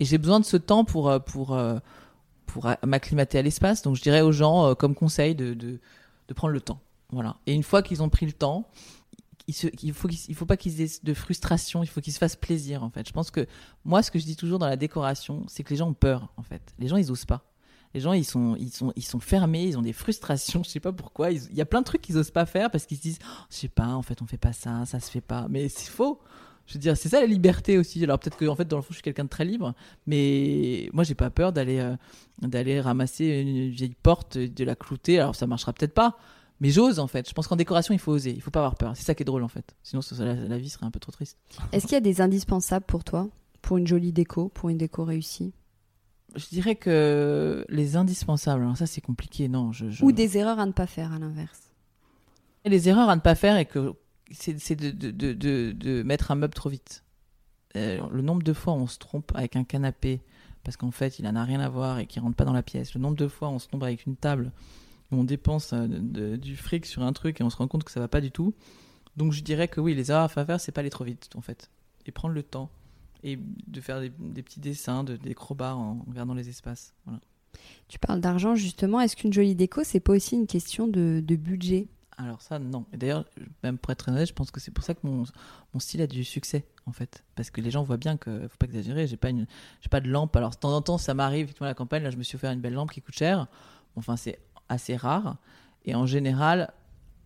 Et 0.00 0.04
j'ai 0.04 0.18
besoin 0.18 0.40
de 0.40 0.44
ce 0.44 0.56
temps 0.56 0.84
pour, 0.84 1.08
euh, 1.08 1.18
pour, 1.18 1.54
euh, 1.54 1.78
pour 2.52 2.68
m'acclimater 2.84 3.38
à 3.38 3.42
l'espace. 3.42 3.82
Donc 3.82 3.96
je 3.96 4.02
dirais 4.02 4.20
aux 4.20 4.32
gens, 4.32 4.74
comme 4.74 4.94
conseil, 4.94 5.34
de, 5.34 5.54
de, 5.54 5.78
prendre 6.34 6.54
le 6.54 6.60
temps. 6.60 6.80
Voilà. 7.10 7.36
Et 7.46 7.52
une 7.52 7.62
fois 7.62 7.82
qu'ils 7.82 8.02
ont 8.02 8.08
pris 8.08 8.24
le 8.24 8.32
temps, 8.32 8.66
il, 9.46 9.54
se, 9.54 9.66
faut 9.92 10.08
il 10.08 10.34
faut 10.34 10.46
pas 10.46 10.56
qu'ils 10.56 10.80
aient 10.80 11.00
de 11.02 11.14
frustration, 11.14 11.82
il 11.82 11.86
faut 11.86 12.00
qu'ils 12.00 12.12
se 12.12 12.18
fassent 12.18 12.36
plaisir 12.36 12.82
en 12.82 12.90
fait. 12.90 13.06
Je 13.06 13.12
pense 13.12 13.30
que 13.30 13.46
moi 13.84 14.02
ce 14.02 14.10
que 14.10 14.18
je 14.18 14.24
dis 14.24 14.36
toujours 14.36 14.58
dans 14.58 14.68
la 14.68 14.76
décoration, 14.76 15.44
c'est 15.48 15.62
que 15.62 15.70
les 15.70 15.76
gens 15.76 15.88
ont 15.88 15.94
peur 15.94 16.32
en 16.36 16.42
fait. 16.42 16.62
Les 16.78 16.88
gens 16.88 16.96
ils 16.96 17.10
osent 17.10 17.26
pas 17.26 17.44
les 17.94 18.00
gens 18.00 18.12
ils 18.12 18.24
sont 18.24 18.56
ils 18.58 18.70
sont 18.70 18.92
ils 18.96 19.04
sont 19.04 19.20
fermés, 19.20 19.64
ils 19.64 19.78
ont 19.78 19.82
des 19.82 19.92
frustrations, 19.92 20.62
je 20.64 20.70
sais 20.70 20.80
pas 20.80 20.92
pourquoi. 20.92 21.30
Il 21.30 21.54
y 21.54 21.60
a 21.60 21.66
plein 21.66 21.80
de 21.80 21.86
trucs 21.86 22.02
qu'ils 22.02 22.16
osent 22.18 22.30
pas 22.30 22.46
faire 22.46 22.70
parce 22.70 22.86
qu'ils 22.86 22.96
se 22.96 23.02
disent, 23.02 23.18
oh, 23.22 23.44
je 23.50 23.56
sais 23.56 23.68
pas, 23.68 23.88
en 23.88 24.02
fait 24.02 24.22
on 24.22 24.26
fait 24.26 24.38
pas 24.38 24.52
ça, 24.52 24.84
ça 24.86 25.00
se 25.00 25.10
fait 25.10 25.20
pas. 25.20 25.46
Mais 25.48 25.68
c'est 25.68 25.90
faux. 25.90 26.20
Je 26.66 26.74
veux 26.74 26.80
dire, 26.80 26.96
c'est 26.96 27.08
ça 27.08 27.20
la 27.20 27.26
liberté 27.26 27.76
aussi. 27.76 28.02
Alors 28.04 28.18
peut-être 28.18 28.36
que 28.36 28.46
en 28.46 28.54
fait 28.54 28.66
dans 28.66 28.76
le 28.76 28.82
fond 28.82 28.88
je 28.90 28.94
suis 28.94 29.02
quelqu'un 29.02 29.24
de 29.24 29.28
très 29.28 29.44
libre, 29.44 29.74
mais 30.06 30.88
moi 30.92 31.04
j'ai 31.04 31.14
pas 31.14 31.30
peur 31.30 31.52
d'aller 31.52 31.78
euh, 31.80 31.96
d'aller 32.40 32.80
ramasser 32.80 33.26
une 33.26 33.68
vieille 33.70 33.96
porte, 34.00 34.38
de 34.38 34.64
la 34.64 34.76
clouter. 34.76 35.18
Alors 35.18 35.34
ça 35.34 35.46
marchera 35.46 35.72
peut-être 35.72 35.94
pas, 35.94 36.16
mais 36.60 36.70
j'ose 36.70 36.98
en 36.98 37.08
fait. 37.08 37.28
Je 37.28 37.34
pense 37.34 37.48
qu'en 37.48 37.56
décoration 37.56 37.92
il 37.94 37.98
faut 38.00 38.12
oser, 38.12 38.30
il 38.30 38.40
faut 38.40 38.50
pas 38.50 38.60
avoir 38.60 38.76
peur. 38.76 38.92
C'est 38.96 39.04
ça 39.04 39.14
qui 39.14 39.22
est 39.22 39.26
drôle 39.26 39.42
en 39.42 39.48
fait. 39.48 39.74
Sinon 39.82 40.02
la, 40.18 40.34
la 40.34 40.58
vie 40.58 40.70
serait 40.70 40.86
un 40.86 40.90
peu 40.90 41.00
trop 41.00 41.12
triste. 41.12 41.36
Est-ce 41.72 41.86
qu'il 41.86 41.94
y 41.94 41.96
a 41.96 42.00
des 42.00 42.20
indispensables 42.20 42.86
pour 42.86 43.04
toi, 43.04 43.28
pour 43.60 43.76
une 43.76 43.86
jolie 43.86 44.12
déco, 44.12 44.48
pour 44.48 44.68
une 44.68 44.78
déco 44.78 45.04
réussie? 45.04 45.52
Je 46.34 46.46
dirais 46.46 46.76
que 46.76 47.66
les 47.68 47.96
indispensables, 47.96 48.62
alors 48.62 48.76
ça 48.78 48.86
c'est 48.86 49.02
compliqué, 49.02 49.48
non. 49.48 49.72
Je, 49.72 50.02
Ou 50.02 50.12
des 50.12 50.38
erreurs 50.38 50.58
à 50.58 50.64
ne 50.64 50.72
pas 50.72 50.86
faire 50.86 51.12
à 51.12 51.18
l'inverse? 51.18 51.60
Les 52.64 52.88
erreurs 52.88 53.10
à 53.10 53.16
ne 53.16 53.20
pas 53.20 53.34
faire, 53.34 53.58
et 53.58 53.66
que 53.66 53.92
c'est 54.32 54.76
de, 54.76 54.90
de, 54.90 55.10
de, 55.32 55.72
de, 55.72 56.02
mettre 56.02 56.30
un 56.30 56.34
meuble 56.34 56.54
trop 56.54 56.68
vite. 56.68 57.04
Euh, 57.76 58.00
le 58.10 58.22
nombre 58.22 58.42
de 58.42 58.52
fois 58.52 58.74
on 58.74 58.86
se 58.86 58.98
trompe 58.98 59.32
avec 59.34 59.56
un 59.56 59.64
canapé 59.64 60.20
parce 60.62 60.76
qu'en 60.76 60.90
fait 60.90 61.18
il 61.18 61.24
n'en 61.24 61.36
a 61.36 61.44
rien 61.44 61.60
à 61.60 61.68
voir 61.68 61.98
et 61.98 62.06
qu'il 62.06 62.20
rentre 62.20 62.36
pas 62.36 62.44
dans 62.44 62.52
la 62.52 62.62
pièce. 62.62 62.94
Le 62.94 63.00
nombre 63.00 63.16
de 63.16 63.28
fois 63.28 63.48
on 63.48 63.58
se 63.58 63.68
trompe 63.68 63.82
avec 63.82 64.06
une 64.06 64.16
table 64.16 64.52
où 65.10 65.16
on 65.16 65.24
dépense 65.24 65.72
euh, 65.72 66.36
du 66.36 66.56
fric 66.56 66.86
sur 66.86 67.02
un 67.02 67.12
truc 67.12 67.40
et 67.40 67.44
on 67.44 67.50
se 67.50 67.56
rend 67.56 67.68
compte 67.68 67.84
que 67.84 67.90
ça 67.90 68.00
va 68.00 68.08
pas 68.08 68.20
du 68.20 68.30
tout. 68.30 68.54
Donc 69.16 69.32
je 69.32 69.42
dirais 69.42 69.68
que 69.68 69.80
oui, 69.80 69.94
les 69.94 70.10
erreurs 70.10 70.24
à 70.24 70.28
faire, 70.28 70.60
c'est 70.60 70.72
pas 70.72 70.80
aller 70.80 70.90
trop 70.90 71.04
vite 71.04 71.30
en 71.34 71.40
fait. 71.40 71.70
Et 72.06 72.12
prendre 72.12 72.34
le 72.34 72.42
temps 72.42 72.70
et 73.22 73.38
de 73.66 73.80
faire 73.80 74.00
des, 74.00 74.10
petits 74.42 74.60
dessins, 74.60 75.04
de, 75.04 75.16
des 75.16 75.34
crobars 75.34 75.78
en, 75.78 76.04
regardant 76.08 76.34
les 76.34 76.48
espaces. 76.48 76.94
Tu 77.88 77.98
parles 77.98 78.20
d'argent 78.20 78.54
justement. 78.54 79.00
Est-ce 79.00 79.16
qu'une 79.16 79.32
jolie 79.32 79.54
déco, 79.54 79.84
c'est 79.84 80.00
pas 80.00 80.12
aussi 80.12 80.34
une 80.34 80.46
question 80.46 80.88
de, 80.88 81.22
budget? 81.36 81.88
Alors 82.18 82.42
ça, 82.42 82.58
non. 82.58 82.84
D'ailleurs, 82.92 83.24
même 83.62 83.78
pour 83.78 83.90
être 83.90 84.08
honnête, 84.08 84.28
je 84.28 84.32
pense 84.32 84.50
que 84.50 84.60
c'est 84.60 84.70
pour 84.70 84.84
ça 84.84 84.94
que 84.94 85.00
mon, 85.02 85.24
mon, 85.72 85.80
style 85.80 86.02
a 86.02 86.06
du 86.06 86.24
succès 86.24 86.66
en 86.86 86.92
fait, 86.92 87.24
parce 87.34 87.50
que 87.50 87.60
les 87.60 87.70
gens 87.70 87.82
voient 87.82 87.96
bien 87.96 88.16
que 88.16 88.46
faut 88.48 88.56
pas 88.58 88.66
exagérer. 88.66 89.06
J'ai 89.06 89.16
pas 89.16 89.30
une, 89.30 89.46
pas 89.90 90.00
de 90.00 90.08
lampe. 90.08 90.36
Alors 90.36 90.50
de 90.50 90.56
temps 90.56 90.74
en 90.74 90.82
temps, 90.82 90.98
ça 90.98 91.14
m'arrive. 91.14 91.52
à 91.60 91.64
la 91.64 91.74
campagne, 91.74 92.02
là, 92.02 92.10
je 92.10 92.16
me 92.16 92.22
suis 92.22 92.36
offert 92.36 92.52
une 92.52 92.60
belle 92.60 92.74
lampe 92.74 92.90
qui 92.90 93.00
coûte 93.00 93.14
cher. 93.14 93.46
Enfin, 93.96 94.16
c'est 94.16 94.38
assez 94.68 94.96
rare. 94.96 95.36
Et 95.84 95.94
en 95.94 96.06
général, 96.06 96.72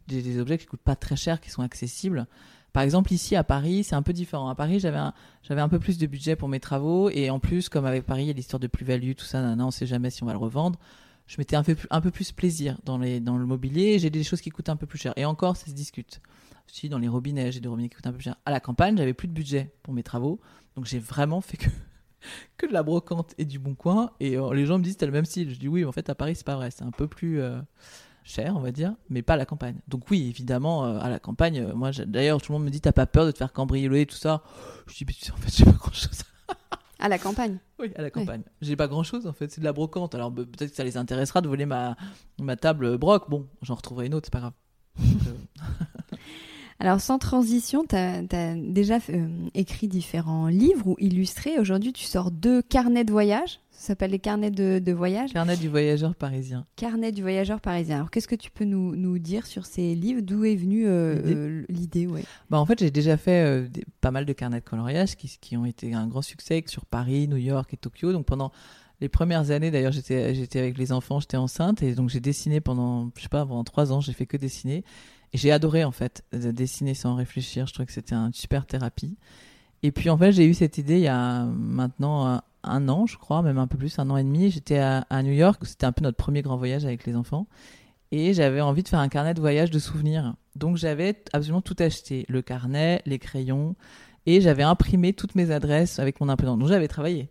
j'ai 0.09 0.23
des 0.23 0.39
objets 0.39 0.59
qui 0.59 0.67
coûtent 0.67 0.81
pas 0.81 0.97
très 0.97 1.17
cher, 1.17 1.41
qui 1.41 1.51
sont 1.51 1.63
accessibles. 1.63 2.27
Par 2.73 2.83
exemple, 2.83 3.13
ici 3.13 3.37
à 3.37 3.45
Paris, 3.45 3.85
c'est 3.85 3.95
un 3.95 4.03
peu 4.03 4.13
différent. 4.13 4.49
À 4.49 4.55
Paris, 4.55 4.81
j'avais 4.81 4.99
un, 4.99 5.15
j'avais 5.43 5.63
un 5.63 5.69
peu 5.69 5.79
plus 5.79 5.99
de 5.99 6.07
budget 6.07 6.37
pour 6.37 6.49
mes 6.49 6.61
travaux. 6.61 7.11
Et 7.11 7.31
en 7.31 7.39
plus, 7.39 7.69
comme 7.69 7.87
avec 7.87 8.05
Paris, 8.05 8.25
il 8.25 8.27
y 8.27 8.31
a 8.31 8.35
l'histoire 8.35 8.61
de 8.61 8.67
plus-value, 8.67 9.13
tout 9.13 9.25
ça, 9.25 9.39
on 9.39 9.57
ne 9.57 9.71
sait 9.71 9.87
jamais 9.87 10.11
si 10.11 10.23
on 10.23 10.27
va 10.27 10.33
le 10.33 10.39
revendre. 10.39 10.79
Je 11.27 11.37
mettais 11.39 11.57
un 11.57 11.63
peu, 11.63 11.77
un 11.91 12.01
peu 12.01 12.11
plus 12.11 12.33
plaisir 12.33 12.79
dans, 12.85 12.99
le 12.99 13.47
mobilier. 13.47 13.99
J'ai 13.99 14.11
des 14.11 14.23
choses 14.23 14.41
qui 14.41 14.51
coûtent 14.51 14.69
un 14.69 14.77
peu 14.77 14.87
plus 14.87 14.99
cher. 14.99 15.13
Et 15.17 15.25
encore, 15.25 15.57
ça 15.57 15.67
se 15.67 15.73
discute. 15.73 16.21
Si 16.69 16.89
dans 16.89 16.99
les 16.99 17.09
robinets, 17.09 17.53
j'ai 17.53 17.61
des 17.61 17.69
robinets 17.69 17.89
qui 17.89 17.97
coûtent 17.97 18.07
un 18.07 18.13
peu 18.13 18.19
plus 18.19 18.25
cher. 18.25 18.37
À 18.45 18.51
la 18.51 18.61
campagne, 18.61 18.97
j'avais 18.97 19.15
plus 19.15 19.29
de 19.29 19.33
budget 19.33 19.73
pour 19.83 19.95
mes 19.95 20.03
travaux. 20.03 20.41
Donc 20.77 20.85
j'ai 20.85 20.99
vraiment 20.99 21.41
fait 21.41 21.57
que, 22.57 22.67
de 22.67 22.73
la 22.73 22.83
brocante 22.83 23.35
et 23.39 23.45
du 23.45 23.59
bon 23.59 23.75
coin. 23.75 24.13
Et 24.21 24.37
euh, 24.37 24.53
les 24.55 24.67
gens 24.67 24.79
me 24.79 24.85
disent, 24.85 24.97
t'as 24.97 25.07
le 25.07 25.13
même 25.13 25.25
style. 25.25 25.51
Je 25.51 25.59
dis 25.59 25.69
oui, 25.69 25.85
en 25.85 25.93
fait, 25.93 26.09
à 26.11 26.15
Paris, 26.15 26.37
c'est 26.37 26.47
pas 26.47 26.57
vrai. 26.57 26.71
C'est 26.71 26.85
un 26.85 26.93
peu 26.93 27.09
plus. 27.09 27.41
Euh, 27.41 27.61
cher, 28.27 28.57
on 28.57 28.61
va 28.61 28.73
dire, 28.73 28.95
mais 29.09 29.23
pas 29.23 29.35
à 29.35 29.37
la 29.37 29.47
campagne. 29.47 29.77
Donc 29.89 30.11
oui, 30.11 30.29
évidemment, 30.29 30.85
euh, 30.85 30.99
à 30.99 31.09
la 31.09 31.21
campagne, 31.21 31.73
moi, 31.75 31.93
d'ailleurs, 31.93 32.43
tout 32.43 32.53
le 32.53 32.59
monde 32.59 32.67
me 32.67 32.71
dit, 32.71 32.81
t'as 32.81 32.93
pas 32.93 33.07
peur 33.07 33.25
de 33.25 33.31
te 33.31 33.39
faire 33.39 33.53
cambrioler, 33.53 34.05
tout 34.05 34.17
ça? 34.17 34.43
Je 34.89 34.95
dis, 34.95 35.05
mais 35.07 35.15
en 35.33 35.37
fait, 35.37 35.57
j'ai 35.57 35.65
pas 35.65 35.71
grand-chose. 35.71 36.23
à 36.99 37.09
la 37.09 37.19
campagne 37.19 37.59
Oui, 37.79 37.93
à 37.97 38.03
la 38.03 38.11
campagne. 38.11 38.43
J'ai 38.61 38.77
pas 38.77 38.89
grand-chose, 38.89 39.27
en 39.27 39.33
fait, 39.33 39.51
c'est 39.51 39.61
de 39.61 39.65
la 39.67 39.73
brocante. 39.73 40.15
Alors 40.15 40.33
peut-être 40.33 40.71
que 40.71 40.77
ça 40.77 40.85
les 40.85 40.97
intéressera 40.97 41.41
de 41.41 41.49
voler 41.49 41.67
ma, 41.67 41.97
ma 42.41 42.57
table 42.57 42.97
broc. 42.99 43.29
Bon, 43.29 43.47
j'en 43.63 43.75
retrouverai 43.75 44.07
une 44.07 44.15
autre, 44.15 44.27
c'est 44.27 44.33
pas 44.33 44.41
grave. 44.41 44.53
Euh, 45.01 46.15
Alors 46.79 47.01
sans 47.01 47.19
transition, 47.19 47.85
tu 47.89 47.97
as, 47.97 48.23
déjà 48.55 48.99
euh, 49.11 49.29
écrit 49.55 49.89
différents 49.89 50.49
livres 50.49 50.87
ou 50.87 50.97
illustré. 50.99 51.59
Aujourd'hui, 51.59 51.93
tu 51.93 52.05
sors 52.05 52.31
deux 52.31 52.61
carnets 52.61 53.05
de 53.05 53.13
voyage. 53.13 53.61
Ça 53.71 53.89
s'appelle 53.89 54.11
les 54.11 54.19
carnets 54.19 54.51
de, 54.51 54.93
voyage. 54.93 55.33
Carnet 55.33 55.57
du 55.57 55.69
voyageur 55.69 56.15
parisien. 56.15 56.67
Carnet 56.77 57.13
du 57.13 57.23
voyageur 57.23 57.61
parisien. 57.61 57.97
Alors 57.97 58.11
qu'est-ce 58.11 58.29
que 58.29 58.35
tu 58.35 58.51
peux 58.51 58.65
nous, 58.65 58.97
nous, 58.97 59.19
dire 59.19 59.47
sur 59.47 59.67
ces 59.67 59.95
livres? 59.95 60.23
D'où 60.23 60.45
est 60.45 60.57
venue 60.57 60.87
euh, 60.87 61.65
l'idée 61.69 62.07
ouais. 62.07 62.25
bah, 62.51 62.59
En 62.59 62.67
fait, 62.67 62.79
j'ai 62.79 62.91
déjà 62.91 63.17
fait 63.17 63.71
pas 64.01 64.11
mal 64.11 64.25
de 64.25 64.33
carnets 64.33 64.61
de 64.61 64.65
coloriage 64.65 65.17
qui, 65.17 65.37
qui 65.41 65.57
ont 65.57 65.67
été 65.67 65.95
un 65.95 66.07
grand 66.07 66.23
succès 66.23 66.63
sur 66.67 66.85
Paris, 66.87 67.29
New 67.29 67.37
York 67.37 67.73
et 67.73 67.77
Tokyo. 67.77 68.13
Donc 68.13 68.27
pendant 68.27 68.51
les 69.01 69.09
premières 69.09 69.51
années, 69.51 69.71
d'ailleurs, 69.71 69.93
j'étais, 69.93 70.35
j'étais 70.35 70.59
avec 70.59 70.79
les 70.79 70.93
enfants, 70.93 71.21
j'étais 71.21 71.37
enceinte 71.37 71.83
et 71.83 71.95
donc 71.95 72.09
j'ai 72.09 72.21
dessiné 72.21 72.61
pendant, 72.61 73.11
je 73.15 73.23
sais 73.23 73.29
pas, 73.29 73.45
pendant 73.45 73.65
trois 73.65 73.93
ans, 73.93 74.01
j'ai 74.01 74.13
fait 74.13 74.27
que 74.27 74.37
dessiner. 74.37 74.85
J'ai 75.35 75.53
adoré, 75.53 75.85
en 75.85 75.93
fait, 75.93 76.25
de 76.33 76.51
dessiner 76.51 76.95
sans 76.95 77.15
réfléchir. 77.15 77.67
Je 77.67 77.73
trouvais 77.73 77.87
que 77.87 77.93
c'était 77.93 78.15
une 78.15 78.33
super 78.33 78.67
thérapie. 78.67 79.17
Et 79.83 79.93
puis, 79.93 80.11
en 80.11 80.17
fait, 80.17 80.33
j'ai 80.33 80.47
eu 80.47 80.55
cette 80.55 80.79
idée 80.79 80.97
il 80.97 81.03
y 81.03 81.09
a 81.09 81.45
maintenant 81.45 82.41
un, 82.65 82.89
an, 82.89 83.07
je 83.07 83.17
crois, 83.19 83.43
même 83.43 83.59
un 83.59 83.67
peu 83.67 83.77
plus, 83.77 83.99
un 83.99 84.09
an 84.11 84.17
et 84.17 84.25
demi. 84.25 84.51
J'étais 84.51 84.79
à, 84.79 85.05
New 85.23 85.33
York, 85.33 85.63
c'était 85.65 85.87
un 85.87 85.93
peu 85.93 86.03
notre 86.03 86.17
premier 86.17 86.43
grand 86.43 86.57
voyage 86.57 86.85
avec 86.85 87.07
les 87.07 87.17
enfants. 87.17 87.47
Et 88.13 88.35
j'avais 88.35 88.61
envie 88.61 88.83
de 88.83 88.89
faire 88.89 89.01
un 89.01 89.09
carnet 89.09 89.35
de 89.35 89.41
voyage 89.41 89.71
de 89.71 89.79
souvenirs. 89.79 90.35
Donc, 90.55 90.77
j'avais 90.77 91.23
absolument 91.33 91.61
tout 91.61 91.77
acheté. 91.79 92.25
Le 92.29 92.41
carnet, 92.41 93.03
les 93.05 93.19
crayons. 93.19 93.75
Et 94.27 94.41
j'avais 94.41 94.63
imprimé 94.63 95.13
toutes 95.13 95.35
mes 95.35 95.51
adresses 95.51 95.99
avec 95.99 96.21
mon 96.21 96.29
imprimante. 96.29 96.59
Donc, 96.61 96.69
j'avais 96.69 96.89
travaillé. 96.89 97.31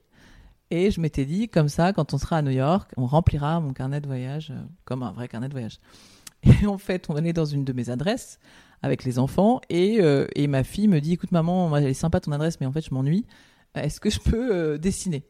Et 0.72 0.92
je 0.92 1.00
m'étais 1.00 1.26
dit, 1.26 1.48
comme 1.48 1.70
ça, 1.70 1.94
quand 1.94 2.14
on 2.14 2.18
sera 2.18 2.38
à 2.38 2.42
New 2.42 2.52
York, 2.52 2.92
on 2.98 3.06
remplira 3.06 3.60
mon 3.60 3.74
carnet 3.74 4.02
de 4.02 4.08
voyage 4.08 4.52
euh, 4.52 4.62
comme 4.84 5.04
un 5.04 5.12
vrai 5.12 5.28
carnet 5.28 5.48
de 5.48 5.54
voyage. 5.54 5.80
Et 6.46 6.68
en 6.68 6.78
fait, 6.78 7.08
on 7.10 7.18
est 7.18 7.34
dans 7.34 7.46
une 7.46 7.64
de 7.64 7.74
mes 7.74 7.90
adresses 7.90 8.40
avec 8.82 9.04
les 9.04 9.20
enfants 9.20 9.62
et, 9.70 9.98
euh, 10.02 10.28
ma 10.48 10.64
fille 10.64 10.88
me 10.88 11.00
dit, 11.00 11.14
écoute 11.14 11.32
maman, 11.32 11.76
elle 11.76 11.88
est 11.88 11.94
sympa 11.94 12.20
ton 12.20 12.32
adresse, 12.32 12.60
mais 12.60 12.66
en 12.66 12.72
fait, 12.72 12.86
je 12.86 12.94
m'ennuie. 12.94 13.26
Est-ce 13.74 14.00
que 14.00 14.10
je 14.10 14.20
peux 14.20 14.56
euh, 14.56 14.78
dessiner? 14.78 15.24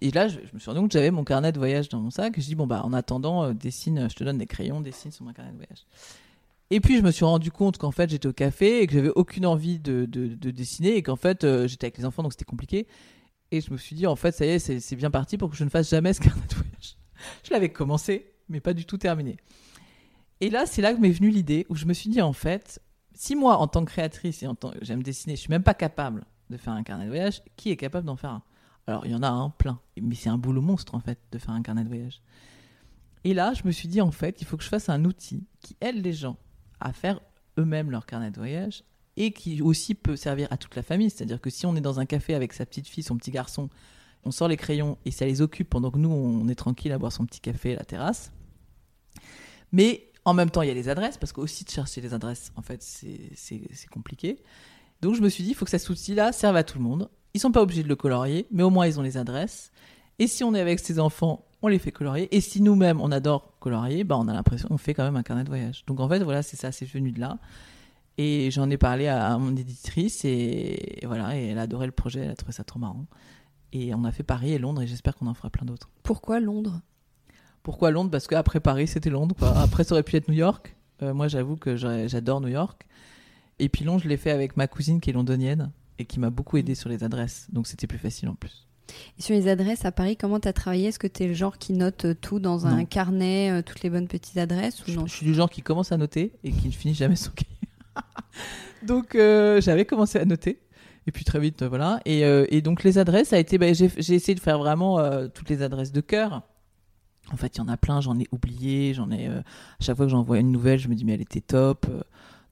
Et 0.00 0.10
là, 0.10 0.28
je, 0.28 0.38
me 0.52 0.58
suis 0.58 0.68
rendu 0.68 0.80
compte 0.80 0.90
que 0.90 0.98
j'avais 0.98 1.10
mon 1.10 1.24
carnet 1.24 1.52
de 1.52 1.58
voyage 1.58 1.88
dans 1.88 2.00
mon 2.00 2.10
sac. 2.10 2.34
Je 2.36 2.44
dis, 2.44 2.54
bon, 2.54 2.66
bah, 2.66 2.82
en 2.84 2.92
attendant, 2.92 3.52
dessine, 3.52 4.08
je 4.10 4.14
te 4.14 4.24
donne 4.24 4.38
des 4.38 4.46
crayons, 4.46 4.80
dessine 4.80 5.10
sur 5.10 5.24
mon 5.24 5.32
carnet 5.32 5.52
de 5.52 5.56
voyage. 5.56 5.86
Et 6.70 6.80
puis 6.80 6.96
je 6.96 7.02
me 7.02 7.10
suis 7.10 7.26
rendu 7.26 7.50
compte 7.50 7.76
qu'en 7.76 7.90
fait 7.90 8.08
j'étais 8.08 8.28
au 8.28 8.32
café 8.32 8.80
et 8.80 8.86
que 8.86 8.94
j'avais 8.94 9.10
aucune 9.14 9.44
envie 9.44 9.78
de, 9.78 10.06
de 10.06 10.50
dessiner 10.50 10.96
et 10.96 11.02
qu'en 11.02 11.16
fait 11.16 11.46
j'étais 11.66 11.84
avec 11.84 11.98
les 11.98 12.06
enfants 12.06 12.22
donc 12.22 12.32
c'était 12.32 12.46
compliqué. 12.46 12.86
Et 13.52 13.60
je 13.60 13.70
me 13.70 13.76
suis 13.76 13.94
dit, 13.94 14.06
en 14.06 14.16
fait, 14.16 14.32
ça 14.32 14.46
y 14.46 14.48
est, 14.48 14.80
c'est 14.80 14.96
bien 14.96 15.10
parti 15.10 15.36
pour 15.36 15.50
que 15.50 15.56
je 15.56 15.62
ne 15.62 15.68
fasse 15.68 15.90
jamais 15.90 16.14
ce 16.14 16.20
carnet 16.20 16.46
de 16.48 16.54
voyage. 16.54 16.96
Je 17.44 17.50
l'avais 17.52 17.68
commencé, 17.68 18.32
mais 18.48 18.60
pas 18.60 18.72
du 18.72 18.86
tout 18.86 18.96
terminé. 18.96 19.36
Et 20.42 20.50
là, 20.50 20.66
c'est 20.66 20.82
là 20.82 20.92
que 20.92 20.98
m'est 20.98 21.12
venue 21.12 21.30
l'idée 21.30 21.66
où 21.68 21.76
je 21.76 21.86
me 21.86 21.94
suis 21.94 22.10
dit, 22.10 22.20
en 22.20 22.32
fait, 22.32 22.82
si 23.14 23.36
moi, 23.36 23.58
en 23.58 23.68
tant 23.68 23.84
que 23.84 23.92
créatrice 23.92 24.42
et 24.42 24.48
en 24.48 24.56
tant 24.56 24.72
j'aime 24.82 25.00
dessiner, 25.00 25.36
je 25.36 25.42
suis 25.42 25.50
même 25.50 25.62
pas 25.62 25.72
capable 25.72 26.24
de 26.50 26.56
faire 26.56 26.72
un 26.72 26.82
carnet 26.82 27.04
de 27.04 27.10
voyage, 27.10 27.42
qui 27.56 27.70
est 27.70 27.76
capable 27.76 28.08
d'en 28.08 28.16
faire 28.16 28.30
un? 28.30 28.42
Alors, 28.88 29.06
il 29.06 29.12
y 29.12 29.14
en 29.14 29.22
a 29.22 29.28
un 29.28 29.50
plein, 29.50 29.78
mais 30.02 30.16
c'est 30.16 30.30
un 30.30 30.38
boulot 30.38 30.60
monstre, 30.60 30.96
en 30.96 30.98
fait, 30.98 31.20
de 31.30 31.38
faire 31.38 31.52
un 31.52 31.62
carnet 31.62 31.84
de 31.84 31.88
voyage. 31.88 32.22
Et 33.22 33.34
là, 33.34 33.54
je 33.54 33.62
me 33.64 33.70
suis 33.70 33.86
dit, 33.86 34.00
en 34.00 34.10
fait, 34.10 34.40
il 34.40 34.44
faut 34.44 34.56
que 34.56 34.64
je 34.64 34.68
fasse 34.68 34.88
un 34.88 35.04
outil 35.04 35.46
qui 35.60 35.76
aide 35.80 36.04
les 36.04 36.12
gens 36.12 36.36
à 36.80 36.92
faire 36.92 37.20
eux-mêmes 37.56 37.92
leur 37.92 38.04
carnet 38.04 38.32
de 38.32 38.38
voyage 38.38 38.82
et 39.16 39.30
qui 39.30 39.62
aussi 39.62 39.94
peut 39.94 40.16
servir 40.16 40.48
à 40.50 40.56
toute 40.56 40.74
la 40.74 40.82
famille. 40.82 41.10
C'est-à-dire 41.10 41.40
que 41.40 41.50
si 41.50 41.66
on 41.66 41.76
est 41.76 41.80
dans 41.80 42.00
un 42.00 42.04
café 42.04 42.34
avec 42.34 42.52
sa 42.52 42.66
petite 42.66 42.88
fille, 42.88 43.04
son 43.04 43.16
petit 43.16 43.30
garçon, 43.30 43.70
on 44.24 44.32
sort 44.32 44.48
les 44.48 44.56
crayons 44.56 44.98
et 45.04 45.12
ça 45.12 45.24
les 45.24 45.40
occupe 45.40 45.70
pendant 45.70 45.92
que 45.92 45.98
nous, 45.98 46.10
on 46.10 46.48
est 46.48 46.56
tranquille 46.56 46.90
à 46.90 46.98
boire 46.98 47.12
son 47.12 47.26
petit 47.26 47.40
café 47.40 47.74
à 47.74 47.76
la 47.76 47.84
terrasse. 47.84 48.32
Mais 49.70 50.08
en 50.24 50.34
même 50.34 50.50
temps, 50.50 50.62
il 50.62 50.68
y 50.68 50.70
a 50.70 50.74
les 50.74 50.88
adresses, 50.88 51.18
parce 51.18 51.32
qu'aussi 51.32 51.64
de 51.64 51.70
chercher 51.70 52.00
les 52.00 52.14
adresses, 52.14 52.52
en 52.56 52.62
fait, 52.62 52.82
c'est 52.82 53.88
compliqué. 53.90 54.38
Donc 55.00 55.16
je 55.16 55.20
me 55.20 55.28
suis 55.28 55.42
dit, 55.42 55.50
il 55.50 55.54
faut 55.54 55.64
que 55.64 55.70
cet 55.70 55.88
outil-là 55.88 56.32
serve 56.32 56.56
à 56.56 56.62
tout 56.62 56.78
le 56.78 56.84
monde. 56.84 57.10
Ils 57.34 57.40
sont 57.40 57.50
pas 57.50 57.62
obligés 57.62 57.82
de 57.82 57.88
le 57.88 57.96
colorier, 57.96 58.46
mais 58.50 58.62
au 58.62 58.70
moins 58.70 58.86
ils 58.86 59.00
ont 59.00 59.02
les 59.02 59.16
adresses. 59.16 59.72
Et 60.18 60.28
si 60.28 60.44
on 60.44 60.54
est 60.54 60.60
avec 60.60 60.78
ses 60.78 61.00
enfants, 61.00 61.44
on 61.62 61.68
les 61.68 61.78
fait 61.78 61.90
colorier. 61.90 62.34
Et 62.34 62.40
si 62.40 62.60
nous-mêmes, 62.60 63.00
on 63.00 63.10
adore 63.10 63.58
colorier, 63.58 64.04
bah, 64.04 64.16
on 64.18 64.28
a 64.28 64.32
l'impression 64.32 64.68
qu'on 64.68 64.78
fait 64.78 64.94
quand 64.94 65.04
même 65.04 65.16
un 65.16 65.22
carnet 65.22 65.42
de 65.42 65.48
voyage. 65.48 65.84
Donc 65.86 65.98
en 65.98 66.08
fait, 66.08 66.20
voilà, 66.22 66.42
c'est 66.42 66.56
ça, 66.56 66.70
c'est 66.70 66.84
venu 66.84 67.10
de 67.10 67.20
là. 67.20 67.38
Et 68.18 68.50
j'en 68.50 68.68
ai 68.70 68.76
parlé 68.76 69.08
à, 69.08 69.36
mon 69.38 69.56
éditrice 69.56 70.24
et, 70.24 71.00
voilà, 71.04 71.36
et 71.36 71.46
elle 71.46 71.58
a 71.58 71.62
adoré 71.62 71.86
le 71.86 71.92
projet, 71.92 72.20
elle 72.20 72.30
a 72.30 72.36
trouvé 72.36 72.52
ça 72.52 72.62
trop 72.62 72.78
marrant. 72.78 73.06
Et 73.72 73.94
on 73.94 74.04
a 74.04 74.12
fait 74.12 74.22
Paris 74.22 74.52
et 74.52 74.58
Londres 74.58 74.82
et 74.82 74.86
j'espère 74.86 75.16
qu'on 75.16 75.26
en 75.26 75.34
fera 75.34 75.48
plein 75.48 75.64
d'autres. 75.64 75.88
Pourquoi 76.02 76.38
Londres? 76.38 76.80
Pourquoi 77.62 77.90
Londres? 77.90 78.10
Parce 78.10 78.26
qu'après 78.26 78.60
Paris, 78.60 78.88
c'était 78.88 79.10
Londres. 79.10 79.36
Après, 79.56 79.84
ça 79.84 79.94
aurait 79.94 80.02
pu 80.02 80.16
être 80.16 80.28
New 80.28 80.34
York. 80.34 80.74
Euh, 81.02 81.14
moi, 81.14 81.28
j'avoue 81.28 81.56
que 81.56 81.76
j'adore 81.76 82.40
New 82.40 82.48
York. 82.48 82.86
Et 83.58 83.68
puis 83.68 83.84
Londres, 83.84 84.00
je 84.02 84.08
l'ai 84.08 84.16
fait 84.16 84.30
avec 84.30 84.56
ma 84.56 84.66
cousine 84.66 85.00
qui 85.00 85.10
est 85.10 85.12
londonienne 85.12 85.70
et 85.98 86.04
qui 86.04 86.18
m'a 86.18 86.30
beaucoup 86.30 86.56
aidé 86.56 86.74
sur 86.74 86.88
les 86.88 87.04
adresses. 87.04 87.46
Donc 87.52 87.66
c'était 87.66 87.86
plus 87.86 87.98
facile 87.98 88.28
en 88.28 88.34
plus. 88.34 88.66
Et 89.18 89.22
sur 89.22 89.34
les 89.34 89.46
adresses 89.46 89.84
à 89.84 89.92
Paris, 89.92 90.16
comment 90.16 90.40
tu 90.40 90.48
as 90.48 90.52
travaillé? 90.52 90.88
Est-ce 90.88 90.98
que 90.98 91.06
tu 91.06 91.22
es 91.22 91.28
le 91.28 91.34
genre 91.34 91.58
qui 91.58 91.72
note 91.72 92.06
tout 92.20 92.40
dans 92.40 92.66
un 92.66 92.84
carnet, 92.84 93.50
euh, 93.50 93.62
toutes 93.62 93.82
les 93.82 93.90
bonnes 93.90 94.08
petites 94.08 94.36
adresses 94.36 94.82
ou 94.82 94.90
je, 94.90 94.98
non? 94.98 95.06
je 95.06 95.14
suis 95.14 95.26
du 95.26 95.34
genre 95.34 95.48
qui 95.48 95.62
commence 95.62 95.92
à 95.92 95.96
noter 95.96 96.32
et 96.42 96.50
qui 96.50 96.66
ne 96.66 96.72
finit 96.72 96.94
jamais 96.94 97.16
son 97.16 97.30
cahier. 97.30 97.48
donc 98.86 99.14
euh, 99.14 99.60
j'avais 99.60 99.84
commencé 99.84 100.18
à 100.18 100.24
noter. 100.24 100.58
Et 101.06 101.12
puis 101.12 101.24
très 101.24 101.40
vite, 101.40 101.62
voilà. 101.64 102.00
Et, 102.04 102.24
euh, 102.24 102.46
et 102.48 102.62
donc 102.62 102.84
les 102.84 102.98
adresses, 102.98 103.32
a 103.32 103.38
été, 103.38 103.58
bah, 103.58 103.72
j'ai, 103.72 103.86
essayé 103.96 104.34
de 104.34 104.40
faire 104.40 104.58
vraiment 104.58 104.98
euh, 104.98 105.26
toutes 105.28 105.50
les 105.50 105.62
adresses 105.62 105.92
de 105.92 106.00
cœur. 106.00 106.42
En 107.32 107.36
fait, 107.36 107.56
il 107.56 107.58
y 107.58 107.60
en 107.62 107.68
a 107.68 107.76
plein, 107.76 108.00
j'en 108.00 108.18
ai 108.18 108.26
oublié, 108.30 108.94
j'en 108.94 109.10
ai. 109.10 109.26
à 109.26 109.42
chaque 109.80 109.96
fois 109.96 110.06
que 110.06 110.10
j'envoie 110.10 110.38
une 110.38 110.52
nouvelle, 110.52 110.78
je 110.78 110.88
me 110.88 110.94
dis 110.94 111.04
mais 111.04 111.14
elle 111.14 111.22
était 111.22 111.40
top. 111.40 111.86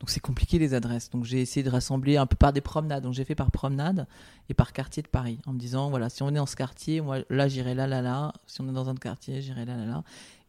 Donc 0.01 0.09
c'est 0.09 0.21
compliqué 0.21 0.59
les 0.59 0.73
adresses. 0.73 1.11
Donc 1.11 1.25
j'ai 1.25 1.43
essayé 1.43 1.63
de 1.63 1.69
rassembler 1.69 2.17
un 2.17 2.27
peu 2.27 2.37
par 2.37 2.55
des 2.55 2.63
promenades. 2.63 3.03
Donc 3.03 3.13
j'ai 3.13 3.25
fait 3.25 3.35
par 3.35 3.51
promenade 3.51 4.07
et 4.49 4.55
par 4.55 4.73
quartier 4.73 5.03
de 5.03 5.09
Paris 5.09 5.39
en 5.47 5.53
me 5.53 5.59
disant 5.59 5.91
voilà 5.91 6.09
si 6.09 6.23
on 6.23 6.31
est 6.31 6.35
dans 6.35 6.47
ce 6.47 6.57
quartier, 6.57 7.03
moi 7.03 7.19
là 7.29 7.49
j'irai 7.49 7.75
là 7.75 7.87
là 7.87 8.01
là. 8.01 8.33
Si 8.47 8.61
on 8.63 8.69
est 8.69 8.73
dans 8.73 8.89
un 8.89 8.93
autre 8.93 9.01
quartier, 9.01 9.43
j'irai 9.43 9.67
là 9.67 9.77
là 9.77 9.85
là. 9.85 10.03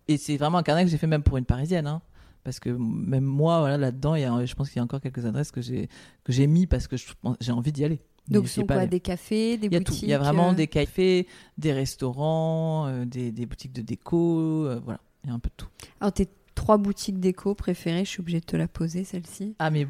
Et 0.08 0.18
c'est 0.18 0.38
vraiment 0.38 0.60
un 0.60 0.64
carnet 0.64 0.86
que 0.86 0.90
j'ai 0.90 0.98
fait 0.98 1.08
même 1.08 1.24
pour 1.24 1.38
une 1.38 1.46
parisienne. 1.46 1.88
Hein 1.88 2.02
parce 2.44 2.60
que 2.60 2.70
même 2.70 3.24
moi 3.24 3.60
voilà 3.60 3.78
là-dedans 3.78 4.16
je 4.46 4.56
pense 4.56 4.70
qu'il 4.70 4.78
y 4.78 4.80
a 4.80 4.84
encore 4.84 5.02
quelques 5.02 5.26
adresses 5.26 5.52
que 5.52 5.62
j'ai 5.62 5.90
que 6.24 6.66
parce 6.66 6.88
que 6.88 6.96
j'ai 7.40 7.52
envie 7.52 7.72
d'y 7.72 7.86
aller 7.86 8.02
donc 8.32 8.48
c'est 8.48 8.66
quoi 8.66 8.86
des 8.86 9.00
cafés 9.00 9.58
des 9.58 9.68
il 9.68 9.74
y 9.74 9.78
boutiques 9.78 10.04
il 10.04 10.10
y 10.10 10.14
a 10.14 10.20
vraiment 10.20 10.52
euh. 10.52 10.54
des 10.54 10.68
cafés 10.68 11.28
des 11.58 11.74
restaurants 11.74 12.88
euh, 12.88 13.06
des, 13.06 13.32
des, 13.32 13.46
boutiques 13.46 13.74
de 13.74 13.82
déco 13.82 14.40
euh, 14.40 14.82
voilà. 14.84 15.00
Il 15.24 15.30
y 15.30 15.32
a 15.32 15.36
un 15.36 15.40
peu 15.40 15.50
de 15.50 15.56
tout. 15.56 15.68
Alors 16.00 16.12
tes 16.12 16.28
trois 16.56 16.78
boutiques 16.78 17.20
déco 17.20 17.54
préférées 17.54 18.06
je 18.06 18.10
suis 18.10 18.22
obligée 18.22 18.40
de 18.40 18.46
te 18.46 18.58
la 18.58 18.68
poser 18.68 19.04
celle-ci. 19.04 19.56
Ah 19.60 19.70
mais, 19.70 19.88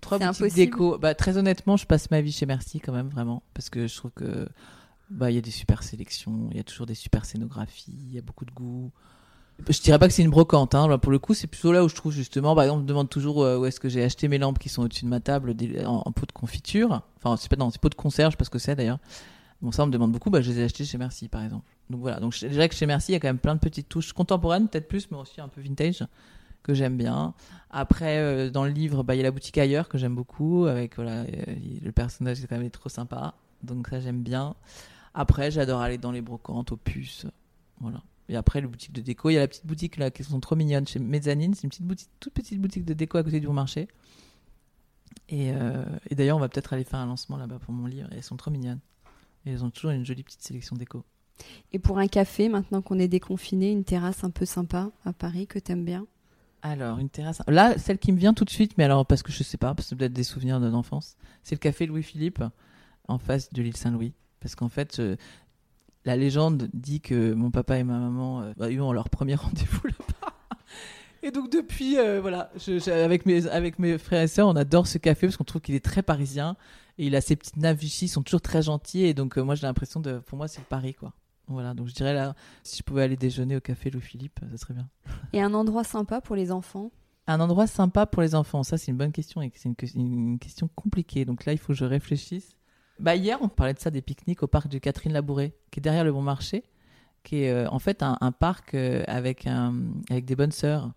trois 0.00 0.18
boutiques 0.18 0.54
déco. 0.54 0.98
Bah 0.98 1.14
très 1.14 1.36
honnêtement 1.36 1.76
je 1.76 1.86
passe 1.86 2.10
ma 2.10 2.20
vie 2.20 2.32
chez 2.32 2.46
Merci 2.46 2.80
quand 2.80 2.92
même 2.92 3.08
vraiment. 3.08 3.42
Parce 3.52 3.68
que 3.68 3.86
je 3.86 3.94
trouve 3.94 4.12
que 4.12 4.48
bah 5.10 5.30
il 5.30 5.34
y 5.34 5.38
a 5.38 5.42
des 5.42 5.50
super 5.50 5.82
sélections 5.82 6.48
il 6.52 6.56
y 6.56 6.60
a 6.60 6.64
toujours 6.64 6.86
des 6.86 6.94
super 6.94 7.24
scénographies 7.24 7.92
il 8.08 8.14
y 8.14 8.18
a 8.18 8.22
beaucoup 8.22 8.44
de 8.44 8.52
goût 8.52 8.92
je 9.68 9.80
dirais 9.80 9.98
pas 9.98 10.08
que 10.08 10.14
c'est 10.14 10.22
une 10.22 10.30
brocante, 10.30 10.74
hein. 10.74 10.98
pour 10.98 11.12
le 11.12 11.18
coup, 11.18 11.34
c'est 11.34 11.46
plutôt 11.46 11.72
là 11.72 11.84
où 11.84 11.88
je 11.88 11.94
trouve 11.94 12.12
justement, 12.12 12.54
par 12.54 12.64
exemple, 12.64 12.80
on 12.80 12.82
me 12.82 12.88
demande 12.88 13.08
toujours 13.08 13.42
euh, 13.42 13.58
où 13.58 13.66
est-ce 13.66 13.80
que 13.80 13.88
j'ai 13.88 14.02
acheté 14.02 14.28
mes 14.28 14.38
lampes 14.38 14.58
qui 14.58 14.68
sont 14.68 14.82
au-dessus 14.82 15.04
de 15.04 15.10
ma 15.10 15.20
table 15.20 15.54
en, 15.84 16.12
pot 16.12 16.26
de 16.26 16.32
confiture. 16.32 17.02
Enfin, 17.16 17.36
c'est 17.36 17.50
pas 17.50 17.56
non, 17.56 17.70
c'est 17.70 17.80
pot 17.80 17.88
de 17.88 17.94
conserve, 17.94 18.34
je 18.38 18.48
que 18.48 18.58
c'est 18.58 18.74
d'ailleurs. 18.74 18.98
Bon, 19.62 19.72
ça 19.72 19.82
on 19.82 19.86
me 19.86 19.92
demande 19.92 20.12
beaucoup, 20.12 20.30
bah, 20.30 20.40
je 20.40 20.50
les 20.50 20.60
ai 20.60 20.64
achetés 20.64 20.84
chez 20.84 20.96
Merci, 20.96 21.28
par 21.28 21.42
exemple. 21.42 21.64
Donc 21.90 22.00
voilà, 22.00 22.20
donc 22.20 22.32
je 22.32 22.46
dirais 22.46 22.68
que 22.68 22.74
chez 22.74 22.86
Merci, 22.86 23.12
il 23.12 23.14
y 23.14 23.16
a 23.16 23.20
quand 23.20 23.28
même 23.28 23.38
plein 23.38 23.54
de 23.54 23.60
petites 23.60 23.88
touches 23.88 24.12
contemporaines, 24.12 24.68
peut-être 24.68 24.88
plus, 24.88 25.10
mais 25.10 25.18
aussi 25.18 25.40
un 25.40 25.48
peu 25.48 25.60
vintage 25.60 26.04
que 26.62 26.74
j'aime 26.74 26.96
bien. 26.96 27.34
Après, 27.70 28.18
euh, 28.18 28.50
dans 28.50 28.64
le 28.64 28.70
livre, 28.70 29.02
bah, 29.02 29.14
il 29.14 29.18
y 29.18 29.20
a 29.20 29.24
la 29.24 29.30
boutique 29.30 29.58
ailleurs 29.58 29.88
que 29.88 29.98
j'aime 29.98 30.14
beaucoup, 30.14 30.66
avec 30.66 30.96
voilà, 30.96 31.22
euh, 31.22 31.26
le 31.82 31.92
personnage 31.92 32.42
est 32.42 32.46
quand 32.46 32.58
même 32.58 32.70
trop 32.70 32.88
sympa, 32.88 33.34
donc 33.62 33.88
ça 33.88 34.00
j'aime 34.00 34.22
bien. 34.22 34.54
Après, 35.14 35.50
j'adore 35.50 35.80
aller 35.80 35.98
dans 35.98 36.12
les 36.12 36.22
brocantes, 36.22 36.72
aux 36.72 36.76
puces, 36.76 37.26
voilà. 37.80 38.02
Et 38.30 38.36
après, 38.36 38.60
le 38.60 38.68
boutique 38.68 38.92
de 38.92 39.00
déco, 39.00 39.28
il 39.28 39.34
y 39.34 39.36
a 39.36 39.40
la 39.40 39.48
petite 39.48 39.66
boutique 39.66 39.96
là 39.96 40.12
qui 40.12 40.22
sont 40.22 40.38
trop 40.38 40.54
mignonnes 40.54 40.86
chez 40.86 41.00
Mezzanine. 41.00 41.52
C'est 41.54 41.64
une 41.64 41.70
petite 41.70 41.84
boutique, 41.84 42.08
toute 42.20 42.32
petite 42.32 42.60
boutique 42.60 42.84
de 42.84 42.94
déco 42.94 43.18
à 43.18 43.24
côté 43.24 43.40
du 43.40 43.48
bon 43.48 43.52
marché. 43.52 43.88
Et, 45.28 45.52
euh, 45.52 45.84
et 46.08 46.14
d'ailleurs, 46.14 46.36
on 46.36 46.40
va 46.40 46.48
peut-être 46.48 46.72
aller 46.72 46.84
faire 46.84 47.00
un 47.00 47.06
lancement 47.06 47.36
là-bas 47.36 47.58
pour 47.58 47.74
mon 47.74 47.86
livre. 47.86 48.08
Et 48.12 48.16
elles 48.16 48.22
sont 48.22 48.36
trop 48.36 48.52
mignonnes. 48.52 48.78
Et 49.44 49.50
elles 49.50 49.64
ont 49.64 49.70
toujours 49.70 49.90
une 49.90 50.06
jolie 50.06 50.22
petite 50.22 50.42
sélection 50.42 50.76
déco. 50.76 51.04
Et 51.72 51.80
pour 51.80 51.98
un 51.98 52.06
café, 52.06 52.48
maintenant 52.48 52.82
qu'on 52.82 53.00
est 53.00 53.08
déconfiné, 53.08 53.72
une 53.72 53.82
terrasse 53.82 54.22
un 54.22 54.30
peu 54.30 54.44
sympa 54.44 54.92
à 55.04 55.12
Paris 55.12 55.48
que 55.48 55.58
t'aimes 55.58 55.84
bien? 55.84 56.06
Alors, 56.62 56.98
une 56.98 57.08
terrasse. 57.08 57.42
Là, 57.48 57.78
celle 57.78 57.98
qui 57.98 58.12
me 58.12 58.18
vient 58.18 58.34
tout 58.34 58.44
de 58.44 58.50
suite, 58.50 58.78
mais 58.78 58.84
alors 58.84 59.06
parce 59.06 59.24
que 59.24 59.32
je 59.32 59.42
sais 59.42 59.56
pas, 59.56 59.74
parce 59.74 59.90
que 59.90 59.96
peut-être 59.96 60.12
des 60.12 60.24
souvenirs 60.24 60.60
d'enfance, 60.60 61.16
c'est 61.42 61.56
le 61.56 61.60
café 61.60 61.86
Louis-Philippe 61.86 62.44
en 63.08 63.18
face 63.18 63.52
de 63.52 63.62
l'île 63.62 63.76
Saint-Louis. 63.76 64.12
Parce 64.40 64.54
qu'en 64.54 64.68
fait, 64.68 65.00
euh, 65.00 65.16
la 66.04 66.16
légende 66.16 66.68
dit 66.72 67.00
que 67.00 67.34
mon 67.34 67.50
papa 67.50 67.78
et 67.78 67.84
ma 67.84 67.98
maman 67.98 68.42
euh, 68.42 68.52
bah, 68.56 68.70
eu 68.70 68.76
leur 68.76 69.10
premier 69.10 69.34
rendez-vous 69.36 69.86
là-bas. 69.86 70.34
Et 71.22 71.30
donc 71.30 71.50
depuis, 71.50 71.98
euh, 71.98 72.20
voilà, 72.20 72.50
avec, 72.86 73.26
mes, 73.26 73.46
avec 73.46 73.78
mes 73.78 73.98
frères 73.98 74.22
et 74.22 74.28
sœurs, 74.28 74.48
on 74.48 74.56
adore 74.56 74.86
ce 74.86 74.96
café 74.96 75.26
parce 75.26 75.36
qu'on 75.36 75.44
trouve 75.44 75.60
qu'il 75.60 75.74
est 75.74 75.84
très 75.84 76.02
parisien. 76.02 76.56
Et 76.96 77.06
il 77.06 77.16
a 77.16 77.20
ses 77.20 77.36
petites 77.36 77.58
naves 77.58 77.76
Vichy, 77.76 78.06
ils 78.06 78.08
sont 78.08 78.22
toujours 78.22 78.40
très 78.40 78.62
gentils. 78.62 79.04
Et 79.04 79.14
donc 79.14 79.36
euh, 79.36 79.42
moi 79.42 79.54
j'ai 79.54 79.66
l'impression 79.66 80.00
de, 80.00 80.18
pour 80.18 80.38
moi 80.38 80.48
c'est 80.48 80.64
Paris 80.64 80.94
quoi. 80.94 81.12
Voilà, 81.48 81.74
donc 81.74 81.88
je 81.88 81.94
dirais 81.94 82.14
là, 82.14 82.36
si 82.62 82.78
je 82.78 82.82
pouvais 82.84 83.02
aller 83.02 83.16
déjeuner 83.16 83.56
au 83.56 83.60
café 83.60 83.90
Louis-Philippe, 83.90 84.38
ça 84.52 84.56
serait 84.56 84.74
bien. 84.74 84.88
Et 85.32 85.42
un 85.42 85.52
endroit 85.52 85.82
sympa 85.82 86.20
pour 86.20 86.36
les 86.36 86.52
enfants? 86.52 86.92
Un 87.26 87.40
endroit 87.40 87.66
sympa 87.66 88.06
pour 88.06 88.22
les 88.22 88.36
enfants, 88.36 88.62
ça 88.62 88.78
c'est 88.78 88.92
une 88.92 88.96
bonne 88.96 89.10
question 89.10 89.42
et 89.42 89.50
c'est 89.56 89.68
une, 89.68 89.74
une, 89.96 90.38
question 90.38 90.68
compliquée. 90.76 91.24
Donc 91.24 91.44
là, 91.44 91.52
il 91.52 91.58
faut 91.58 91.72
que 91.72 91.78
je 91.78 91.84
réfléchisse. 91.84 92.56
Bah 93.00 93.16
hier, 93.16 93.38
on 93.40 93.48
parlait 93.48 93.72
de 93.72 93.78
ça 93.78 93.90
des 93.90 94.02
pique-niques 94.02 94.42
au 94.42 94.46
parc 94.46 94.68
de 94.68 94.76
Catherine 94.76 95.14
Labouré, 95.14 95.54
qui 95.70 95.80
est 95.80 95.82
derrière 95.82 96.04
le 96.04 96.12
Bon 96.12 96.20
Marché, 96.20 96.64
qui 97.22 97.44
est 97.44 97.50
euh, 97.50 97.66
en 97.70 97.78
fait 97.78 98.02
un, 98.02 98.32
parc 98.32 98.74
euh, 98.74 99.02
avec 99.06 99.48
des 100.10 100.36
bonnes 100.36 100.52
sœurs. 100.52 100.92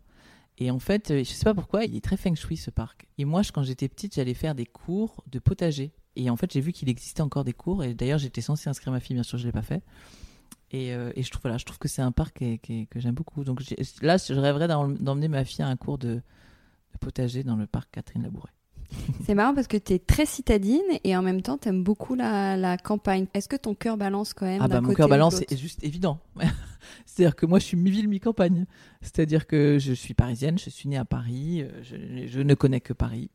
Et 0.57 0.69
en 0.69 0.79
fait, 0.79 1.11
euh, 1.11 1.19
je 1.19 1.23
sais 1.23 1.45
pas 1.45 1.53
pourquoi, 1.53 1.85
il 1.85 1.95
est 1.95 2.03
très 2.03 2.17
feng 2.17 2.35
shui 2.35 2.57
ce 2.57 2.71
parc. 2.71 3.07
Et 3.17 3.23
moi, 3.23 3.41
quand 3.53 3.63
j'étais 3.63 3.87
petite, 3.87 4.15
j'allais 4.15 4.33
faire 4.33 4.53
des 4.53 4.65
cours 4.65 5.23
de 5.31 5.39
potager. 5.39 5.93
Et 6.17 6.29
en 6.29 6.35
fait, 6.35 6.51
j'ai 6.51 6.59
vu 6.59 6.73
qu'il 6.73 6.89
existait 6.89 7.21
encore 7.21 7.45
des 7.45 7.53
cours. 7.53 7.85
Et 7.85 7.93
d'ailleurs, 7.93 8.19
j'étais 8.19 8.41
censée 8.41 8.69
inscrire 8.69 8.91
ma 8.91 8.99
fille, 8.99 9.15
bien 9.15 9.23
sûr, 9.23 9.37
je 9.37 9.45
l'ai 9.45 9.53
pas 9.53 9.61
fait. 9.61 9.81
Et, 10.71 10.89
je 10.91 11.29
trouve 11.29 11.57
je 11.57 11.63
trouve 11.63 11.77
que 11.77 11.87
c'est 11.87 12.01
un 12.01 12.11
parc 12.11 12.39
que 12.39 12.99
j'aime 12.99 13.15
beaucoup. 13.15 13.45
Donc 13.45 13.61
là, 14.01 14.17
je 14.17 14.33
rêverais 14.33 14.67
d'emmener 14.67 15.29
ma 15.29 15.45
fille 15.45 15.63
à 15.63 15.69
un 15.69 15.77
cours 15.77 15.99
de, 15.99 16.15
de 16.15 16.97
potager 16.99 17.43
dans 17.43 17.55
le 17.55 17.65
parc 17.65 17.91
Catherine 17.91 18.23
Labouré. 18.23 18.49
C'est 19.25 19.35
marrant 19.35 19.53
parce 19.53 19.67
que 19.67 19.77
tu 19.77 19.93
es 19.93 19.99
très 19.99 20.25
citadine 20.25 20.81
et 21.03 21.15
en 21.15 21.21
même 21.21 21.41
temps 21.41 21.57
tu 21.57 21.69
aimes 21.69 21.83
beaucoup 21.83 22.15
la, 22.15 22.57
la 22.57 22.77
campagne. 22.77 23.27
Est-ce 23.33 23.47
que 23.47 23.55
ton 23.55 23.73
cœur 23.75 23.97
balance 23.97 24.33
quand 24.33 24.45
même 24.45 24.61
Ah 24.61 24.67
bah 24.67 24.81
mon 24.81 24.93
cœur 24.93 25.07
balance, 25.07 25.41
c'est 25.47 25.57
juste 25.57 25.83
évident. 25.83 26.19
C'est-à-dire 27.05 27.35
que 27.35 27.45
moi 27.45 27.59
je 27.59 27.65
suis 27.65 27.77
mi-ville, 27.77 28.07
mi-campagne. 28.07 28.65
C'est-à-dire 29.01 29.47
que 29.47 29.77
je 29.79 29.93
suis 29.93 30.13
parisienne, 30.13 30.57
je 30.57 30.69
suis 30.69 30.89
née 30.89 30.97
à 30.97 31.05
Paris, 31.05 31.61
euh, 31.61 31.69
je, 31.83 32.27
je, 32.27 32.39
ne 32.41 32.53
connais 32.53 32.81
que 32.81 32.93
Paris. 32.93 33.29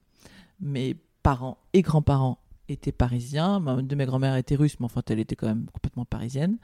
Mes 0.61 0.97
parents 1.23 1.59
et 1.73 1.83
grands-parents 1.83 2.39
étaient 2.69 2.93
parisiens. 2.93 3.63
Une 3.67 3.87
de 3.87 3.95
mes 3.95 4.07
grand-mères 4.07 4.37
était 4.37 4.57
russe, 4.57 4.77
mais 4.81 4.87
enfin 4.87 5.03
elle 5.09 5.21
était 5.21 5.37
quand 5.37 5.47
même 5.47 5.67
complètement 5.73 6.05
parisienne. 6.05 6.59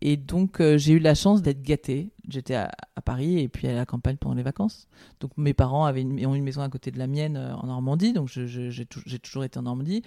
Et 0.00 0.16
donc, 0.16 0.60
euh, 0.60 0.78
j'ai 0.78 0.92
eu 0.92 0.98
la 0.98 1.14
chance 1.14 1.42
d'être 1.42 1.62
gâtée. 1.62 2.10
J'étais 2.28 2.54
à, 2.54 2.70
Paris 3.04 3.38
et 3.38 3.48
puis 3.48 3.66
à 3.66 3.74
la 3.74 3.86
campagne 3.86 4.16
pendant 4.16 4.34
les 4.34 4.42
vacances. 4.42 4.86
Donc, 5.20 5.32
mes 5.36 5.54
parents 5.54 5.86
avaient 5.86 6.04
ont 6.04 6.34
une 6.34 6.44
maison 6.44 6.62
à 6.62 6.68
côté 6.68 6.90
de 6.90 6.98
la 6.98 7.06
mienne 7.06 7.36
euh, 7.36 7.54
en 7.54 7.66
Normandie. 7.66 8.12
Donc, 8.12 8.28
j'ai 8.28 8.86
toujours 9.22 9.44
été 9.44 9.58
en 9.58 9.62
Normandie. 9.62 10.02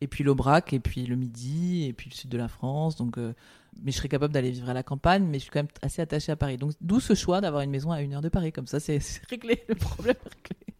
Et 0.00 0.06
puis 0.06 0.24
l'Aubrac, 0.24 0.72
et 0.72 0.80
puis 0.80 1.06
le 1.06 1.16
Midi, 1.16 1.84
et 1.84 1.92
puis 1.92 2.10
le 2.10 2.14
sud 2.14 2.30
de 2.30 2.38
la 2.38 2.48
France. 2.48 2.96
Donc, 2.96 3.18
euh, 3.18 3.32
mais 3.82 3.90
je 3.90 3.96
serais 3.96 4.08
capable 4.08 4.32
d'aller 4.32 4.50
vivre 4.50 4.68
à 4.68 4.74
la 4.74 4.82
campagne, 4.82 5.24
mais 5.24 5.38
je 5.38 5.44
suis 5.44 5.50
quand 5.50 5.60
même 5.60 5.68
assez 5.82 6.00
attachée 6.00 6.32
à 6.32 6.36
Paris. 6.36 6.56
Donc, 6.56 6.72
d'où 6.80 7.00
ce 7.00 7.14
choix 7.14 7.40
d'avoir 7.40 7.62
une 7.62 7.70
maison 7.70 7.90
à 7.90 8.00
une 8.02 8.14
heure 8.14 8.22
de 8.22 8.28
Paris. 8.28 8.52
Comme 8.52 8.66
ça, 8.66 8.80
c'est 8.80 9.00
réglé, 9.28 9.62
le 9.68 9.74
problème 9.74 10.16
réglé. 10.24 10.74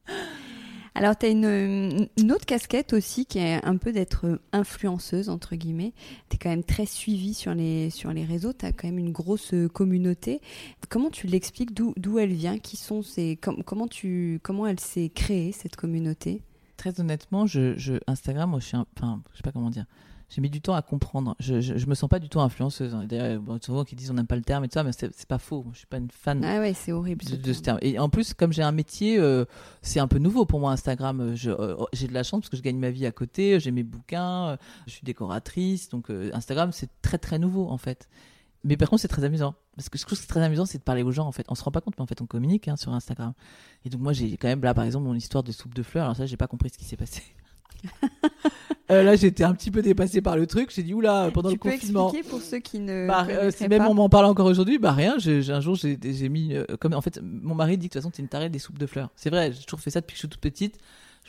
Alors, 0.97 1.19
tu 1.19 1.27
as 1.27 1.29
une, 1.31 2.09
autre 2.31 2.47
casquette 2.47 2.93
aussi 2.93 3.27
qui 3.27 3.39
est 3.39 3.65
un 3.65 3.77
peu 3.77 3.91
d'être 3.91 4.39
influenceuse, 4.53 5.29
entre 5.29 5.57
guillemets. 5.57 5.93
Tu 6.29 6.37
es 6.37 6.39
quand 6.39 6.51
même 6.51 6.63
très 6.63 6.87
suivie 6.87 7.35
sur 7.35 7.53
les, 7.53 7.91
sur 7.91 8.13
les 8.13 8.25
réseaux, 8.25 8.53
tu 8.53 8.65
as 8.65 8.73
quand 8.73 8.87
même 8.87 8.99
une 8.99 9.13
grosse 9.13 9.53
communauté. 9.73 10.41
Comment 10.89 11.11
tu 11.11 11.27
l'expliques? 11.27 11.75
D'où 11.75 12.19
elle 12.19 12.33
vient? 12.33 12.59
Qui 12.59 12.77
sont 12.77 13.03
ces, 13.03 13.37
com 13.37 13.63
comment, 13.65 13.89
tu, 13.89 14.39
comment 14.43 14.67
elle 14.69 14.79
s'est 14.79 15.11
créée, 15.13 15.51
cette 15.51 15.75
communauté? 15.75 16.43
Très 16.85 17.01
honnêtement, 17.01 17.47
je, 17.47 17.79
je, 17.79 17.95
Instagram, 18.07 18.51
moi, 18.51 18.61
je 18.61 18.67
suis 18.67 18.77
un, 18.77 18.85
enfin, 18.95 19.23
je 19.33 19.39
sais 19.39 19.43
pas 19.43 19.53
comment 19.53 19.71
dire 19.71 19.87
j'ai 20.29 20.41
mis 20.41 20.51
du 20.51 20.61
temps 20.61 20.75
à 20.75 20.83
comprendre. 20.83 21.35
Je, 21.39 21.61
je, 21.61 21.79
je, 21.79 21.87
me 21.87 21.95
sens 21.95 22.11
pas 22.11 22.19
du 22.19 22.29
tout 22.29 22.41
influenceuse. 22.41 22.95
D'ailleurs, 23.09 23.41
bon, 23.41 23.59
souvent 23.63 23.85
qui 23.85 23.95
disent 23.95 24.11
on 24.11 24.15
n'aime 24.15 24.27
pas 24.27 24.37
le 24.37 24.43
terme 24.43 24.65
et 24.65 24.69
tout 24.69 24.75
ça, 24.75 24.83
mais 24.83 24.91
c'est 24.93 25.27
pas 25.27 25.39
faux. 25.39 25.65
Je 25.73 25.79
suis 25.79 25.87
pas 25.87 25.97
une 25.99 26.11
fan. 26.11 26.45
Ah 26.45 26.59
ouais, 26.61 26.75
c'est 26.75 26.93
horrible. 26.93 27.25
De, 27.25 27.37
de, 27.37 27.53
ce 27.53 27.63
terme. 27.63 27.79
Et 27.81 27.99
en 27.99 28.09
plus, 28.09 28.35
comme 28.35 28.53
j'ai 28.53 28.63
un 28.63 28.73
métier, 28.73 29.19
euh, 29.19 29.45
c'est 29.81 30.01
un 30.01 30.09
peu 30.09 30.19
nouveau 30.19 30.45
pour 30.45 30.61
moi 30.61 30.73
Instagram. 30.73 31.21
Euh, 31.21 31.77
j'ai 31.93 32.09
de 32.09 32.13
la 32.13 32.23
chance 32.23 32.41
parce 32.41 32.51
que 32.51 32.57
je 32.57 32.63
gagne 32.63 32.79
ma 32.79 32.91
vie 32.91 33.07
à 33.07 33.13
côté. 33.13 33.61
J'ai 33.61 33.71
mes 33.71 33.85
bouquins. 33.85 34.49
Euh, 34.49 34.57
je 34.87 34.93
suis 34.93 35.05
décoratrice. 35.05 35.89
Donc 35.89 36.11
euh, 36.11 36.31
Instagram, 36.35 36.73
c'est 36.73 36.91
très 37.01 37.19
très 37.19 37.39
nouveau 37.39 37.69
en 37.69 37.79
fait. 37.79 38.09
Mais 38.65 38.77
par 38.77 38.89
contre, 38.89 39.03
c'est 39.03 39.09
très 39.09 39.25
amusant. 39.25 39.55
Parce 39.77 39.89
que 39.89 39.99
ce 39.99 40.05
que 40.05 40.11
je 40.11 40.17
trouve 40.17 40.27
très 40.27 40.43
amusant, 40.43 40.65
c'est 40.65 40.79
de 40.79 40.83
parler 40.83 41.03
aux 41.03 41.13
gens, 41.13 41.27
en 41.27 41.33
fait. 41.33 41.45
On 41.49 41.55
se 41.55 41.63
rend 41.63 41.71
pas 41.71 41.81
compte, 41.81 41.95
mais 41.99 42.03
en 42.03 42.07
fait, 42.07 42.21
on 42.23 42.27
communique 42.27 42.67
hein, 42.69 42.77
sur 42.77 42.93
Instagram. 42.93 43.35
Et 43.85 43.91
donc, 43.91 44.01
moi, 44.01 44.13
j'ai 44.13 44.37
quand 44.37 44.49
même, 44.49 44.63
là, 44.63 44.73
par 44.73 44.85
exemple, 44.85 45.07
mon 45.07 45.15
histoire 45.15 45.45
de 45.45 45.53
soupe 45.53 45.75
de 45.75 45.83
fleurs. 45.83 46.05
Alors 46.05 46.17
ça, 46.17 46.27
j'ai 46.27 46.39
pas 46.39 46.47
compris 46.47 46.71
ce 46.71 46.79
qui 46.79 46.85
s'est 46.85 46.97
passé. 46.97 47.23
Euh, 48.91 49.03
là, 49.03 49.17
j'étais 49.17 49.45
un 49.45 49.55
petit 49.55 49.71
peu 49.71 49.81
dépassée 49.81 50.21
par 50.21 50.37
le 50.37 50.47
truc. 50.47 50.71
J'ai 50.71 50.83
dit 50.83 50.93
oula 50.93 51.31
pendant 51.33 51.49
tu 51.49 51.55
le 51.55 51.59
confinement. 51.59 52.11
Peux 52.11 52.19
expliquer 52.19 52.29
pour 52.29 52.43
ceux 52.43 52.59
qui 52.59 52.81
ne. 52.81 53.09
Bah, 53.09 53.27
euh, 53.31 53.51
si 53.51 53.67
même 53.67 53.79
pas. 53.79 53.89
on 53.89 53.95
m'en 53.95 54.11
parle 54.11 54.27
encore 54.27 54.45
aujourd'hui, 54.45 54.79
bah 54.79 54.93
rien. 54.93 55.15
J'ai 55.17 55.51
un 55.51 55.61
jour 55.61 55.75
j'ai 55.75 56.29
mis 56.29 56.55
euh, 56.55 56.67
comme 56.79 56.93
en 56.93 57.01
fait 57.01 57.19
mon 57.23 57.55
mari 57.55 57.79
dit 57.79 57.89
que 57.89 57.95
de 57.95 57.99
toute 57.99 58.03
façon 58.03 58.11
t'es 58.11 58.21
une 58.21 58.29
tarée 58.29 58.51
des 58.51 58.59
soupes 58.59 58.77
de 58.77 58.87
fleurs. 58.87 59.09
C'est 59.17 59.31
vrai, 59.31 59.53
j'ai 59.53 59.65
toujours 59.65 59.81
fait 59.81 59.89
ça 59.89 60.03
depuis 60.03 60.13
que 60.13 60.17
je 60.17 60.21
suis 60.21 60.29
toute 60.29 60.41
petite. 60.41 60.79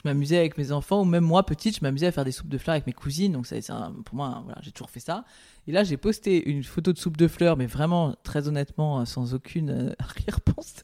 M'amusais 0.06 0.38
avec 0.38 0.58
mes 0.58 0.72
enfants 0.72 1.02
ou 1.02 1.06
même 1.06 1.24
moi 1.24 1.46
petite, 1.46 1.78
je 1.78 1.82
m'amusais 1.82 2.08
à 2.08 2.12
faire 2.12 2.26
des 2.26 2.32
soupes 2.32 2.48
de 2.48 2.58
fleurs 2.58 2.76
avec 2.76 2.88
mes 2.88 2.94
cousines. 2.94 3.34
Donc 3.34 3.48
c'est 3.48 3.66
pour 4.06 4.16
moi, 4.16 4.42
voilà, 4.46 4.60
j'ai 4.62 4.72
toujours 4.72 4.90
fait 4.90 5.00
ça. 5.00 5.26
Et 5.68 5.72
là, 5.72 5.84
j'ai 5.84 5.98
posté 5.98 6.48
une 6.50 6.64
photo 6.64 6.94
de 6.94 6.98
soupe 6.98 7.18
de 7.18 7.28
fleurs, 7.28 7.58
mais 7.58 7.66
vraiment 7.66 8.16
très 8.24 8.48
honnêtement, 8.48 9.04
sans 9.06 9.34
aucune 9.34 9.70
euh, 9.72 9.94
arrière-pensée. 10.00 10.84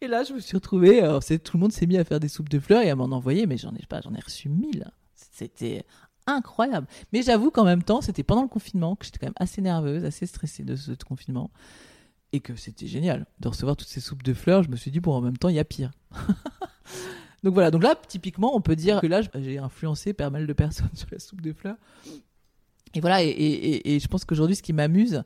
Et 0.00 0.08
là, 0.08 0.24
je 0.24 0.32
me 0.32 0.40
suis 0.40 0.56
retrouvée. 0.56 1.00
C'est 1.20 1.38
tout 1.38 1.56
le 1.56 1.60
monde 1.60 1.72
s'est 1.72 1.86
mis 1.86 1.96
à 1.96 2.04
faire 2.04 2.18
des 2.18 2.28
soupes 2.28 2.48
de 2.48 2.58
fleurs 2.58 2.82
et 2.82 2.90
à 2.90 2.96
m'en 2.96 3.04
envoyer, 3.04 3.46
mais 3.46 3.56
j'en 3.56 3.74
ai 3.74 3.86
pas, 3.86 4.00
j'en 4.00 4.14
ai 4.14 4.20
reçu 4.20 4.48
mille. 4.48 4.90
C'était 5.14 5.84
incroyable. 6.26 6.86
Mais 7.12 7.22
j'avoue 7.22 7.50
qu'en 7.50 7.64
même 7.64 7.82
temps, 7.82 8.00
c'était 8.00 8.22
pendant 8.22 8.42
le 8.42 8.48
confinement 8.48 8.96
que 8.96 9.04
j'étais 9.04 9.18
quand 9.18 9.26
même 9.26 9.34
assez 9.36 9.60
nerveuse, 9.60 10.04
assez 10.04 10.26
stressée 10.26 10.64
de 10.64 10.76
ce 10.76 10.92
confinement. 10.92 11.50
Et 12.32 12.40
que 12.40 12.56
c'était 12.56 12.86
génial 12.86 13.26
de 13.40 13.48
recevoir 13.48 13.76
toutes 13.76 13.88
ces 13.88 14.00
soupes 14.00 14.22
de 14.22 14.32
fleurs. 14.32 14.62
Je 14.62 14.70
me 14.70 14.76
suis 14.76 14.90
dit, 14.90 15.00
bon, 15.00 15.12
en 15.12 15.20
même 15.20 15.36
temps, 15.36 15.50
il 15.50 15.56
y 15.56 15.58
a 15.58 15.64
pire. 15.64 15.90
donc 17.42 17.54
voilà, 17.54 17.70
donc 17.70 17.82
là, 17.82 17.96
typiquement, 18.08 18.54
on 18.56 18.60
peut 18.60 18.76
dire 18.76 19.00
que 19.00 19.06
là, 19.06 19.20
j'ai 19.34 19.58
influencé 19.58 20.12
pas 20.12 20.30
mal 20.30 20.46
de 20.46 20.52
personnes 20.52 20.90
sur 20.94 21.08
la 21.10 21.18
soupe 21.18 21.40
de 21.40 21.52
fleurs. 21.52 21.76
Et 22.94 23.00
voilà, 23.00 23.22
et, 23.22 23.28
et, 23.28 23.94
et 23.94 24.00
je 24.00 24.08
pense 24.08 24.24
qu'aujourd'hui, 24.24 24.56
ce 24.56 24.62
qui 24.62 24.72
m'amuse, 24.72 25.24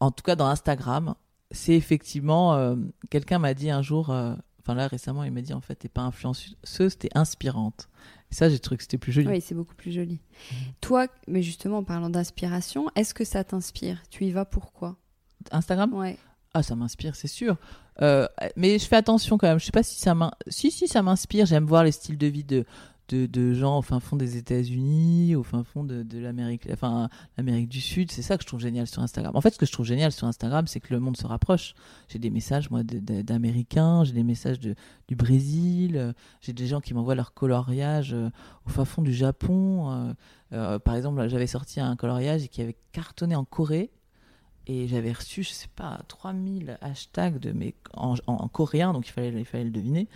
en 0.00 0.10
tout 0.10 0.22
cas 0.22 0.36
dans 0.36 0.46
Instagram, 0.46 1.14
c'est 1.50 1.74
effectivement, 1.74 2.54
euh, 2.54 2.76
quelqu'un 3.10 3.38
m'a 3.38 3.54
dit 3.54 3.70
un 3.70 3.82
jour, 3.82 4.10
euh, 4.10 4.34
enfin 4.60 4.74
là 4.74 4.88
récemment, 4.88 5.24
il 5.24 5.32
m'a 5.32 5.40
dit 5.40 5.54
en 5.54 5.60
fait, 5.60 5.76
t'es 5.76 5.88
pas 5.88 6.02
influenceuse, 6.02 6.98
t'es 6.98 7.08
inspirante. 7.14 7.88
Et 8.30 8.34
ça, 8.34 8.48
j'ai 8.48 8.58
trouvé 8.58 8.76
que 8.76 8.82
c'était 8.82 8.98
plus 8.98 9.12
joli. 9.12 9.28
Oui, 9.28 9.40
c'est 9.40 9.54
beaucoup 9.54 9.76
plus 9.76 9.92
joli. 9.92 10.14
Mmh. 10.14 10.54
Toi, 10.80 11.06
mais 11.28 11.42
justement, 11.42 11.78
en 11.78 11.84
parlant 11.84 12.10
d'inspiration, 12.10 12.86
est-ce 12.96 13.14
que 13.14 13.24
ça 13.24 13.44
t'inspire? 13.44 14.02
Tu 14.10 14.24
y 14.24 14.32
vas 14.32 14.44
pourquoi 14.44 14.96
Instagram? 15.52 15.94
Ouais. 15.94 16.18
Ah, 16.56 16.62
ça 16.62 16.74
m'inspire, 16.74 17.14
c'est 17.14 17.28
sûr. 17.28 17.58
Euh, 18.00 18.26
mais 18.56 18.78
je 18.78 18.86
fais 18.86 18.96
attention 18.96 19.36
quand 19.36 19.46
même. 19.46 19.60
Je 19.60 19.66
sais 19.66 19.72
pas 19.72 19.82
si 19.82 19.98
ça 20.00 20.14
m'inspire. 20.14 20.72
Si, 20.72 20.88
ça 20.88 21.02
m'inspire. 21.02 21.44
J'aime 21.44 21.66
voir 21.66 21.84
les 21.84 21.92
styles 21.92 22.16
de 22.16 22.26
vie 22.26 22.44
de, 22.44 22.64
gens 23.52 23.76
au 23.76 23.82
fin 23.82 24.00
fond 24.00 24.16
des 24.16 24.38
États-Unis, 24.38 25.36
au 25.36 25.42
fin 25.42 25.64
fond 25.64 25.84
de, 25.84 26.18
l'Amérique, 26.18 26.66
enfin 26.72 27.10
l'Amérique 27.36 27.68
du 27.68 27.82
Sud. 27.82 28.10
C'est 28.10 28.22
ça 28.22 28.38
que 28.38 28.42
je 28.42 28.46
trouve 28.46 28.60
génial 28.60 28.86
sur 28.86 29.02
Instagram. 29.02 29.36
En 29.36 29.42
fait, 29.42 29.50
ce 29.50 29.58
que 29.58 29.66
je 29.66 29.72
trouve 29.72 29.84
génial 29.84 30.12
sur 30.12 30.26
Instagram, 30.26 30.66
c'est 30.66 30.80
que 30.80 30.94
le 30.94 30.98
monde 30.98 31.18
se 31.18 31.26
rapproche. 31.26 31.74
J'ai 32.08 32.18
des 32.18 32.30
messages 32.30 32.70
moi 32.70 32.82
d'Américains, 32.82 34.04
j'ai 34.04 34.14
des 34.14 34.24
messages 34.24 34.58
du 34.58 35.14
Brésil, 35.14 36.14
j'ai 36.40 36.54
des 36.54 36.66
gens 36.66 36.80
qui 36.80 36.94
m'envoient 36.94 37.14
leur 37.14 37.34
coloriage 37.34 38.14
euh, 38.14 38.30
au 38.64 38.70
fin 38.70 38.86
fond 38.86 39.02
du 39.02 39.12
Japon. 39.12 39.90
Euh, 39.90 40.12
euh, 40.54 40.78
par 40.78 40.96
exemple, 40.96 41.28
j'avais 41.28 41.46
sorti 41.46 41.80
un 41.80 41.96
coloriage 41.96 42.48
qui 42.48 42.62
avait 42.62 42.78
cartonné 42.92 43.36
en 43.36 43.44
Corée. 43.44 43.90
Et 44.66 44.88
j'avais 44.88 45.12
reçu, 45.12 45.42
je 45.42 45.50
sais 45.50 45.68
pas, 45.74 46.00
3000 46.08 46.78
hashtags 46.80 47.38
de 47.38 47.52
mes, 47.52 47.74
en, 47.94 48.14
en, 48.26 48.32
en 48.32 48.48
coréen, 48.48 48.92
donc 48.92 49.06
il 49.06 49.12
fallait, 49.12 49.32
il 49.32 49.44
fallait 49.44 49.64
le 49.64 49.70
deviner 49.70 50.08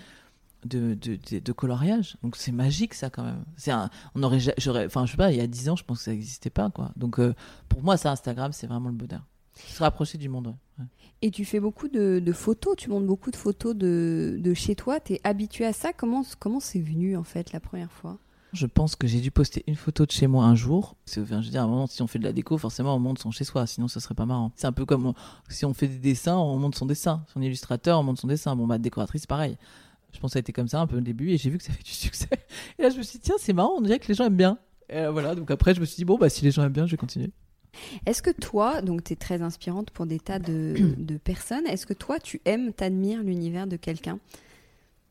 de, 0.65 0.95
de, 0.95 1.53
coloriage. 1.53 2.17
Donc 2.23 2.37
c'est 2.37 2.53
magique 2.53 2.95
ça 2.95 3.11
quand 3.11 3.25
même. 3.25 3.45
C'est 3.57 3.71
un, 3.71 3.91
on 4.15 4.23
aurait, 4.23 4.39
j'aurais, 4.59 4.87
enfin 4.87 5.07
je 5.07 5.13
sais 5.13 5.17
pas, 5.17 5.33
il 5.33 5.39
y 5.39 5.41
a 5.41 5.47
10 5.47 5.71
ans 5.71 5.77
je 5.77 5.85
pense 5.85 5.99
que 5.99 6.05
ça 6.05 6.11
n'existait 6.11 6.51
pas 6.51 6.71
quoi. 6.71 6.93
Donc 6.97 7.19
euh, 7.19 7.35
pour 7.69 7.83
moi 7.83 7.97
ça 7.97 8.11
Instagram 8.11 8.53
c'est 8.53 8.67
vraiment 8.67 8.89
le 8.89 8.95
bonheur. 8.95 9.25
Se 9.55 9.83
rapprocher 9.83 10.17
du 10.17 10.29
monde. 10.29 10.55
Et 11.23 11.31
tu 11.31 11.45
fais 11.45 11.61
beaucoup 11.61 11.89
de, 11.89 12.33
photos, 12.33 12.77
tu 12.77 12.89
montes 12.89 13.07
beaucoup 13.07 13.31
de 13.31 13.37
photos 13.37 13.77
de, 13.77 14.53
chez 14.55 14.75
toi. 14.75 15.01
Tu 15.01 15.15
es 15.15 15.21
habitué 15.25 15.67
à 15.67 15.75
ça? 15.75 15.93
Comment 15.93 16.23
comment 16.39 16.61
c'est 16.61 16.81
venu 16.81 17.17
en 17.17 17.25
fait 17.25 17.53
la 17.53 17.61
première 17.61 17.93
fois? 17.93 18.19
Je 18.53 18.67
pense 18.67 18.97
que 18.97 19.07
j'ai 19.07 19.21
dû 19.21 19.31
poster 19.31 19.63
une 19.67 19.77
photo 19.77 20.07
de 20.07 20.11
chez 20.11 20.27
moi 20.27 20.45
un 20.45 20.55
jour. 20.55 20.97
C'est, 21.05 21.21
enfin, 21.21 21.41
je 21.41 21.47
veux 21.47 21.53
dire, 21.53 21.63
à 21.63 21.65
un 21.65 21.69
moment, 21.69 21.87
si 21.87 22.03
on 22.03 22.07
fait 22.07 22.19
de 22.19 22.25
la 22.25 22.33
déco, 22.33 22.59
forcément, 22.59 22.95
on 22.95 22.99
monte 22.99 23.19
son 23.19 23.31
chez 23.31 23.45
soi. 23.45 23.67
Sinon, 23.67 23.89
ça 23.89 24.01
serait 24.01 24.15
pas 24.15 24.27
marrant. 24.27 24.53
C'est 24.57 24.67
un 24.67 24.73
peu 24.73 24.85
comme 24.85 25.13
si 25.49 25.65
on 25.65 25.75
fait 25.75 25.87
des 25.87 25.99
dessins, 25.99 26.37
on 26.37 26.57
monte 26.59 26.75
son 26.75 26.87
dessin. 26.87 27.25
Son 27.33 27.43
illustrateur, 27.43 28.01
on 28.01 28.03
monte 28.03 28.19
son 28.19 28.27
dessin. 28.27 28.57
Bon, 28.57 28.67
bah, 28.67 28.79
décoratrice, 28.79 29.27
pareil. 29.27 29.57
Je 30.13 30.19
pense 30.19 30.31
que 30.31 30.33
ça 30.33 30.39
a 30.39 30.41
été 30.41 30.53
comme 30.53 30.69
ça 30.69 30.81
un 30.81 30.87
peu 30.87 30.97
au 30.97 31.01
début 31.01 31.31
et 31.31 31.39
j'ai 31.39 31.51
vu 31.51 31.59
que 31.59 31.65
ça 31.65 31.73
fait 31.73 31.85
du 31.85 31.93
succès. 31.93 32.29
Et 32.79 32.83
là, 32.83 32.91
je 32.91 32.99
me 32.99 33.03
suis 33.03 33.19
dit, 33.19 33.25
tiens, 33.25 33.37
c'est 33.39 33.53
marrant, 33.53 33.75
on 33.77 33.81
dirait 33.81 34.01
que 34.01 34.09
les 34.09 34.15
gens 34.15 34.25
aiment 34.25 34.37
bien. 34.37 34.59
Et 34.89 34.97
euh, 34.97 35.13
voilà, 35.13 35.37
donc 35.37 35.51
après, 35.53 35.73
je 35.75 35.81
me 35.81 35.85
suis 35.85 35.97
dit, 35.97 36.05
bon, 36.05 36.19
bah, 36.19 36.29
si 36.29 36.45
les 36.45 36.51
gens 36.51 36.65
aiment 36.65 36.73
bien, 36.73 36.87
je 36.87 36.91
vais 36.91 36.97
continuer. 36.97 37.31
Est-ce 38.07 38.21
que 38.21 38.31
toi, 38.31 38.83
donc 38.83 39.05
tu 39.05 39.13
es 39.13 39.17
très 39.17 39.43
inspirante 39.43 39.91
pour 39.91 40.07
des 40.07 40.19
tas 40.19 40.41
de, 40.41 40.95
de 40.97 41.17
personnes, 41.19 41.67
est-ce 41.69 41.87
que 41.87 41.95
toi, 41.95 42.19
tu 42.19 42.41
aimes, 42.45 42.73
t'admires 42.73 43.23
l'univers 43.23 43.69
de 43.69 43.77
quelqu'un? 43.77 44.19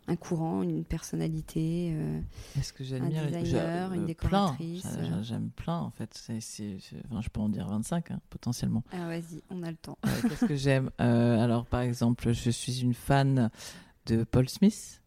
Un 0.10 0.16
courant, 0.16 0.64
une 0.64 0.84
personnalité, 0.84 1.91
euh, 1.93 2.20
Est-ce 2.57 2.74
que 2.74 2.84
un 2.95 3.10
designer, 3.10 3.91
euh, 3.91 3.95
une 3.95 4.05
décoratrice 4.05 4.82
plein. 4.82 5.22
J'aime 5.22 5.49
plein 5.51 5.78
en 5.78 5.91
fait. 5.91 6.10
C'est, 6.14 6.41
c'est, 6.41 6.78
enfin, 7.05 7.22
je 7.22 7.30
peux 7.30 7.39
en 7.39 7.49
dire 7.49 7.68
25 7.68 8.12
hein, 8.12 8.20
potentiellement. 8.30 8.84
Ah 8.91 9.07
vas-y, 9.07 9.41
on 9.49 9.62
a 9.64 9.70
le 9.70 9.78
temps. 9.78 9.97
Euh, 10.05 10.10
qu'est-ce 10.28 10.45
que 10.45 10.55
j'aime 10.55 10.89
Alors 10.97 11.66
par 11.66 11.82
exemple, 11.82 12.34
je 12.34 12.49
suis 12.49 12.82
une 12.82 12.93
fan 12.93 13.51
de 14.07 14.24
Paul 14.24 14.49
Smith 14.49 15.01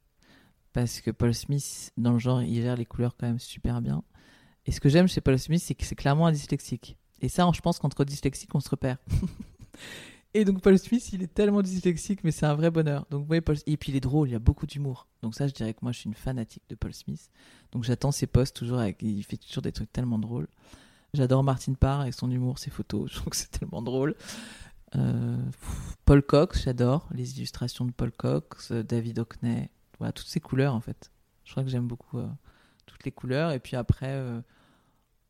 parce 0.72 1.00
que 1.00 1.10
Paul 1.10 1.34
Smith, 1.34 1.92
dans 1.96 2.12
le 2.12 2.18
genre, 2.18 2.42
il 2.42 2.62
gère 2.62 2.76
les 2.76 2.86
couleurs 2.86 3.16
quand 3.16 3.26
même 3.26 3.40
super 3.40 3.82
bien. 3.82 4.04
Et 4.64 4.72
ce 4.72 4.80
que 4.80 4.88
j'aime 4.88 5.08
chez 5.08 5.20
Paul 5.20 5.38
Smith, 5.38 5.62
c'est 5.62 5.74
que 5.74 5.84
c'est 5.84 5.96
clairement 5.96 6.26
un 6.26 6.32
dyslexique. 6.32 6.96
Et 7.20 7.28
ça, 7.28 7.50
je 7.52 7.60
pense 7.60 7.78
qu'entre 7.78 8.04
dyslexiques, 8.04 8.54
on 8.54 8.60
se 8.60 8.70
repère. 8.70 8.98
Et 10.34 10.44
donc 10.46 10.62
Paul 10.62 10.78
Smith, 10.78 11.12
il 11.12 11.22
est 11.22 11.32
tellement 11.32 11.60
dyslexique, 11.60 12.24
mais 12.24 12.30
c'est 12.30 12.46
un 12.46 12.54
vrai 12.54 12.70
bonheur. 12.70 13.06
Donc 13.10 13.28
ouais, 13.28 13.42
Paul... 13.42 13.56
Et 13.66 13.76
puis 13.76 13.92
il 13.92 13.96
est 13.96 14.00
drôle, 14.00 14.28
il 14.28 14.32
y 14.32 14.34
a 14.34 14.38
beaucoup 14.38 14.66
d'humour. 14.66 15.06
Donc 15.22 15.34
ça, 15.34 15.46
je 15.46 15.52
dirais 15.52 15.74
que 15.74 15.80
moi, 15.82 15.92
je 15.92 15.98
suis 15.98 16.08
une 16.08 16.14
fanatique 16.14 16.62
de 16.70 16.74
Paul 16.74 16.94
Smith. 16.94 17.30
Donc 17.72 17.84
j'attends 17.84 18.12
ses 18.12 18.26
posts 18.26 18.56
toujours. 18.56 18.82
Il 19.00 19.22
fait 19.24 19.36
toujours 19.36 19.62
des 19.62 19.72
trucs 19.72 19.92
tellement 19.92 20.18
drôles. 20.18 20.48
J'adore 21.12 21.44
Martin 21.44 21.74
Parr 21.74 22.00
avec 22.00 22.14
son 22.14 22.30
humour, 22.30 22.58
ses 22.58 22.70
photos. 22.70 23.10
Je 23.12 23.16
trouve 23.16 23.30
que 23.30 23.36
c'est 23.36 23.50
tellement 23.50 23.82
drôle. 23.82 24.14
Euh, 24.96 25.36
Paul 26.04 26.22
Cox, 26.22 26.64
j'adore 26.64 27.08
les 27.14 27.38
illustrations 27.38 27.86
de 27.86 27.92
Paul 27.92 28.12
Cox, 28.12 28.72
euh, 28.72 28.82
David 28.82 29.18
Hockney. 29.18 29.70
Voilà, 29.98 30.12
toutes 30.12 30.26
ces 30.26 30.40
couleurs 30.40 30.74
en 30.74 30.80
fait. 30.80 31.10
Je 31.44 31.50
crois 31.50 31.62
que 31.62 31.70
j'aime 31.70 31.86
beaucoup 31.86 32.18
euh, 32.18 32.28
toutes 32.86 33.04
les 33.04 33.12
couleurs. 33.12 33.52
Et 33.52 33.58
puis 33.58 33.76
après, 33.76 34.22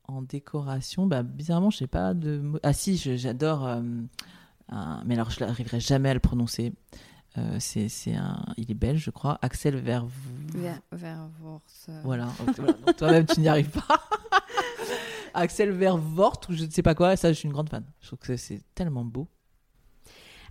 en 0.04 0.22
décoration, 0.22 1.06
bah, 1.06 1.22
bizarrement, 1.22 1.70
je 1.70 1.78
sais 1.78 1.86
pas 1.86 2.14
de. 2.14 2.52
Ah 2.62 2.72
si, 2.72 2.96
j'adore. 2.96 3.82
Un- 4.72 5.02
Mais 5.06 5.14
alors, 5.14 5.30
je 5.30 5.44
n'arriverai 5.44 5.80
jamais 5.80 6.10
à 6.10 6.14
le 6.14 6.20
prononcer. 6.20 6.72
Euh, 7.38 7.56
c'est 7.60 7.88
c'est 7.88 8.14
un. 8.14 8.44
Il 8.58 8.70
est 8.70 8.74
belge, 8.74 9.02
je 9.04 9.10
crois. 9.10 9.38
Axel 9.42 9.76
Verv. 9.76 10.10
Vers, 10.54 10.80
vers 10.92 11.28
Vorse. 11.40 11.88
Voilà. 12.04 12.26
Donc, 12.46 12.56
voilà. 12.56 12.72
Donc, 12.86 12.96
Toi-même, 12.96 13.26
tu 13.26 13.40
n'y 13.40 13.48
arrives 13.48 13.70
pas. 13.70 13.86
Axel 15.34 15.70
Vervort 15.70 16.40
ou 16.48 16.52
je 16.52 16.64
ne 16.64 16.70
sais 16.70 16.82
pas 16.82 16.94
quoi. 16.94 17.16
Ça, 17.16 17.32
je 17.32 17.38
suis 17.38 17.46
une 17.46 17.52
grande 17.54 17.70
fan. 17.70 17.84
Je 18.00 18.08
trouve 18.08 18.18
que 18.18 18.36
c'est 18.36 18.60
tellement 18.74 19.04
beau. 19.04 19.28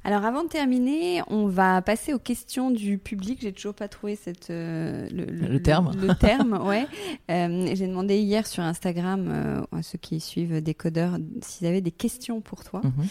Alors 0.03 0.25
avant 0.25 0.43
de 0.43 0.49
terminer, 0.49 1.21
on 1.27 1.45
va 1.45 1.79
passer 1.83 2.11
aux 2.11 2.17
questions 2.17 2.71
du 2.71 2.97
public. 2.97 3.37
J'ai 3.39 3.53
toujours 3.53 3.75
pas 3.75 3.87
trouvé 3.87 4.15
cette 4.15 4.49
euh, 4.49 5.07
Le 5.11 5.61
terme. 5.61 5.91
Le, 5.95 6.15
terme, 6.15 6.53
ouais. 6.67 6.87
Euh, 7.29 7.69
J'ai 7.75 7.85
demandé 7.85 8.17
hier 8.17 8.47
sur 8.47 8.63
Instagram 8.63 9.27
euh, 9.29 9.61
à 9.71 9.83
ceux 9.83 9.99
qui 9.99 10.19
suivent 10.19 10.59
Décodeur 10.63 11.19
s'ils 11.43 11.67
avaient 11.67 11.81
des 11.81 11.91
questions 11.91 12.41
pour 12.41 12.63
toi. 12.63 12.81
Mhm. 12.83 13.07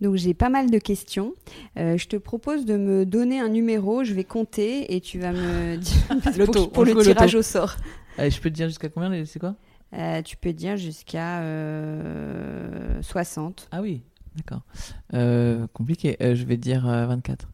Donc 0.00 0.16
j'ai 0.16 0.34
pas 0.34 0.48
mal 0.48 0.70
de 0.70 0.78
questions. 0.78 1.34
Euh, 1.78 1.96
je 1.96 2.06
te 2.06 2.16
propose 2.16 2.64
de 2.64 2.76
me 2.76 3.06
donner 3.06 3.40
un 3.40 3.48
numéro. 3.48 4.04
Je 4.04 4.14
vais 4.14 4.24
compter 4.24 4.94
et 4.94 5.00
tu 5.00 5.18
vas 5.18 5.32
me 5.32 5.76
dire 5.76 6.70
pour, 6.72 6.84
le 6.84 6.94
tirage 7.02 7.34
au 7.34 7.42
sort. 7.42 7.76
Allez, 8.18 8.30
je 8.30 8.40
peux 8.40 8.50
te 8.50 8.54
dire 8.54 8.68
jusqu'à 8.68 8.88
combien 8.88 9.24
C'est 9.24 9.38
quoi? 9.38 9.56
Euh, 9.94 10.22
tu 10.22 10.36
peux 10.36 10.52
dire 10.52 10.76
jusqu'à 10.76 11.40
euh, 11.40 13.00
60. 13.02 13.68
Ah 13.70 13.80
oui, 13.80 14.02
d'accord. 14.34 14.62
Euh, 15.14 15.66
compliqué. 15.72 16.16
Euh, 16.20 16.34
je 16.34 16.44
vais 16.44 16.56
dire 16.56 16.88
euh, 16.88 17.06
24. 17.06 17.48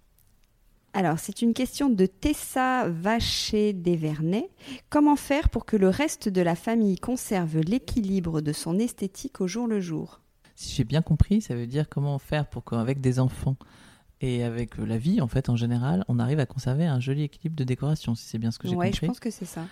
Alors, 0.94 1.18
c'est 1.18 1.40
une 1.40 1.54
question 1.54 1.88
de 1.88 2.04
Tessa 2.04 2.86
Vacher-Desvernay. 2.88 4.50
Comment 4.90 5.16
faire 5.16 5.48
pour 5.48 5.64
que 5.64 5.76
le 5.76 5.88
reste 5.88 6.28
de 6.28 6.42
la 6.42 6.54
famille 6.54 6.98
conserve 6.98 7.58
l'équilibre 7.60 8.42
de 8.42 8.52
son 8.52 8.78
esthétique 8.78 9.40
au 9.40 9.46
jour 9.46 9.66
le 9.66 9.80
jour? 9.80 10.21
Si 10.62 10.74
j'ai 10.76 10.84
bien 10.84 11.02
compris, 11.02 11.40
ça 11.40 11.54
veut 11.54 11.66
dire 11.66 11.88
comment 11.88 12.18
faire 12.18 12.46
pour 12.46 12.64
qu'avec 12.64 13.00
des 13.00 13.18
enfants 13.18 13.56
et 14.20 14.44
avec 14.44 14.78
euh, 14.78 14.84
la 14.86 14.96
vie 14.98 15.20
en 15.20 15.26
fait 15.26 15.48
en 15.48 15.56
général, 15.56 16.04
on 16.08 16.18
arrive 16.20 16.38
à 16.38 16.46
conserver 16.46 16.86
un 16.86 17.00
joli 17.00 17.22
équilibre 17.24 17.56
de 17.56 17.64
décoration. 17.64 18.14
Si 18.14 18.24
c'est 18.26 18.38
bien 18.38 18.50
ce 18.52 18.58
que 18.58 18.68
j'ai 18.68 18.76
Ouais, 18.76 18.86
je 18.88 18.92
compris. 18.92 19.06
pense 19.08 19.20
que 19.20 19.30
c'est 19.30 19.44
ça, 19.44 19.64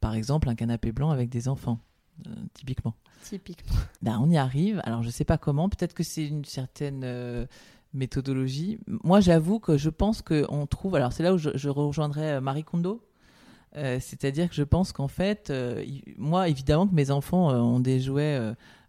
Par 0.00 0.14
exemple, 0.14 0.48
un 0.48 0.54
canapé 0.54 0.92
blanc 0.92 1.10
avec 1.10 1.28
des 1.28 1.48
enfants, 1.48 1.80
euh, 2.26 2.30
typiquement. 2.54 2.94
typiquement. 3.24 3.76
Ben, 4.02 4.18
on 4.22 4.30
y 4.30 4.36
arrive. 4.36 4.80
Alors, 4.84 5.02
je 5.02 5.10
sais 5.10 5.24
pas 5.24 5.38
comment. 5.38 5.68
Peut-être 5.68 5.94
que 5.94 6.04
c'est 6.04 6.24
une 6.26 6.44
certaine 6.44 7.02
euh, 7.04 7.46
méthodologie. 7.92 8.78
Moi, 8.86 9.20
j'avoue 9.20 9.58
que 9.58 9.76
je 9.76 9.90
pense 9.90 10.22
qu'on 10.22 10.66
trouve. 10.66 10.94
Alors, 10.94 11.12
c'est 11.12 11.22
là 11.24 11.34
où 11.34 11.38
je, 11.38 11.50
je 11.54 11.68
rejoindrai 11.68 12.40
Marie 12.40 12.62
Kondo. 12.64 13.02
Euh, 13.76 13.98
C'est-à-dire 14.00 14.48
que 14.48 14.54
je 14.54 14.62
pense 14.62 14.92
qu'en 14.92 15.08
fait, 15.08 15.50
euh, 15.50 15.84
moi, 16.16 16.48
évidemment 16.48 16.86
que 16.86 16.94
mes 16.94 17.10
enfants 17.10 17.50
euh, 17.50 17.58
ont 17.58 17.80
des 17.80 17.98
jouets, 18.00 18.38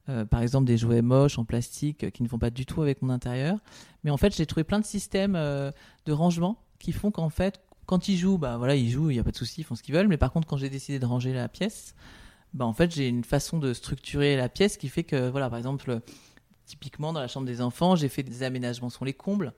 euh, 0.09 0.25
par 0.25 0.41
exemple 0.41 0.65
des 0.65 0.77
jouets 0.77 1.03
moches 1.03 1.37
en 1.37 1.45
plastique 1.45 2.03
euh, 2.03 2.09
qui 2.09 2.23
ne 2.23 2.27
vont 2.27 2.39
pas 2.39 2.49
du 2.49 2.65
tout 2.65 2.81
avec 2.81 3.01
mon 3.01 3.09
intérieur. 3.09 3.59
Mais 4.03 4.09
en 4.09 4.17
fait, 4.17 4.35
j'ai 4.35 4.45
trouvé 4.45 4.63
plein 4.63 4.79
de 4.79 4.85
systèmes 4.85 5.35
euh, 5.35 5.71
de 6.05 6.11
rangement 6.11 6.57
qui 6.79 6.93
font 6.93 7.11
qu'en 7.11 7.29
fait, 7.29 7.61
quand 7.85 8.07
ils 8.07 8.17
jouent, 8.17 8.37
bah 8.37 8.57
voilà, 8.57 8.75
ils 8.75 8.89
jouent, 8.89 9.11
il 9.11 9.13
n'y 9.13 9.19
a 9.19 9.23
pas 9.23 9.31
de 9.31 9.37
souci, 9.37 9.61
ils 9.61 9.63
font 9.63 9.75
ce 9.75 9.83
qu'ils 9.83 9.93
veulent. 9.93 10.07
Mais 10.07 10.17
par 10.17 10.31
contre, 10.31 10.47
quand 10.47 10.57
j'ai 10.57 10.69
décidé 10.69 10.97
de 10.97 11.05
ranger 11.05 11.33
la 11.33 11.47
pièce, 11.47 11.93
bah 12.53 12.65
en 12.65 12.73
fait, 12.73 12.93
j'ai 12.93 13.07
une 13.07 13.23
façon 13.23 13.59
de 13.59 13.73
structurer 13.73 14.35
la 14.35 14.49
pièce 14.49 14.77
qui 14.77 14.89
fait 14.89 15.03
que, 15.03 15.29
voilà, 15.29 15.49
par 15.49 15.59
exemple, 15.59 16.01
typiquement 16.65 17.13
dans 17.13 17.19
la 17.19 17.27
chambre 17.27 17.45
des 17.45 17.61
enfants, 17.61 17.95
j'ai 17.95 18.09
fait 18.09 18.23
des 18.23 18.41
aménagements 18.43 18.89
sur 18.89 19.05
les 19.05 19.13
combles 19.13 19.53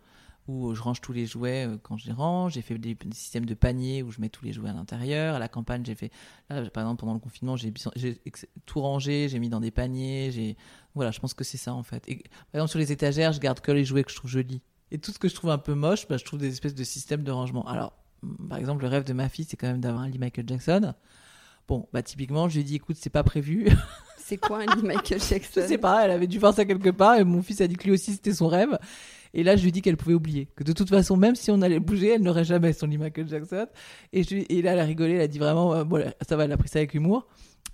où 0.48 0.74
je 0.74 0.82
range 0.82 1.02
tous 1.02 1.14
les 1.14 1.26
jouets 1.26 1.68
euh, 1.68 1.78
quand 1.82 1.98
je 1.98 2.08
les 2.08 2.14
range. 2.14 2.54
J'ai 2.54 2.62
fait 2.62 2.78
des, 2.78 2.96
des 2.96 3.16
systèmes 3.16 3.46
de 3.46 3.54
paniers 3.54 4.04
où 4.04 4.12
je 4.12 4.20
mets 4.22 4.30
tous 4.30 4.46
les 4.46 4.54
jouets 4.54 4.70
à 4.70 4.74
l'intérieur. 4.74 5.36
À 5.36 5.40
la 5.40 5.48
campagne, 5.48 5.84
j'ai 5.86 5.96
fait, 5.96 6.12
là, 6.50 6.62
par 6.70 6.84
exemple, 6.84 7.00
pendant 7.00 7.14
le 7.14 7.20
confinement, 7.20 7.56
j'ai 7.56 7.74
tout 8.66 8.82
rangé, 8.82 9.30
j'ai 9.30 9.40
mis 9.40 9.50
dans 9.50 9.60
des 9.60 9.72
paniers. 9.72 10.32
J'ai, 10.32 10.58
voilà, 10.96 11.12
je 11.12 11.20
pense 11.20 11.34
que 11.34 11.44
c'est 11.44 11.58
ça 11.58 11.74
en 11.74 11.84
fait. 11.84 12.04
Et, 12.08 12.18
par 12.52 12.56
exemple, 12.56 12.70
sur 12.70 12.80
les 12.80 12.92
étagères, 12.92 13.32
je 13.34 13.40
garde 13.40 13.60
que 13.60 13.72
les 13.72 13.86
jouets 13.86 14.04
que 14.04 14.12
je 14.12 14.16
trouve 14.16 14.30
jolis. 14.30 14.62
Et 14.92 14.98
tout 14.98 15.12
ce 15.12 15.20
que 15.20 15.30
je 15.30 15.36
trouve 15.36 15.52
un 15.52 15.58
peu 15.58 15.74
moche, 15.74 16.08
bah, 16.08 16.18
je 16.18 16.26
trouve 16.26 16.40
des 16.40 16.50
espèces 16.50 16.76
de 16.76 16.84
systèmes 16.84 17.24
de 17.24 17.32
rangement. 17.32 17.66
Alors, 17.68 17.94
mm, 18.24 18.48
par 18.50 18.58
exemple, 18.58 18.84
le 18.84 18.90
rêve 18.90 19.04
de 19.04 19.14
ma 19.14 19.30
fille, 19.30 19.46
c'est 19.48 19.58
quand 19.58 19.68
même 19.68 19.80
d'avoir 19.80 20.04
un 20.04 20.10
lit 20.10 20.20
Michael 20.20 20.48
Jackson. 20.48 20.94
Bon, 21.68 21.88
bah 21.94 22.04
typiquement, 22.04 22.50
je 22.50 22.56
lui 22.56 22.62
ai 22.62 22.64
dit, 22.64 22.76
écoute, 22.76 22.98
c'est 23.00 23.10
pas 23.10 23.24
prévu. 23.24 23.70
C'est 24.18 24.38
quoi 24.38 24.60
un 24.60 24.76
lit 24.76 24.84
Michael 24.84 25.20
Jackson 25.20 25.62
Je 25.62 25.68
sais 25.68 25.78
pas, 25.78 26.06
elle 26.06 26.12
avait 26.12 26.28
dû 26.28 26.40
voir 26.40 26.54
ça 26.54 26.64
quelque 26.64 26.90
part 26.90 27.16
et 27.16 27.24
mon 27.26 27.42
fils 27.42 27.60
a 27.60 27.68
dit 27.68 27.76
que 27.76 27.84
lui 27.84 27.92
aussi 27.92 28.14
c'était 28.14 28.34
son 28.34 28.48
rêve. 28.48 28.78
Et 29.34 29.44
là, 29.44 29.56
je 29.56 29.64
lui 29.64 29.72
dit 29.72 29.82
qu'elle 29.82 29.98
pouvait 29.98 30.14
oublier. 30.14 30.48
Que 30.56 30.64
de 30.64 30.74
toute 30.74 30.90
façon, 30.90 31.16
même 31.16 31.36
si 31.36 31.52
on 31.52 31.62
allait 31.62 31.80
bouger, 31.80 32.16
elle 32.16 32.22
n'aurait 32.22 32.44
jamais 32.44 32.74
son 32.74 32.88
lit 32.88 32.98
Michael 32.98 33.28
Jackson. 33.28 33.68
Et, 34.12 34.24
je 34.24 34.36
là, 34.62 34.74
elle 34.74 34.80
a 34.80 34.84
rigolé, 34.84 35.14
elle 35.14 35.22
a 35.22 35.28
dit 35.28 35.40
vraiment, 35.40 35.74
euh, 35.74 35.84
bon, 35.84 36.04
ça 36.28 36.36
va, 36.36 36.46
elle 36.46 36.52
a 36.52 36.58
pris 36.58 36.68
ça 36.68 36.80
avec 36.80 36.94
humour. 36.94 37.28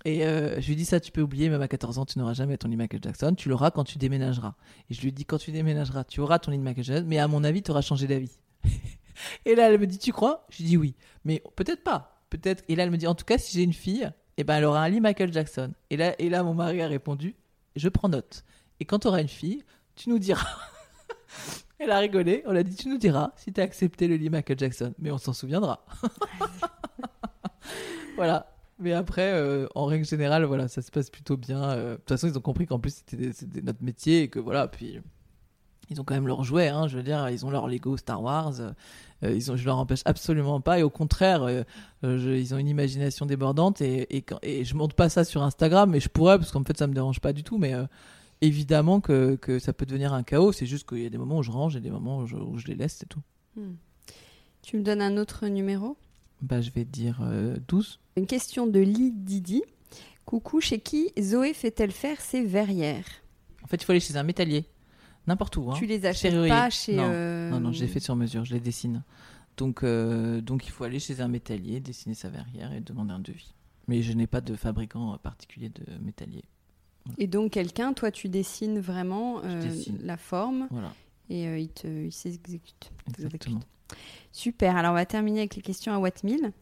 Et 0.04 0.24
euh, 0.24 0.60
je 0.60 0.68
lui 0.68 0.76
dit, 0.76 0.84
ça, 0.84 1.00
tu 1.00 1.10
peux 1.10 1.20
oublier, 1.20 1.48
même 1.48 1.60
à 1.60 1.68
14 1.68 1.98
ans, 1.98 2.06
tu 2.06 2.18
n'auras 2.18 2.34
jamais 2.34 2.56
ton 2.56 2.68
lit 2.68 2.76
Michael 2.76 3.00
Jackson. 3.02 3.34
Tu 3.36 3.48
l'auras 3.48 3.70
quand 3.70 3.84
tu 3.84 3.98
déménageras. 3.98 4.54
Et 4.90 4.94
je 4.94 5.02
lui 5.02 5.12
dit, 5.12 5.24
quand 5.24 5.38
tu 5.38 5.50
déménageras, 5.50 6.04
tu 6.04 6.20
auras 6.20 6.38
ton 6.38 6.52
lit 6.52 6.58
Michael 6.58 6.84
Jackson, 6.84 7.04
mais 7.06 7.18
à 7.18 7.26
mon 7.26 7.42
avis, 7.42 7.62
tu 7.62 7.70
auras 7.70 7.82
changé 7.82 8.06
d'avis. 8.06 8.38
et 9.44 9.54
là, 9.56 9.70
elle 9.70 9.80
me 9.80 9.86
dit, 9.86 9.98
tu 9.98 10.12
crois? 10.12 10.46
Je 10.50 10.58
lui 10.58 10.64
dis 10.64 10.76
oui. 10.76 10.94
Mais 11.24 11.42
peut-être 11.56 11.82
pas. 11.82 12.22
Peut-être. 12.30 12.62
Et 12.68 12.76
là, 12.76 12.84
elle 12.84 12.90
me 12.90 12.96
dit, 12.96 13.06
en 13.06 13.14
tout 13.14 13.24
cas, 13.24 13.38
si 13.38 13.56
j'ai 13.56 13.64
une 13.64 13.72
fille, 13.72 14.08
eh 14.36 14.44
ben, 14.44 14.56
elle 14.56 14.64
aura 14.64 14.82
un 14.84 14.88
lit 14.88 15.00
Michael 15.00 15.32
Jackson. 15.32 15.72
Et 15.90 15.96
là, 15.96 16.14
et 16.20 16.28
là, 16.28 16.44
mon 16.44 16.54
mari 16.54 16.80
a 16.80 16.86
répondu, 16.86 17.34
je 17.74 17.88
prends 17.88 18.08
note. 18.08 18.44
Et 18.78 18.84
quand 18.84 19.00
tu 19.00 19.08
auras 19.08 19.20
une 19.20 19.28
fille, 19.28 19.64
tu 19.96 20.10
nous 20.10 20.20
diras. 20.20 20.46
Elle 21.78 21.90
a 21.92 21.98
rigolé, 21.98 22.42
on 22.46 22.56
a 22.56 22.62
dit 22.62 22.74
tu 22.74 22.88
nous 22.88 22.98
diras 22.98 23.32
si 23.36 23.52
tu 23.52 23.60
as 23.60 23.64
accepté 23.64 24.08
le 24.08 24.16
lit 24.16 24.30
Michael 24.30 24.58
Jackson, 24.58 24.92
mais 24.98 25.10
on 25.12 25.18
s'en 25.18 25.32
souviendra. 25.32 25.84
voilà. 28.16 28.52
Mais 28.80 28.92
après, 28.92 29.32
euh, 29.32 29.66
en 29.74 29.86
règle 29.86 30.04
générale, 30.04 30.44
voilà, 30.44 30.68
ça 30.68 30.82
se 30.82 30.90
passe 30.92 31.10
plutôt 31.10 31.36
bien. 31.36 31.60
euh, 31.62 31.92
De 31.92 31.96
toute 31.96 32.08
façon, 32.10 32.28
ils 32.28 32.38
ont 32.38 32.40
compris 32.40 32.66
qu'en 32.66 32.78
plus 32.78 33.02
c'était 33.06 33.62
notre 33.62 33.82
métier 33.82 34.22
et 34.22 34.28
que 34.28 34.38
voilà, 34.38 34.68
puis 34.68 35.00
ils 35.90 36.00
ont 36.00 36.04
quand 36.04 36.14
même 36.14 36.28
leur 36.28 36.44
jouet, 36.44 36.68
hein, 36.68 36.86
je 36.86 36.96
veux 36.96 37.02
dire, 37.02 37.28
ils 37.30 37.44
ont 37.44 37.50
leur 37.50 37.66
Lego 37.66 37.96
Star 37.96 38.22
Wars, 38.22 38.52
euh, 38.60 39.32
ils 39.34 39.50
ont, 39.50 39.56
je 39.56 39.64
leur 39.64 39.78
empêche 39.78 40.02
absolument 40.04 40.60
pas 40.60 40.78
et 40.78 40.84
au 40.84 40.90
contraire, 40.90 41.48
ils 42.04 42.54
ont 42.54 42.58
une 42.58 42.68
imagination 42.68 43.26
débordante 43.26 43.80
et, 43.80 44.16
et, 44.16 44.22
quand- 44.22 44.38
je 44.44 44.74
monte 44.74 44.94
pas 44.94 45.08
ça 45.08 45.24
sur 45.24 45.42
Instagram, 45.42 45.90
mais 45.90 45.98
je 45.98 46.08
pourrais 46.08 46.38
parce 46.38 46.52
qu'en 46.52 46.62
fait 46.62 46.76
ça 46.78 46.86
me 46.86 46.94
dérange 46.94 47.18
pas 47.20 47.32
du 47.32 47.42
tout, 47.42 47.58
mais 47.58 47.74
évidemment 48.40 49.00
que, 49.00 49.36
que 49.36 49.58
ça 49.58 49.72
peut 49.72 49.86
devenir 49.86 50.12
un 50.12 50.22
chaos, 50.22 50.52
c'est 50.52 50.66
juste 50.66 50.88
qu'il 50.88 51.02
y 51.02 51.06
a 51.06 51.10
des 51.10 51.18
moments 51.18 51.38
où 51.38 51.42
je 51.42 51.50
range 51.50 51.76
et 51.76 51.80
des 51.80 51.90
moments 51.90 52.18
où 52.18 52.26
je, 52.26 52.36
où 52.36 52.58
je 52.58 52.66
les 52.66 52.74
laisse, 52.74 52.96
c'est 52.98 53.08
tout. 53.08 53.22
Hmm. 53.56 53.74
Tu 54.62 54.76
me 54.76 54.82
donnes 54.82 55.02
un 55.02 55.16
autre 55.16 55.46
numéro? 55.46 55.96
Bah 56.40 56.60
je 56.60 56.70
vais 56.70 56.84
dire 56.84 57.20
euh, 57.22 57.56
12. 57.68 57.98
Une 58.16 58.26
question 58.26 58.66
de 58.66 58.80
Lee 58.80 59.12
Didi. 59.12 59.62
Coucou, 60.24 60.60
chez 60.60 60.78
qui 60.78 61.10
Zoé 61.18 61.54
fait-elle 61.54 61.90
faire 61.90 62.20
ses 62.20 62.44
verrières? 62.44 63.06
En 63.64 63.66
fait, 63.66 63.76
il 63.76 63.84
faut 63.84 63.92
aller 63.92 64.00
chez 64.00 64.16
un 64.16 64.22
métallier, 64.22 64.66
n'importe 65.26 65.56
où. 65.56 65.70
Hein. 65.70 65.74
Tu 65.76 65.86
les 65.86 66.04
achètes 66.04 66.32
Serrurier. 66.32 66.50
pas 66.50 66.70
chez... 66.70 66.96
Non, 66.96 67.08
euh, 67.10 67.50
Non, 67.50 67.60
non, 67.60 67.72
je 67.72 67.80
les 67.80 67.88
fais 67.88 68.00
sur 68.00 68.14
mesure, 68.14 68.44
je 68.44 68.54
les 68.54 68.60
dessine. 68.60 69.02
Donc, 69.56 69.82
euh, 69.82 70.40
donc 70.40 70.66
il 70.66 70.70
faut 70.70 70.84
aller 70.84 71.00
chez 71.00 71.20
un 71.20 71.28
métallier, 71.28 71.80
dessiner 71.80 72.14
sa 72.14 72.28
verrière 72.28 72.72
et 72.72 72.80
demander 72.80 73.12
un 73.12 73.18
devis. 73.18 73.54
Mais 73.88 74.02
je 74.02 74.12
n'ai 74.12 74.26
pas 74.26 74.40
de 74.40 74.54
fabricant 74.54 75.16
particulier 75.18 75.70
de 75.70 75.98
métallier. 75.98 76.44
Et 77.16 77.26
donc 77.26 77.52
quelqu'un, 77.52 77.92
toi 77.94 78.10
tu 78.10 78.28
dessines 78.28 78.78
vraiment 78.80 79.40
euh, 79.44 79.62
dessine. 79.62 79.98
la 80.04 80.16
forme 80.16 80.68
Voilà, 80.70 80.92
et 81.30 81.46
euh, 81.48 81.58
il 81.58 81.68
te- 81.70 81.86
il 82.06 82.12
s'exécute. 82.12 82.92
exactement. 83.08 83.60
Super, 84.32 84.76
alors 84.76 84.92
on 84.92 84.94
va 84.94 85.06
terminer 85.06 85.40
avec 85.40 85.56
les 85.56 85.62
questions 85.62 85.92
à 85.94 85.98
Watt 85.98 86.22
1000. 86.22 86.52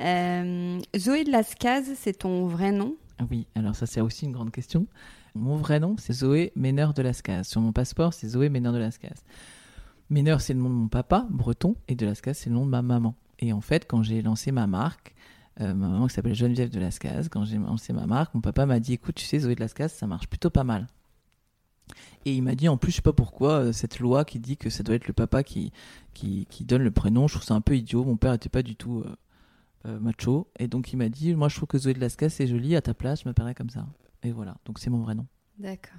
Euh, 0.00 0.78
Zoé 0.96 1.24
de 1.24 1.30
Lascaz, 1.30 1.84
c'est 1.96 2.18
ton 2.18 2.46
vrai 2.46 2.72
nom? 2.72 2.94
Ah 3.18 3.24
Oui, 3.30 3.46
alors 3.54 3.74
ça 3.74 3.86
c'est 3.86 4.00
aussi 4.00 4.24
une 4.26 4.32
grande 4.32 4.50
question. 4.50 4.86
Mon 5.34 5.56
vrai 5.56 5.80
nom 5.80 5.96
c'est 5.98 6.12
Zoé 6.12 6.52
Méneur 6.56 6.94
de 6.94 7.02
Lascaz. 7.02 7.44
Sur 7.48 7.60
mon 7.60 7.72
passeport 7.72 8.12
c'est 8.14 8.28
Zoé 8.28 8.48
Méneur 8.48 8.72
de 8.72 8.78
Lascaz. 8.78 9.22
Méneur 10.10 10.40
c'est 10.40 10.54
le 10.54 10.60
nom 10.60 10.68
de 10.70 10.74
mon 10.74 10.88
papa, 10.88 11.26
breton, 11.30 11.74
et 11.88 11.94
de 11.94 12.04
Lascaz 12.06 12.34
c'est 12.36 12.50
le 12.50 12.56
nom 12.56 12.64
de 12.66 12.70
ma 12.70 12.82
maman. 12.82 13.14
Et 13.38 13.52
en 13.52 13.60
fait, 13.60 13.86
quand 13.88 14.02
j'ai 14.02 14.22
lancé 14.22 14.52
ma 14.52 14.66
marque, 14.66 15.14
euh, 15.60 15.74
ma 15.74 15.88
maman 15.88 16.06
qui 16.06 16.14
s'appelle 16.14 16.34
Geneviève 16.34 16.70
de 16.70 16.80
Lascaz, 16.80 17.28
quand 17.28 17.44
j'ai 17.44 17.58
lancé 17.58 17.92
ma 17.92 18.06
marque, 18.06 18.34
mon 18.34 18.40
papa 18.40 18.66
m'a 18.66 18.80
dit 18.80 18.94
écoute, 18.94 19.14
tu 19.14 19.24
sais, 19.24 19.38
Zoé 19.38 19.54
de 19.54 19.60
Lascaz, 19.60 19.92
ça 19.92 20.06
marche 20.06 20.28
plutôt 20.28 20.50
pas 20.50 20.64
mal. 20.64 20.86
Et 22.24 22.34
il 22.34 22.42
m'a 22.42 22.54
dit 22.54 22.68
en 22.68 22.76
plus, 22.76 22.92
je 22.92 22.96
sais 22.96 23.02
pas 23.02 23.12
pourquoi, 23.12 23.64
euh, 23.64 23.72
cette 23.72 23.98
loi 23.98 24.24
qui 24.24 24.38
dit 24.38 24.56
que 24.56 24.70
ça 24.70 24.82
doit 24.82 24.94
être 24.94 25.08
le 25.08 25.12
papa 25.12 25.42
qui, 25.42 25.72
qui, 26.14 26.46
qui 26.50 26.64
donne 26.64 26.82
le 26.82 26.90
prénom, 26.90 27.28
je 27.28 27.34
trouve 27.34 27.44
ça 27.44 27.54
un 27.54 27.60
peu 27.60 27.76
idiot. 27.76 28.04
Mon 28.04 28.16
père 28.16 28.32
était 28.32 28.48
pas 28.48 28.62
du 28.62 28.76
tout 28.76 29.04
euh, 29.86 29.98
macho. 30.00 30.48
Et 30.58 30.68
donc 30.68 30.92
il 30.92 30.96
m'a 30.96 31.08
dit 31.08 31.34
moi 31.34 31.48
je 31.48 31.56
trouve 31.56 31.66
que 31.66 31.78
Zoé 31.78 31.94
de 31.94 32.00
Lascaz 32.00 32.30
c'est 32.30 32.46
joli, 32.46 32.76
à 32.76 32.82
ta 32.82 32.94
place, 32.94 33.22
je 33.22 33.28
m'appellerais 33.28 33.54
comme 33.54 33.70
ça. 33.70 33.86
Et 34.22 34.30
voilà, 34.30 34.56
donc 34.64 34.78
c'est 34.78 34.90
mon 34.90 35.00
vrai 35.00 35.14
nom. 35.14 35.26
D'accord. 35.58 35.98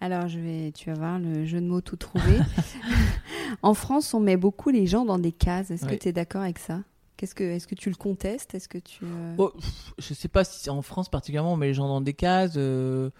Alors, 0.00 0.28
je 0.28 0.38
vais, 0.38 0.72
tu 0.72 0.90
vas 0.90 0.96
voir 0.96 1.18
le 1.18 1.44
jeu 1.44 1.60
de 1.60 1.66
mots 1.66 1.80
tout 1.80 1.96
trouvé. 1.96 2.38
en 3.62 3.74
France, 3.74 4.14
on 4.14 4.20
met 4.20 4.36
beaucoup 4.36 4.70
les 4.70 4.86
gens 4.86 5.04
dans 5.04 5.18
des 5.18 5.32
cases. 5.32 5.70
Est-ce 5.70 5.86
que 5.86 5.94
tu 5.94 6.08
es 6.08 6.12
d'accord 6.12 6.42
avec 6.42 6.58
ça? 6.58 6.82
Est-ce 7.22 7.34
que 7.66 7.74
tu 7.74 7.88
le 7.90 7.96
contestes? 7.96 8.54
Est-ce 8.54 8.68
que 8.68 8.78
tu. 8.78 9.04
euh, 9.04 9.34
Oh, 9.38 9.52
je 9.98 10.14
sais 10.14 10.28
pas 10.28 10.44
si 10.44 10.70
en 10.70 10.82
France 10.82 11.08
particulièrement 11.08 11.52
on 11.54 11.56
met 11.56 11.66
les 11.66 11.74
gens 11.74 11.88
dans 11.88 12.00
des 12.00 12.14
cases. 12.14 12.54
euh, 12.56 13.10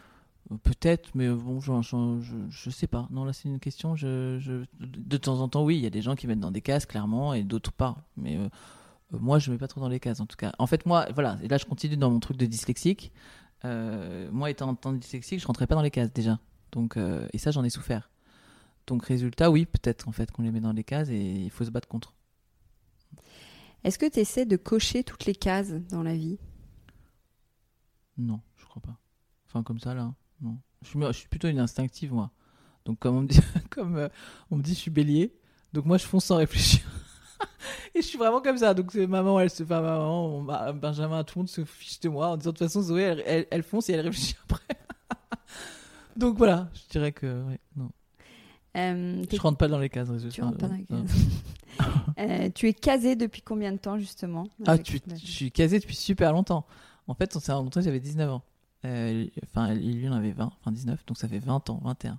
Peut-être, 0.62 1.11
mais 1.14 1.28
bon, 1.28 1.61
je, 1.61 1.72
je, 1.82 2.36
je, 2.49 2.70
sais 2.70 2.86
pas. 2.86 3.07
Non, 3.11 3.24
là 3.26 3.34
c'est 3.34 3.49
une 3.51 3.61
question. 3.61 3.94
De 3.94 5.16
temps 5.18 5.40
en 5.40 5.49
temps, 5.49 5.62
oui, 5.62 5.76
il 5.76 5.82
y 5.82 5.86
a 5.86 5.90
des 5.90 6.01
gens 6.01 6.16
qui 6.16 6.26
mettent 6.26 6.40
dans 6.40 6.51
des 6.51 6.62
cases 6.62 6.86
clairement 6.86 7.34
et 7.34 7.42
d'autres 7.44 7.72
pas. 7.72 7.96
Mais 8.16 8.38
euh, 8.38 8.49
moi, 9.11 9.38
je 9.38 9.51
mets 9.51 9.59
pas 9.59 9.68
trop 9.68 9.80
dans 9.82 9.88
les 9.90 10.01
cases 10.01 10.20
en 10.20 10.26
tout 10.26 10.36
cas. 10.38 10.53
En 10.59 10.66
fait, 10.66 10.86
moi, 10.86 11.07
voilà. 11.14 11.38
Et 11.42 11.49
là, 11.49 11.59
je 11.59 11.66
continue 11.66 11.99
dans 11.99 12.11
mon 12.11 12.18
truc 12.20 12.38
de 12.38 12.46
dyslexique. 12.46 13.12
Moi, 13.64 14.49
étant, 14.51 14.74
dyslexique, 14.94 15.40
je 15.40 15.46
rentrais 15.46 15.66
pas 15.66 15.74
dans 15.74 15.82
les 15.82 15.90
cases 15.90 16.12
déjà. 16.14 16.38
Donc, 16.72 16.96
et 17.32 17.38
ça, 17.38 17.51
j'en 17.51 17.62
ai 17.64 17.70
souffert. 17.70 18.11
Donc, 18.86 19.05
résultat, 19.05 19.51
oui, 19.51 19.66
peut-être 19.66 20.09
en 20.09 20.12
fait 20.12 20.30
qu'on 20.32 20.42
les 20.42 20.51
met 20.51 20.61
dans 20.61 20.72
les 20.72 20.84
cases 20.84 21.11
et 21.11 21.20
il 21.20 21.51
faut 21.51 21.64
se 21.64 21.70
battre 21.70 21.88
contre. 21.88 22.14
Est-ce 23.89 23.99
que 23.99 24.05
tu 24.05 24.18
essaies 24.18 24.45
de 24.45 24.59
cocher 24.59 25.03
toutes 25.03 25.24
les 25.24 25.34
cases 25.34 25.70
dans 25.89 26.03
la 26.03 26.14
vie? 26.14 26.39
Non, 28.18 28.43
je 28.59 28.66
crois 28.66 28.82
pas. 28.82 28.99
Enfin, 29.47 29.62
comme 29.62 29.78
ça, 29.78 29.95
là, 29.95 30.12
non. 30.43 30.59
Je 30.82 30.89
suis, 30.89 31.01
je 31.01 31.12
suis 31.12 31.28
plutôt 31.28 31.49
une 31.49 31.59
instinctive, 31.59 32.12
moi. 32.12 32.30
Donc, 32.84 32.99
comme 32.99 33.16
on 33.16 33.22
me 33.22 33.28
dit, 33.28 33.41
comme, 33.70 33.97
euh, 33.97 34.11
on 34.51 34.59
me 34.59 34.62
dit 34.62 34.74
je 34.74 34.78
suis 34.78 34.91
bélier, 34.91 35.34
donc 35.72 35.86
moi, 35.86 35.97
je 35.97 36.05
fonce 36.05 36.26
sans 36.26 36.36
réfléchir. 36.36 36.82
Et 37.95 38.03
je 38.03 38.07
suis 38.07 38.18
vraiment 38.18 38.43
comme 38.43 38.59
ça. 38.59 38.74
Donc, 38.74 38.93
c'est 38.93 39.07
maman, 39.07 39.41
elle 39.41 39.49
se 39.49 39.64
fait, 39.64 39.80
maman, 39.80 40.43
Benjamin, 40.74 41.24
tout 41.24 41.39
le 41.39 41.41
monde 41.45 41.49
se 41.49 41.64
fiche 41.64 41.99
de 42.01 42.11
moi 42.11 42.28
en 42.28 42.36
disant 42.36 42.51
de 42.53 42.59
toute 42.59 42.66
façon, 42.66 42.82
Zoé, 42.82 43.01
elle, 43.01 43.22
elle, 43.24 43.47
elle 43.51 43.62
fonce 43.62 43.89
et 43.89 43.95
elle 43.95 44.01
réfléchit 44.01 44.36
après. 44.45 44.76
donc, 46.14 46.36
voilà, 46.36 46.68
je 46.74 46.91
dirais 46.91 47.12
que, 47.12 47.43
ouais, 47.45 47.61
non. 47.74 47.91
Euh, 48.76 49.24
Je 49.32 49.41
rentre 49.41 49.57
pas 49.57 49.68
dans 49.68 49.78
les 49.78 49.89
cases. 49.89 50.11
Tu 50.30 50.43
rentres 50.43 50.59
pas 50.59 50.68
dans 50.68 50.74
les 50.74 50.84
cases. 50.84 51.11
Euh, 52.18 52.51
tu 52.53 52.66
es 52.66 52.72
casé 52.74 53.14
depuis 53.14 53.43
combien 53.43 53.70
de 53.70 53.76
temps, 53.76 53.97
justement 53.97 54.49
Ah, 54.66 54.76
tu, 54.76 55.01
je 55.22 55.31
suis 55.31 55.53
casé 55.53 55.79
depuis 55.79 55.95
super 55.95 56.33
longtemps. 56.33 56.66
En 57.07 57.14
fait, 57.14 57.37
on 57.37 57.41
s'est 57.41 57.53
rencontrés, 57.53 57.81
j'avais 57.83 58.01
19 58.01 58.29
ans. 58.33 58.43
Euh, 58.85 59.24
Enfin, 59.45 59.72
lui, 59.72 60.03
il 60.03 60.09
en 60.09 60.14
avait 60.14 60.33
20, 60.33 60.51
enfin 60.61 60.72
19, 60.72 61.07
donc 61.07 61.16
ça 61.16 61.29
fait 61.29 61.39
20 61.39 61.70
ans, 61.70 61.81
21. 61.85 62.18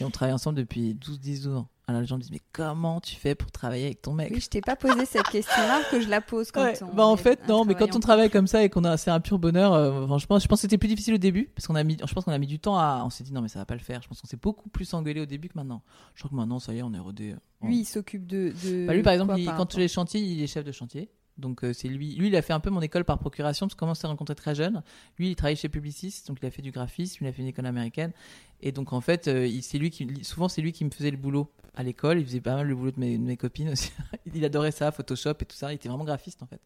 Et 0.00 0.04
on 0.04 0.10
travaille 0.10 0.32
ensemble 0.32 0.56
depuis 0.56 0.94
12, 0.94 1.20
10, 1.20 1.42
12 1.42 1.56
ans. 1.56 1.68
Alors 1.88 2.02
les 2.02 2.06
gens 2.06 2.16
me 2.16 2.20
disent, 2.20 2.30
mais 2.30 2.42
comment 2.52 3.00
tu 3.00 3.16
fais 3.16 3.34
pour 3.34 3.50
travailler 3.50 3.86
avec 3.86 4.02
ton 4.02 4.12
mec? 4.12 4.30
Oui, 4.30 4.40
je 4.40 4.48
t'ai 4.48 4.60
pas 4.60 4.76
posé 4.76 5.06
cette 5.06 5.26
question-là, 5.28 5.80
que 5.90 6.00
je 6.00 6.08
la 6.08 6.20
pose 6.20 6.50
quand 6.52 6.62
Ouais, 6.62 6.82
on. 6.82 6.94
bah 6.94 7.06
en 7.06 7.16
fait 7.16 7.40
non 7.48 7.64
mais 7.64 7.74
quand 7.74 7.96
on 7.96 8.00
travaille 8.00 8.28
comme 8.28 8.46
ça 8.46 8.62
et 8.62 8.68
qu'on 8.68 8.84
a 8.84 8.96
c'est 8.98 9.10
un 9.10 9.20
pur 9.20 9.38
bonheur 9.38 9.72
euh, 9.72 10.06
franchement 10.06 10.38
je 10.38 10.46
pense 10.46 10.58
que 10.58 10.60
c'était 10.62 10.76
plus 10.76 10.88
difficile 10.88 11.14
au 11.14 11.18
début 11.18 11.50
parce 11.54 11.66
qu'on 11.66 11.74
a 11.76 11.82
mis 11.84 11.96
je 12.06 12.12
pense 12.12 12.24
qu'on 12.24 12.32
a 12.32 12.38
mis 12.38 12.46
du 12.46 12.58
temps 12.60 12.78
à 12.78 13.02
on 13.06 13.10
s'est 13.10 13.24
dit 13.24 13.32
non 13.32 13.40
mais 13.40 13.48
ça 13.48 13.58
va 13.58 13.64
pas 13.64 13.74
le 13.74 13.80
faire 13.80 14.02
je 14.02 14.08
pense 14.08 14.20
qu'on 14.20 14.26
s'est 14.28 14.36
beaucoup 14.36 14.68
plus 14.68 14.92
engueulé 14.92 15.20
au 15.22 15.26
début 15.26 15.48
que 15.48 15.54
maintenant 15.56 15.82
je 16.14 16.20
crois 16.20 16.30
que 16.30 16.36
maintenant 16.36 16.58
ça 16.58 16.74
y 16.74 16.78
est 16.78 16.82
on 16.82 16.92
est 16.92 16.98
rodé 16.98 17.32
euh, 17.32 17.66
Lui, 17.66 17.78
il 17.80 17.84
s'occupe 17.86 18.26
de. 18.26 18.52
de 18.64 18.86
bah, 18.86 18.92
lui, 18.94 19.02
par 19.02 19.14
exemple, 19.14 19.32
quoi, 19.32 19.40
il- 19.40 19.44
par 19.46 19.54
quand 19.56 19.62
rapport 19.62 19.80
les 19.80 19.88
chantiers, 19.88 20.20
il 20.20 20.42
est 20.42 20.46
chef 20.46 20.64
de 20.64 20.72
chantier. 20.72 21.08
Donc, 21.38 21.64
euh, 21.64 21.72
c'est 21.72 21.88
lui. 21.88 22.14
Lui, 22.16 22.28
il 22.28 22.36
a 22.36 22.42
fait 22.42 22.52
un 22.52 22.60
peu 22.60 22.70
mon 22.70 22.80
école 22.80 23.04
par 23.04 23.18
procuration, 23.18 23.66
parce 23.66 23.76
qu'on 23.76 23.94
s'est 23.94 24.06
rencontré 24.06 24.34
très 24.34 24.54
jeune. 24.54 24.82
Lui, 25.18 25.30
il 25.30 25.36
travaillait 25.36 25.56
chez 25.56 25.68
Publicis, 25.68 26.22
donc 26.26 26.38
il 26.42 26.46
a 26.46 26.50
fait 26.50 26.62
du 26.62 26.72
graphisme, 26.72 27.24
il 27.24 27.28
a 27.28 27.32
fait 27.32 27.42
une 27.42 27.48
école 27.48 27.66
américaine. 27.66 28.12
Et 28.60 28.72
donc, 28.72 28.92
en 28.92 29.00
fait, 29.00 29.28
euh, 29.28 29.48
c'est 29.62 29.78
lui 29.78 29.90
qui, 29.90 30.24
souvent, 30.24 30.48
c'est 30.48 30.62
lui 30.62 30.72
qui 30.72 30.84
me 30.84 30.90
faisait 30.90 31.10
le 31.10 31.16
boulot 31.16 31.50
à 31.74 31.82
l'école. 31.82 32.18
Il 32.18 32.26
faisait 32.26 32.40
pas 32.40 32.56
mal 32.56 32.66
le 32.66 32.74
boulot 32.74 32.90
de 32.90 33.00
mes 33.00 33.36
copines 33.36 33.70
aussi. 33.70 33.92
il 34.34 34.44
adorait 34.44 34.72
ça, 34.72 34.90
Photoshop 34.90 35.34
et 35.40 35.44
tout 35.44 35.56
ça. 35.56 35.72
Il 35.72 35.76
était 35.76 35.88
vraiment 35.88 36.04
graphiste, 36.04 36.42
en 36.42 36.46
fait. 36.46 36.60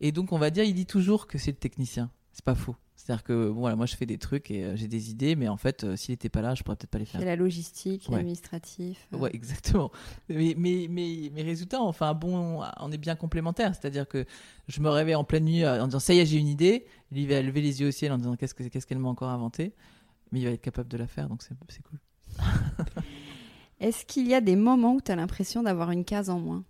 Et 0.00 0.12
donc, 0.12 0.32
on 0.32 0.38
va 0.38 0.50
dire, 0.50 0.64
il 0.64 0.74
dit 0.74 0.86
toujours 0.86 1.26
que 1.26 1.38
c'est 1.38 1.52
le 1.52 1.56
technicien. 1.56 2.10
C'est 2.36 2.44
pas 2.44 2.54
faux. 2.54 2.76
C'est-à-dire 2.96 3.24
que, 3.24 3.48
bon, 3.48 3.60
voilà, 3.60 3.76
moi, 3.76 3.86
je 3.86 3.96
fais 3.96 4.04
des 4.04 4.18
trucs 4.18 4.50
et 4.50 4.62
euh, 4.62 4.76
j'ai 4.76 4.88
des 4.88 5.10
idées, 5.10 5.36
mais 5.36 5.48
en 5.48 5.56
fait, 5.56 5.84
euh, 5.84 5.96
s'il 5.96 6.12
était 6.12 6.28
pas 6.28 6.42
là, 6.42 6.54
je 6.54 6.62
pourrais 6.62 6.76
peut-être 6.76 6.90
pas 6.90 6.98
les 6.98 7.06
faire. 7.06 7.18
C'est 7.20 7.26
la 7.26 7.34
logistique, 7.36 8.04
Ouais. 8.10 8.16
l'administratif. 8.16 9.08
euh. 9.14 9.16
Ouais, 9.16 9.30
exactement. 9.32 9.90
Mais, 10.28 10.54
mais, 10.58 10.86
mais 10.90 11.30
mes 11.32 11.42
résultats, 11.42 11.80
enfin, 11.80 12.12
bon, 12.12 12.62
on 12.78 12.92
est 12.92 12.98
bien 12.98 13.16
complémentaires. 13.16 13.74
C'est-à-dire 13.74 14.06
que 14.06 14.26
je 14.68 14.80
me 14.82 14.90
réveille 14.90 15.14
en 15.14 15.24
pleine 15.24 15.44
nuit 15.46 15.64
euh, 15.64 15.82
en 15.82 15.86
disant 15.86 15.98
ça 15.98 16.12
y 16.12 16.18
est, 16.18 16.26
j'ai 16.26 16.36
une 16.36 16.48
idée. 16.48 16.84
Lui, 17.10 17.22
il 17.22 17.28
va 17.28 17.40
lever 17.40 17.62
les 17.62 17.80
yeux 17.80 17.88
au 17.88 17.92
ciel 17.92 18.12
en 18.12 18.18
disant 18.18 18.36
qu'est-ce 18.36 18.52
que- 18.54 18.64
qu'est-ce 18.64 18.86
qu'elle 18.86 18.98
m'a 18.98 19.08
encore 19.08 19.30
inventé? 19.30 19.74
Mais 20.30 20.40
il 20.40 20.44
va 20.44 20.50
être 20.50 20.60
capable 20.60 20.88
de 20.90 20.98
la 20.98 21.06
faire, 21.06 21.28
donc 21.30 21.42
c'est 21.42 21.54
c'est 21.70 21.82
cool. 21.84 21.98
Est-ce 23.80 24.04
qu'il 24.04 24.26
y 24.26 24.34
a 24.34 24.40
des 24.42 24.56
moments 24.56 24.94
où 24.94 25.00
tu 25.00 25.10
as 25.12 25.16
l'impression 25.16 25.62
d'avoir 25.62 25.90
une 25.90 26.04
case 26.04 26.28
en 26.30 26.38
moins? 26.40 26.64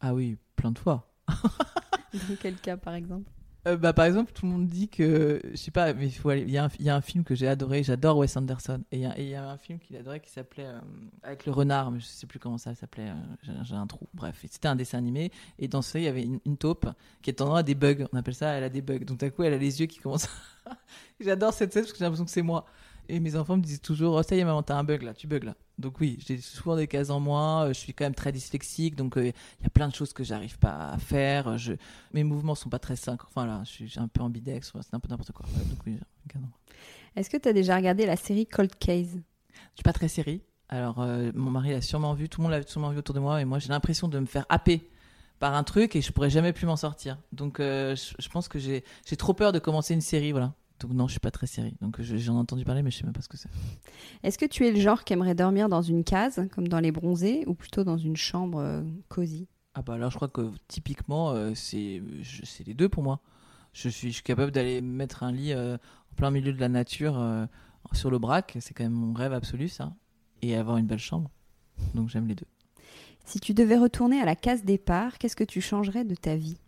Ah 0.00 0.14
oui, 0.14 0.36
plein 0.54 0.70
de 0.70 0.78
fois. 0.78 1.12
Dans 1.28 2.36
quel 2.40 2.56
cas, 2.56 2.76
par 2.76 2.94
exemple? 2.94 3.30
Euh, 3.66 3.76
bah, 3.76 3.92
par 3.92 4.04
exemple, 4.04 4.32
tout 4.32 4.46
le 4.46 4.52
monde 4.52 4.68
dit 4.68 4.88
que, 4.88 5.40
je 5.50 5.56
sais 5.56 5.72
pas, 5.72 5.92
mais 5.92 6.08
il 6.08 6.50
y, 6.50 6.56
a 6.56 6.66
un- 6.66 6.70
y 6.78 6.88
a 6.88 6.94
un 6.94 7.00
film 7.00 7.24
que 7.24 7.34
j'ai 7.34 7.48
adoré, 7.48 7.82
j'adore 7.82 8.18
Wes 8.18 8.36
Anderson. 8.36 8.84
Et 8.92 8.98
il 8.98 9.28
y 9.28 9.34
a, 9.34 9.50
un 9.50 9.58
film 9.58 9.80
qu'il 9.80 9.96
adorait 9.96 10.20
qui 10.20 10.30
s'appelait, 10.30 10.66
euh, 10.66 10.78
avec 11.24 11.46
le 11.46 11.52
renard, 11.52 11.90
mais 11.90 11.98
je 11.98 12.06
sais 12.06 12.28
plus 12.28 12.38
comment 12.38 12.58
ça 12.58 12.76
s'appelait, 12.76 13.08
euh, 13.08 13.52
j'ai 13.64 13.74
un 13.74 13.86
trou. 13.88 14.06
Bref, 14.14 14.44
c'était 14.48 14.68
un 14.68 14.76
dessin 14.76 14.98
animé, 14.98 15.32
et 15.58 15.66
dans 15.66 15.82
ça, 15.82 15.98
il 15.98 16.04
y 16.04 16.08
avait 16.08 16.22
une, 16.22 16.56
taupe 16.56 16.86
qui 17.22 17.30
est 17.30 17.40
à 17.40 17.62
des 17.64 17.74
bugs. 17.74 18.06
On 18.12 18.16
appelle 18.16 18.34
ça, 18.36 18.50
elle 18.52 18.64
a 18.64 18.68
des 18.68 18.82
bugs. 18.82 19.00
Donc 19.00 19.18
d'un 19.18 19.30
coup, 19.30 19.42
elle 19.42 19.54
a 19.54 19.58
les 19.58 19.80
yeux 19.80 19.86
qui 19.86 19.98
commencent. 19.98 20.28
J'adore 21.20 21.52
cette 21.52 21.72
scène 21.72 21.82
parce 21.82 21.92
que 21.92 21.98
j'ai 21.98 22.04
l'impression 22.04 22.24
que 22.24 22.30
c'est 22.30 22.42
moi. 22.42 22.66
Et 23.08 23.18
mes 23.20 23.36
enfants 23.36 23.56
me 23.56 23.62
disent 23.62 23.80
toujours, 23.80 24.14
oh, 24.14 24.22
ça 24.22 24.36
y 24.36 24.38
est, 24.38 24.44
maman, 24.44 24.62
t'as 24.62 24.76
un 24.76 24.84
bug 24.84 25.02
là, 25.02 25.12
tu 25.12 25.26
bugs 25.26 25.40
là. 25.44 25.54
Donc 25.78 26.00
oui, 26.00 26.18
j'ai 26.26 26.38
souvent 26.40 26.74
des 26.74 26.86
cases 26.86 27.10
en 27.10 27.20
moins, 27.20 27.64
euh, 27.64 27.68
je 27.68 27.78
suis 27.78 27.92
quand 27.92 28.04
même 28.04 28.14
très 28.14 28.32
dyslexique, 28.32 28.94
donc 28.96 29.18
euh, 29.18 29.30
il 29.60 29.62
y 29.62 29.66
a 29.66 29.70
plein 29.70 29.88
de 29.88 29.94
choses 29.94 30.14
que 30.14 30.24
j'arrive 30.24 30.58
pas 30.58 30.88
à 30.88 30.98
faire. 30.98 31.58
Je... 31.58 31.74
Mes 32.14 32.24
mouvements 32.24 32.54
sont 32.54 32.70
pas 32.70 32.78
très 32.78 32.96
synchro. 32.96 33.28
Enfin 33.28 33.44
là, 33.46 33.62
je 33.64 33.70
suis 33.70 33.88
j'ai 33.88 34.00
un 34.00 34.08
peu 34.08 34.22
ambidex, 34.22 34.72
c'est 34.72 34.94
un 34.94 35.00
peu 35.00 35.08
n'importe 35.08 35.32
quoi. 35.32 35.44
Ouais, 35.46 35.64
donc 35.64 35.78
oui. 35.86 35.98
Est-ce 37.14 37.28
que 37.28 37.36
tu 37.36 37.48
as 37.48 37.52
déjà 37.52 37.76
regardé 37.76 38.06
la 38.06 38.16
série 38.16 38.46
Cold 38.46 38.74
Case? 38.78 39.16
Je 39.16 39.74
suis 39.74 39.82
pas 39.84 39.92
très 39.92 40.08
série. 40.08 40.40
Alors 40.70 41.00
euh, 41.00 41.30
mon 41.34 41.50
mari 41.50 41.72
l'a 41.72 41.82
sûrement 41.82 42.14
vu, 42.14 42.30
tout 42.30 42.40
le 42.40 42.44
monde 42.48 42.52
l'a 42.52 42.66
sûrement 42.66 42.90
vu 42.90 42.98
autour 42.98 43.14
de 43.14 43.20
moi, 43.20 43.42
et 43.42 43.44
moi 43.44 43.58
j'ai 43.58 43.68
l'impression 43.68 44.08
de 44.08 44.18
me 44.18 44.26
faire 44.26 44.46
happer 44.48 44.90
par 45.38 45.54
un 45.54 45.62
truc 45.62 45.94
et 45.94 46.00
je 46.00 46.10
pourrais 46.10 46.30
jamais 46.30 46.54
plus 46.54 46.64
m'en 46.64 46.76
sortir. 46.76 47.18
Donc 47.32 47.60
euh, 47.60 47.94
je, 47.94 48.14
je 48.18 48.28
pense 48.30 48.48
que 48.48 48.58
j'ai 48.58 48.82
trop 49.18 49.34
peur 49.34 49.52
de 49.52 49.58
commencer 49.58 49.92
une 49.92 50.00
série, 50.00 50.32
voilà. 50.32 50.54
Donc 50.80 50.92
non, 50.92 51.06
je 51.06 51.12
suis 51.12 51.20
pas 51.20 51.30
très 51.30 51.46
série. 51.46 51.74
Donc 51.80 52.00
je- 52.02 52.16
j'en 52.16 52.34
ai 52.34 52.38
entendu 52.38 52.64
parler, 52.64 52.82
mais 52.82 52.90
je 52.90 52.98
sais 52.98 53.04
même 53.04 53.12
pas 53.12 53.22
ce 53.22 53.28
que 53.28 53.36
c'est. 53.36 53.48
Est-ce 54.22 54.36
que 54.38 54.44
tu 54.46 54.66
es 54.66 54.72
le 54.72 54.80
genre 54.80 55.04
qui 55.04 55.12
aimerait 55.14 55.34
dormir 55.34 55.68
dans 55.68 55.82
une 55.82 56.04
case, 56.04 56.46
comme 56.52 56.68
dans 56.68 56.80
Les 56.80 56.92
Bronzés, 56.92 57.44
ou 57.46 57.54
plutôt 57.54 57.82
dans 57.84 57.96
une 57.96 58.16
chambre 58.16 58.58
euh, 58.58 58.82
cosy? 59.08 59.48
Ah 59.74 59.82
bah 59.82 59.94
alors 59.94 60.10
je 60.10 60.16
crois 60.16 60.28
que 60.28 60.50
typiquement 60.68 61.30
euh, 61.30 61.52
c'est 61.54 62.02
les 62.66 62.74
deux 62.74 62.88
pour 62.88 63.02
moi. 63.02 63.20
Je 63.72 63.88
suis, 63.90 64.08
je 64.08 64.14
suis 64.14 64.22
capable 64.22 64.50
d'aller 64.52 64.80
mettre 64.80 65.22
un 65.22 65.32
lit 65.32 65.52
euh, 65.52 65.76
en 65.76 66.14
plein 66.16 66.30
milieu 66.30 66.52
de 66.52 66.60
la 66.60 66.68
nature 66.70 67.18
euh, 67.18 67.44
sur 67.92 68.10
le 68.10 68.18
brac, 68.18 68.56
c'est 68.60 68.72
quand 68.72 68.84
même 68.84 68.92
mon 68.94 69.12
rêve 69.12 69.32
absolu 69.34 69.68
ça, 69.68 69.94
et 70.42 70.56
avoir 70.56 70.78
une 70.78 70.86
belle 70.86 70.98
chambre. 70.98 71.30
Donc 71.94 72.08
j'aime 72.08 72.26
les 72.26 72.34
deux. 72.34 72.46
Si 73.26 73.38
tu 73.38 73.52
devais 73.54 73.76
retourner 73.76 74.20
à 74.20 74.24
la 74.24 74.34
case 74.36 74.64
départ, 74.64 75.18
qu'est-ce 75.18 75.36
que 75.36 75.44
tu 75.44 75.60
changerais 75.60 76.04
de 76.04 76.14
ta 76.14 76.36
vie? 76.36 76.58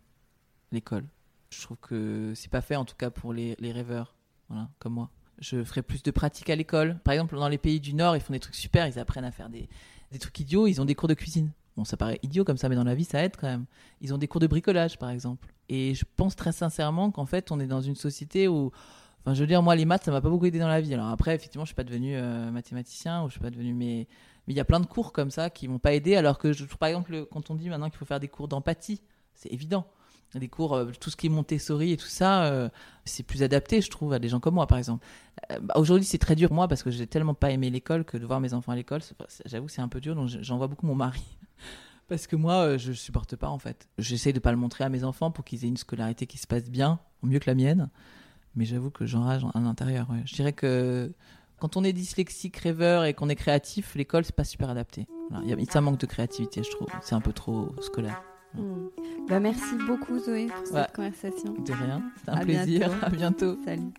L'école. 0.71 1.05
Je 1.49 1.61
trouve 1.63 1.77
que 1.77 2.33
c'est 2.35 2.51
pas 2.51 2.61
fait 2.61 2.75
en 2.75 2.85
tout 2.85 2.95
cas 2.95 3.09
pour 3.09 3.33
les, 3.33 3.55
les 3.59 3.71
rêveurs, 3.71 4.15
voilà, 4.49 4.69
comme 4.79 4.93
moi. 4.93 5.09
Je 5.39 5.63
ferais 5.63 5.81
plus 5.81 6.03
de 6.03 6.11
pratique 6.11 6.49
à 6.49 6.55
l'école. 6.55 6.99
Par 7.03 7.13
exemple, 7.13 7.35
dans 7.37 7.47
les 7.47 7.57
pays 7.57 7.79
du 7.79 7.93
Nord, 7.93 8.15
ils 8.15 8.21
font 8.21 8.33
des 8.33 8.39
trucs 8.39 8.55
super, 8.55 8.87
ils 8.87 8.99
apprennent 8.99 9.25
à 9.25 9.31
faire 9.31 9.49
des, 9.49 9.69
des 10.11 10.19
trucs 10.19 10.39
idiots, 10.39 10.67
ils 10.67 10.81
ont 10.81 10.85
des 10.85 10.95
cours 10.95 11.07
de 11.07 11.13
cuisine. 11.13 11.51
Bon, 11.77 11.85
ça 11.85 11.95
paraît 11.97 12.19
idiot 12.23 12.43
comme 12.43 12.57
ça, 12.57 12.67
mais 12.67 12.75
dans 12.75 12.83
la 12.83 12.93
vie, 12.93 13.05
ça 13.05 13.23
aide 13.23 13.37
quand 13.37 13.47
même. 13.47 13.65
Ils 14.01 14.13
ont 14.13 14.17
des 14.17 14.27
cours 14.27 14.41
de 14.41 14.47
bricolage, 14.47 14.97
par 14.99 15.09
exemple. 15.09 15.53
Et 15.69 15.93
je 15.95 16.03
pense 16.17 16.35
très 16.35 16.51
sincèrement 16.51 17.09
qu'en 17.09 17.25
fait, 17.25 17.51
on 17.51 17.59
est 17.59 17.67
dans 17.67 17.79
une 17.79 17.95
société 17.95 18.47
où, 18.49 18.71
enfin, 19.21 19.33
je 19.33 19.39
veux 19.39 19.47
dire, 19.47 19.63
moi, 19.63 19.75
les 19.75 19.85
maths, 19.85 20.03
ça 20.03 20.11
m'a 20.11 20.19
pas 20.19 20.29
beaucoup 20.29 20.45
aidé 20.45 20.59
dans 20.59 20.67
la 20.67 20.81
vie. 20.81 20.93
Alors 20.93 21.07
après, 21.07 21.33
effectivement, 21.35 21.63
je 21.63 21.69
suis 21.69 21.75
pas 21.75 21.85
devenu 21.85 22.17
euh, 22.17 22.51
mathématicien 22.51 23.23
ou 23.23 23.27
je 23.27 23.33
suis 23.33 23.39
pas 23.39 23.49
devenu, 23.49 23.73
mais 23.73 24.07
il 24.47 24.55
y 24.57 24.59
a 24.59 24.65
plein 24.65 24.81
de 24.81 24.87
cours 24.87 25.13
comme 25.13 25.31
ça 25.31 25.49
qui 25.49 25.67
m'ont 25.69 25.79
pas 25.79 25.93
aidé. 25.93 26.15
Alors 26.15 26.37
que, 26.37 26.51
je, 26.51 26.65
par 26.65 26.89
exemple, 26.89 27.11
le- 27.11 27.25
quand 27.25 27.49
on 27.49 27.55
dit 27.55 27.69
maintenant 27.69 27.89
qu'il 27.89 27.97
faut 27.97 28.05
faire 28.05 28.19
des 28.19 28.27
cours 28.27 28.49
d'empathie, 28.49 29.01
c'est 29.33 29.53
évident. 29.53 29.85
Des 30.35 30.47
cours, 30.47 30.75
euh, 30.75 30.91
tout 30.99 31.09
ce 31.09 31.15
qui 31.15 31.25
est 31.25 31.29
Montessori 31.29 31.91
et 31.93 31.97
tout 31.97 32.05
ça, 32.07 32.43
euh, 32.45 32.69
c'est 33.03 33.23
plus 33.23 33.41
adapté, 33.41 33.81
je 33.81 33.89
trouve, 33.89 34.13
à 34.13 34.19
des 34.19 34.29
gens 34.29 34.39
comme 34.39 34.53
moi, 34.53 34.67
par 34.67 34.77
exemple. 34.77 35.03
Euh, 35.51 35.59
bah, 35.59 35.73
Aujourd'hui, 35.77 36.05
c'est 36.05 36.19
très 36.19 36.35
dur 36.35 36.53
moi 36.53 36.67
parce 36.67 36.83
que 36.83 36.91
j'ai 36.91 37.07
tellement 37.07 37.33
pas 37.33 37.49
aimé 37.49 37.69
l'école 37.71 38.05
que 38.05 38.15
de 38.17 38.25
voir 38.27 38.39
mes 38.39 38.53
enfants 38.53 38.71
à 38.71 38.75
l'école, 38.75 39.01
j'avoue, 39.45 39.67
c'est 39.69 39.81
un 39.81 39.87
peu 39.87 39.99
dur. 39.99 40.13
Donc, 40.15 40.27
j'envoie 40.29 40.67
beaucoup 40.67 40.85
mon 40.85 40.95
mari. 40.95 41.23
Parce 42.09 42.25
que 42.25 42.35
moi, 42.35 42.77
je 42.77 42.91
supporte 42.91 43.35
pas, 43.35 43.49
en 43.49 43.59
fait. 43.59 43.87
J'essaye 43.99 44.33
de 44.33 44.39
pas 44.39 44.49
le 44.51 44.57
montrer 44.57 44.83
à 44.83 44.89
mes 44.89 45.03
enfants 45.03 45.29
pour 45.29 45.45
qu'ils 45.45 45.63
aient 45.63 45.67
une 45.67 45.77
scolarité 45.77 46.25
qui 46.25 46.39
se 46.39 46.47
passe 46.47 46.67
bien, 46.69 46.99
mieux 47.21 47.37
que 47.37 47.47
la 47.49 47.53
mienne. 47.53 47.89
Mais 48.55 48.65
j'avoue 48.65 48.89
que 48.89 49.05
j'enrage 49.05 49.43
à 49.53 49.59
l'intérieur. 49.59 50.07
Je 50.25 50.33
dirais 50.33 50.53
que 50.53 51.11
quand 51.59 51.77
on 51.77 51.83
est 51.83 51.93
dyslexique, 51.93 52.57
rêveur 52.57 53.05
et 53.05 53.13
qu'on 53.13 53.29
est 53.29 53.35
créatif, 53.35 53.93
l'école, 53.93 54.25
c'est 54.25 54.35
pas 54.35 54.43
super 54.43 54.71
adapté. 54.71 55.05
Il 55.43 55.49
y 55.49 55.53
a- 55.53 55.71
Ça 55.71 55.81
manque 55.81 55.99
de 55.99 56.07
créativité, 56.07 56.63
je 56.63 56.71
trouve. 56.71 56.87
C'est 57.01 57.13
un 57.13 57.21
peu 57.21 57.31
trop 57.33 57.75
scolaire. 57.81 58.23
Hmm. 58.55 58.87
Bah, 59.29 59.39
Merci 59.39 59.75
beaucoup 59.87 60.17
Zoé 60.19 60.47
pour 60.47 60.65
cette 60.65 60.75
Ouais. 60.75 60.87
conversation. 60.95 61.53
De 61.53 61.71
rien. 61.71 62.01
C'est 62.23 62.31
un 62.31 62.33
À 62.33 62.39
plaisir. 62.41 62.89
bientôt. 62.89 63.05
À 63.05 63.09
bientôt. 63.09 63.57
Salut. 63.65 63.91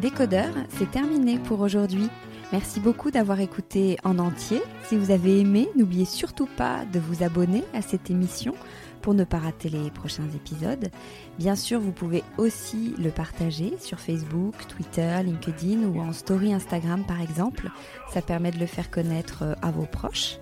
Décodeur, 0.00 0.52
c'est 0.70 0.90
terminé 0.90 1.38
pour 1.38 1.60
aujourd'hui. 1.60 2.08
Merci 2.52 2.78
beaucoup 2.78 3.10
d'avoir 3.10 3.40
écouté 3.40 3.96
en 4.04 4.18
entier. 4.18 4.60
Si 4.84 4.96
vous 4.96 5.10
avez 5.10 5.40
aimé, 5.40 5.68
n'oubliez 5.76 6.04
surtout 6.04 6.46
pas 6.56 6.84
de 6.92 6.98
vous 7.00 7.22
abonner 7.24 7.64
à 7.72 7.80
cette 7.82 8.10
émission 8.10 8.54
pour 9.02 9.14
ne 9.14 9.24
pas 9.24 9.38
rater 9.38 9.68
les 9.68 9.90
prochains 9.90 10.28
épisodes. 10.34 10.90
Bien 11.38 11.56
sûr, 11.56 11.80
vous 11.80 11.92
pouvez 11.92 12.22
aussi 12.38 12.94
le 12.98 13.10
partager 13.10 13.74
sur 13.78 13.98
Facebook, 13.98 14.54
Twitter, 14.68 15.16
LinkedIn 15.24 15.82
ou 15.88 16.00
en 16.00 16.12
story 16.12 16.52
Instagram 16.52 17.04
par 17.06 17.20
exemple. 17.20 17.70
Ça 18.12 18.22
permet 18.22 18.50
de 18.50 18.58
le 18.58 18.66
faire 18.66 18.90
connaître 18.90 19.42
euh, 19.42 19.54
à 19.62 19.70
vos 19.70 19.86
proches. 19.86 20.38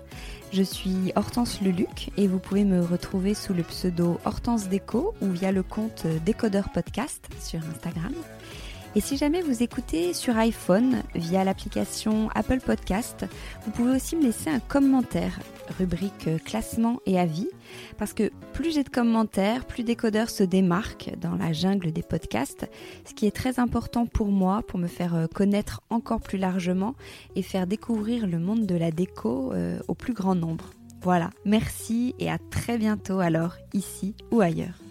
Je 0.53 0.61
suis 0.61 1.11
Hortense 1.15 1.61
Luluc 1.61 2.11
et 2.15 2.27
vous 2.27 2.37
pouvez 2.37 2.63
me 2.63 2.79
retrouver 2.79 3.33
sous 3.33 3.55
le 3.55 3.63
pseudo 3.63 4.19
Hortense 4.23 4.69
Déco 4.69 5.15
ou 5.19 5.31
via 5.31 5.51
le 5.51 5.63
compte 5.63 6.05
Décodeur 6.25 6.69
Podcast 6.69 7.27
sur 7.41 7.59
Instagram. 7.75 8.13
Et 8.95 9.01
si 9.01 9.17
jamais 9.17 9.41
vous 9.41 9.63
écoutez 9.63 10.13
sur 10.13 10.37
iPhone 10.37 11.01
via 11.15 11.43
l'application 11.43 12.29
Apple 12.35 12.59
Podcast, 12.59 13.25
vous 13.65 13.71
pouvez 13.71 13.95
aussi 13.95 14.15
me 14.15 14.25
laisser 14.25 14.51
un 14.51 14.59
commentaire, 14.59 15.39
rubrique 15.79 16.29
classement 16.45 16.99
et 17.07 17.19
avis, 17.19 17.49
parce 17.97 18.13
que 18.13 18.31
plus 18.53 18.73
j'ai 18.73 18.83
de 18.83 18.89
commentaires, 18.89 19.65
plus 19.65 19.83
Décodeur 19.83 20.29
se 20.29 20.43
démarque 20.43 21.11
dans 21.19 21.35
la 21.35 21.53
jungle 21.53 21.91
des 21.91 22.03
podcasts, 22.03 22.69
ce 23.05 23.13
qui 23.13 23.27
est 23.27 23.35
très 23.35 23.59
important 23.59 24.05
pour 24.05 24.27
moi, 24.27 24.61
pour 24.67 24.79
me 24.79 24.87
faire 24.87 25.27
connaître 25.33 25.81
encore 25.89 26.21
plus 26.21 26.37
largement 26.37 26.95
et 27.35 27.41
faire 27.41 27.67
découvrir 27.67 28.27
le 28.27 28.39
monde 28.39 28.65
de 28.65 28.75
la 28.75 28.91
déco 28.91 29.51
euh, 29.53 29.79
au 29.87 29.95
plus 29.95 30.13
grand 30.13 30.35
nombre. 30.35 30.71
Voilà, 31.01 31.31
merci 31.45 32.15
et 32.19 32.29
à 32.29 32.37
très 32.37 32.77
bientôt 32.77 33.19
alors, 33.19 33.57
ici 33.73 34.15
ou 34.31 34.39
ailleurs. 34.39 34.82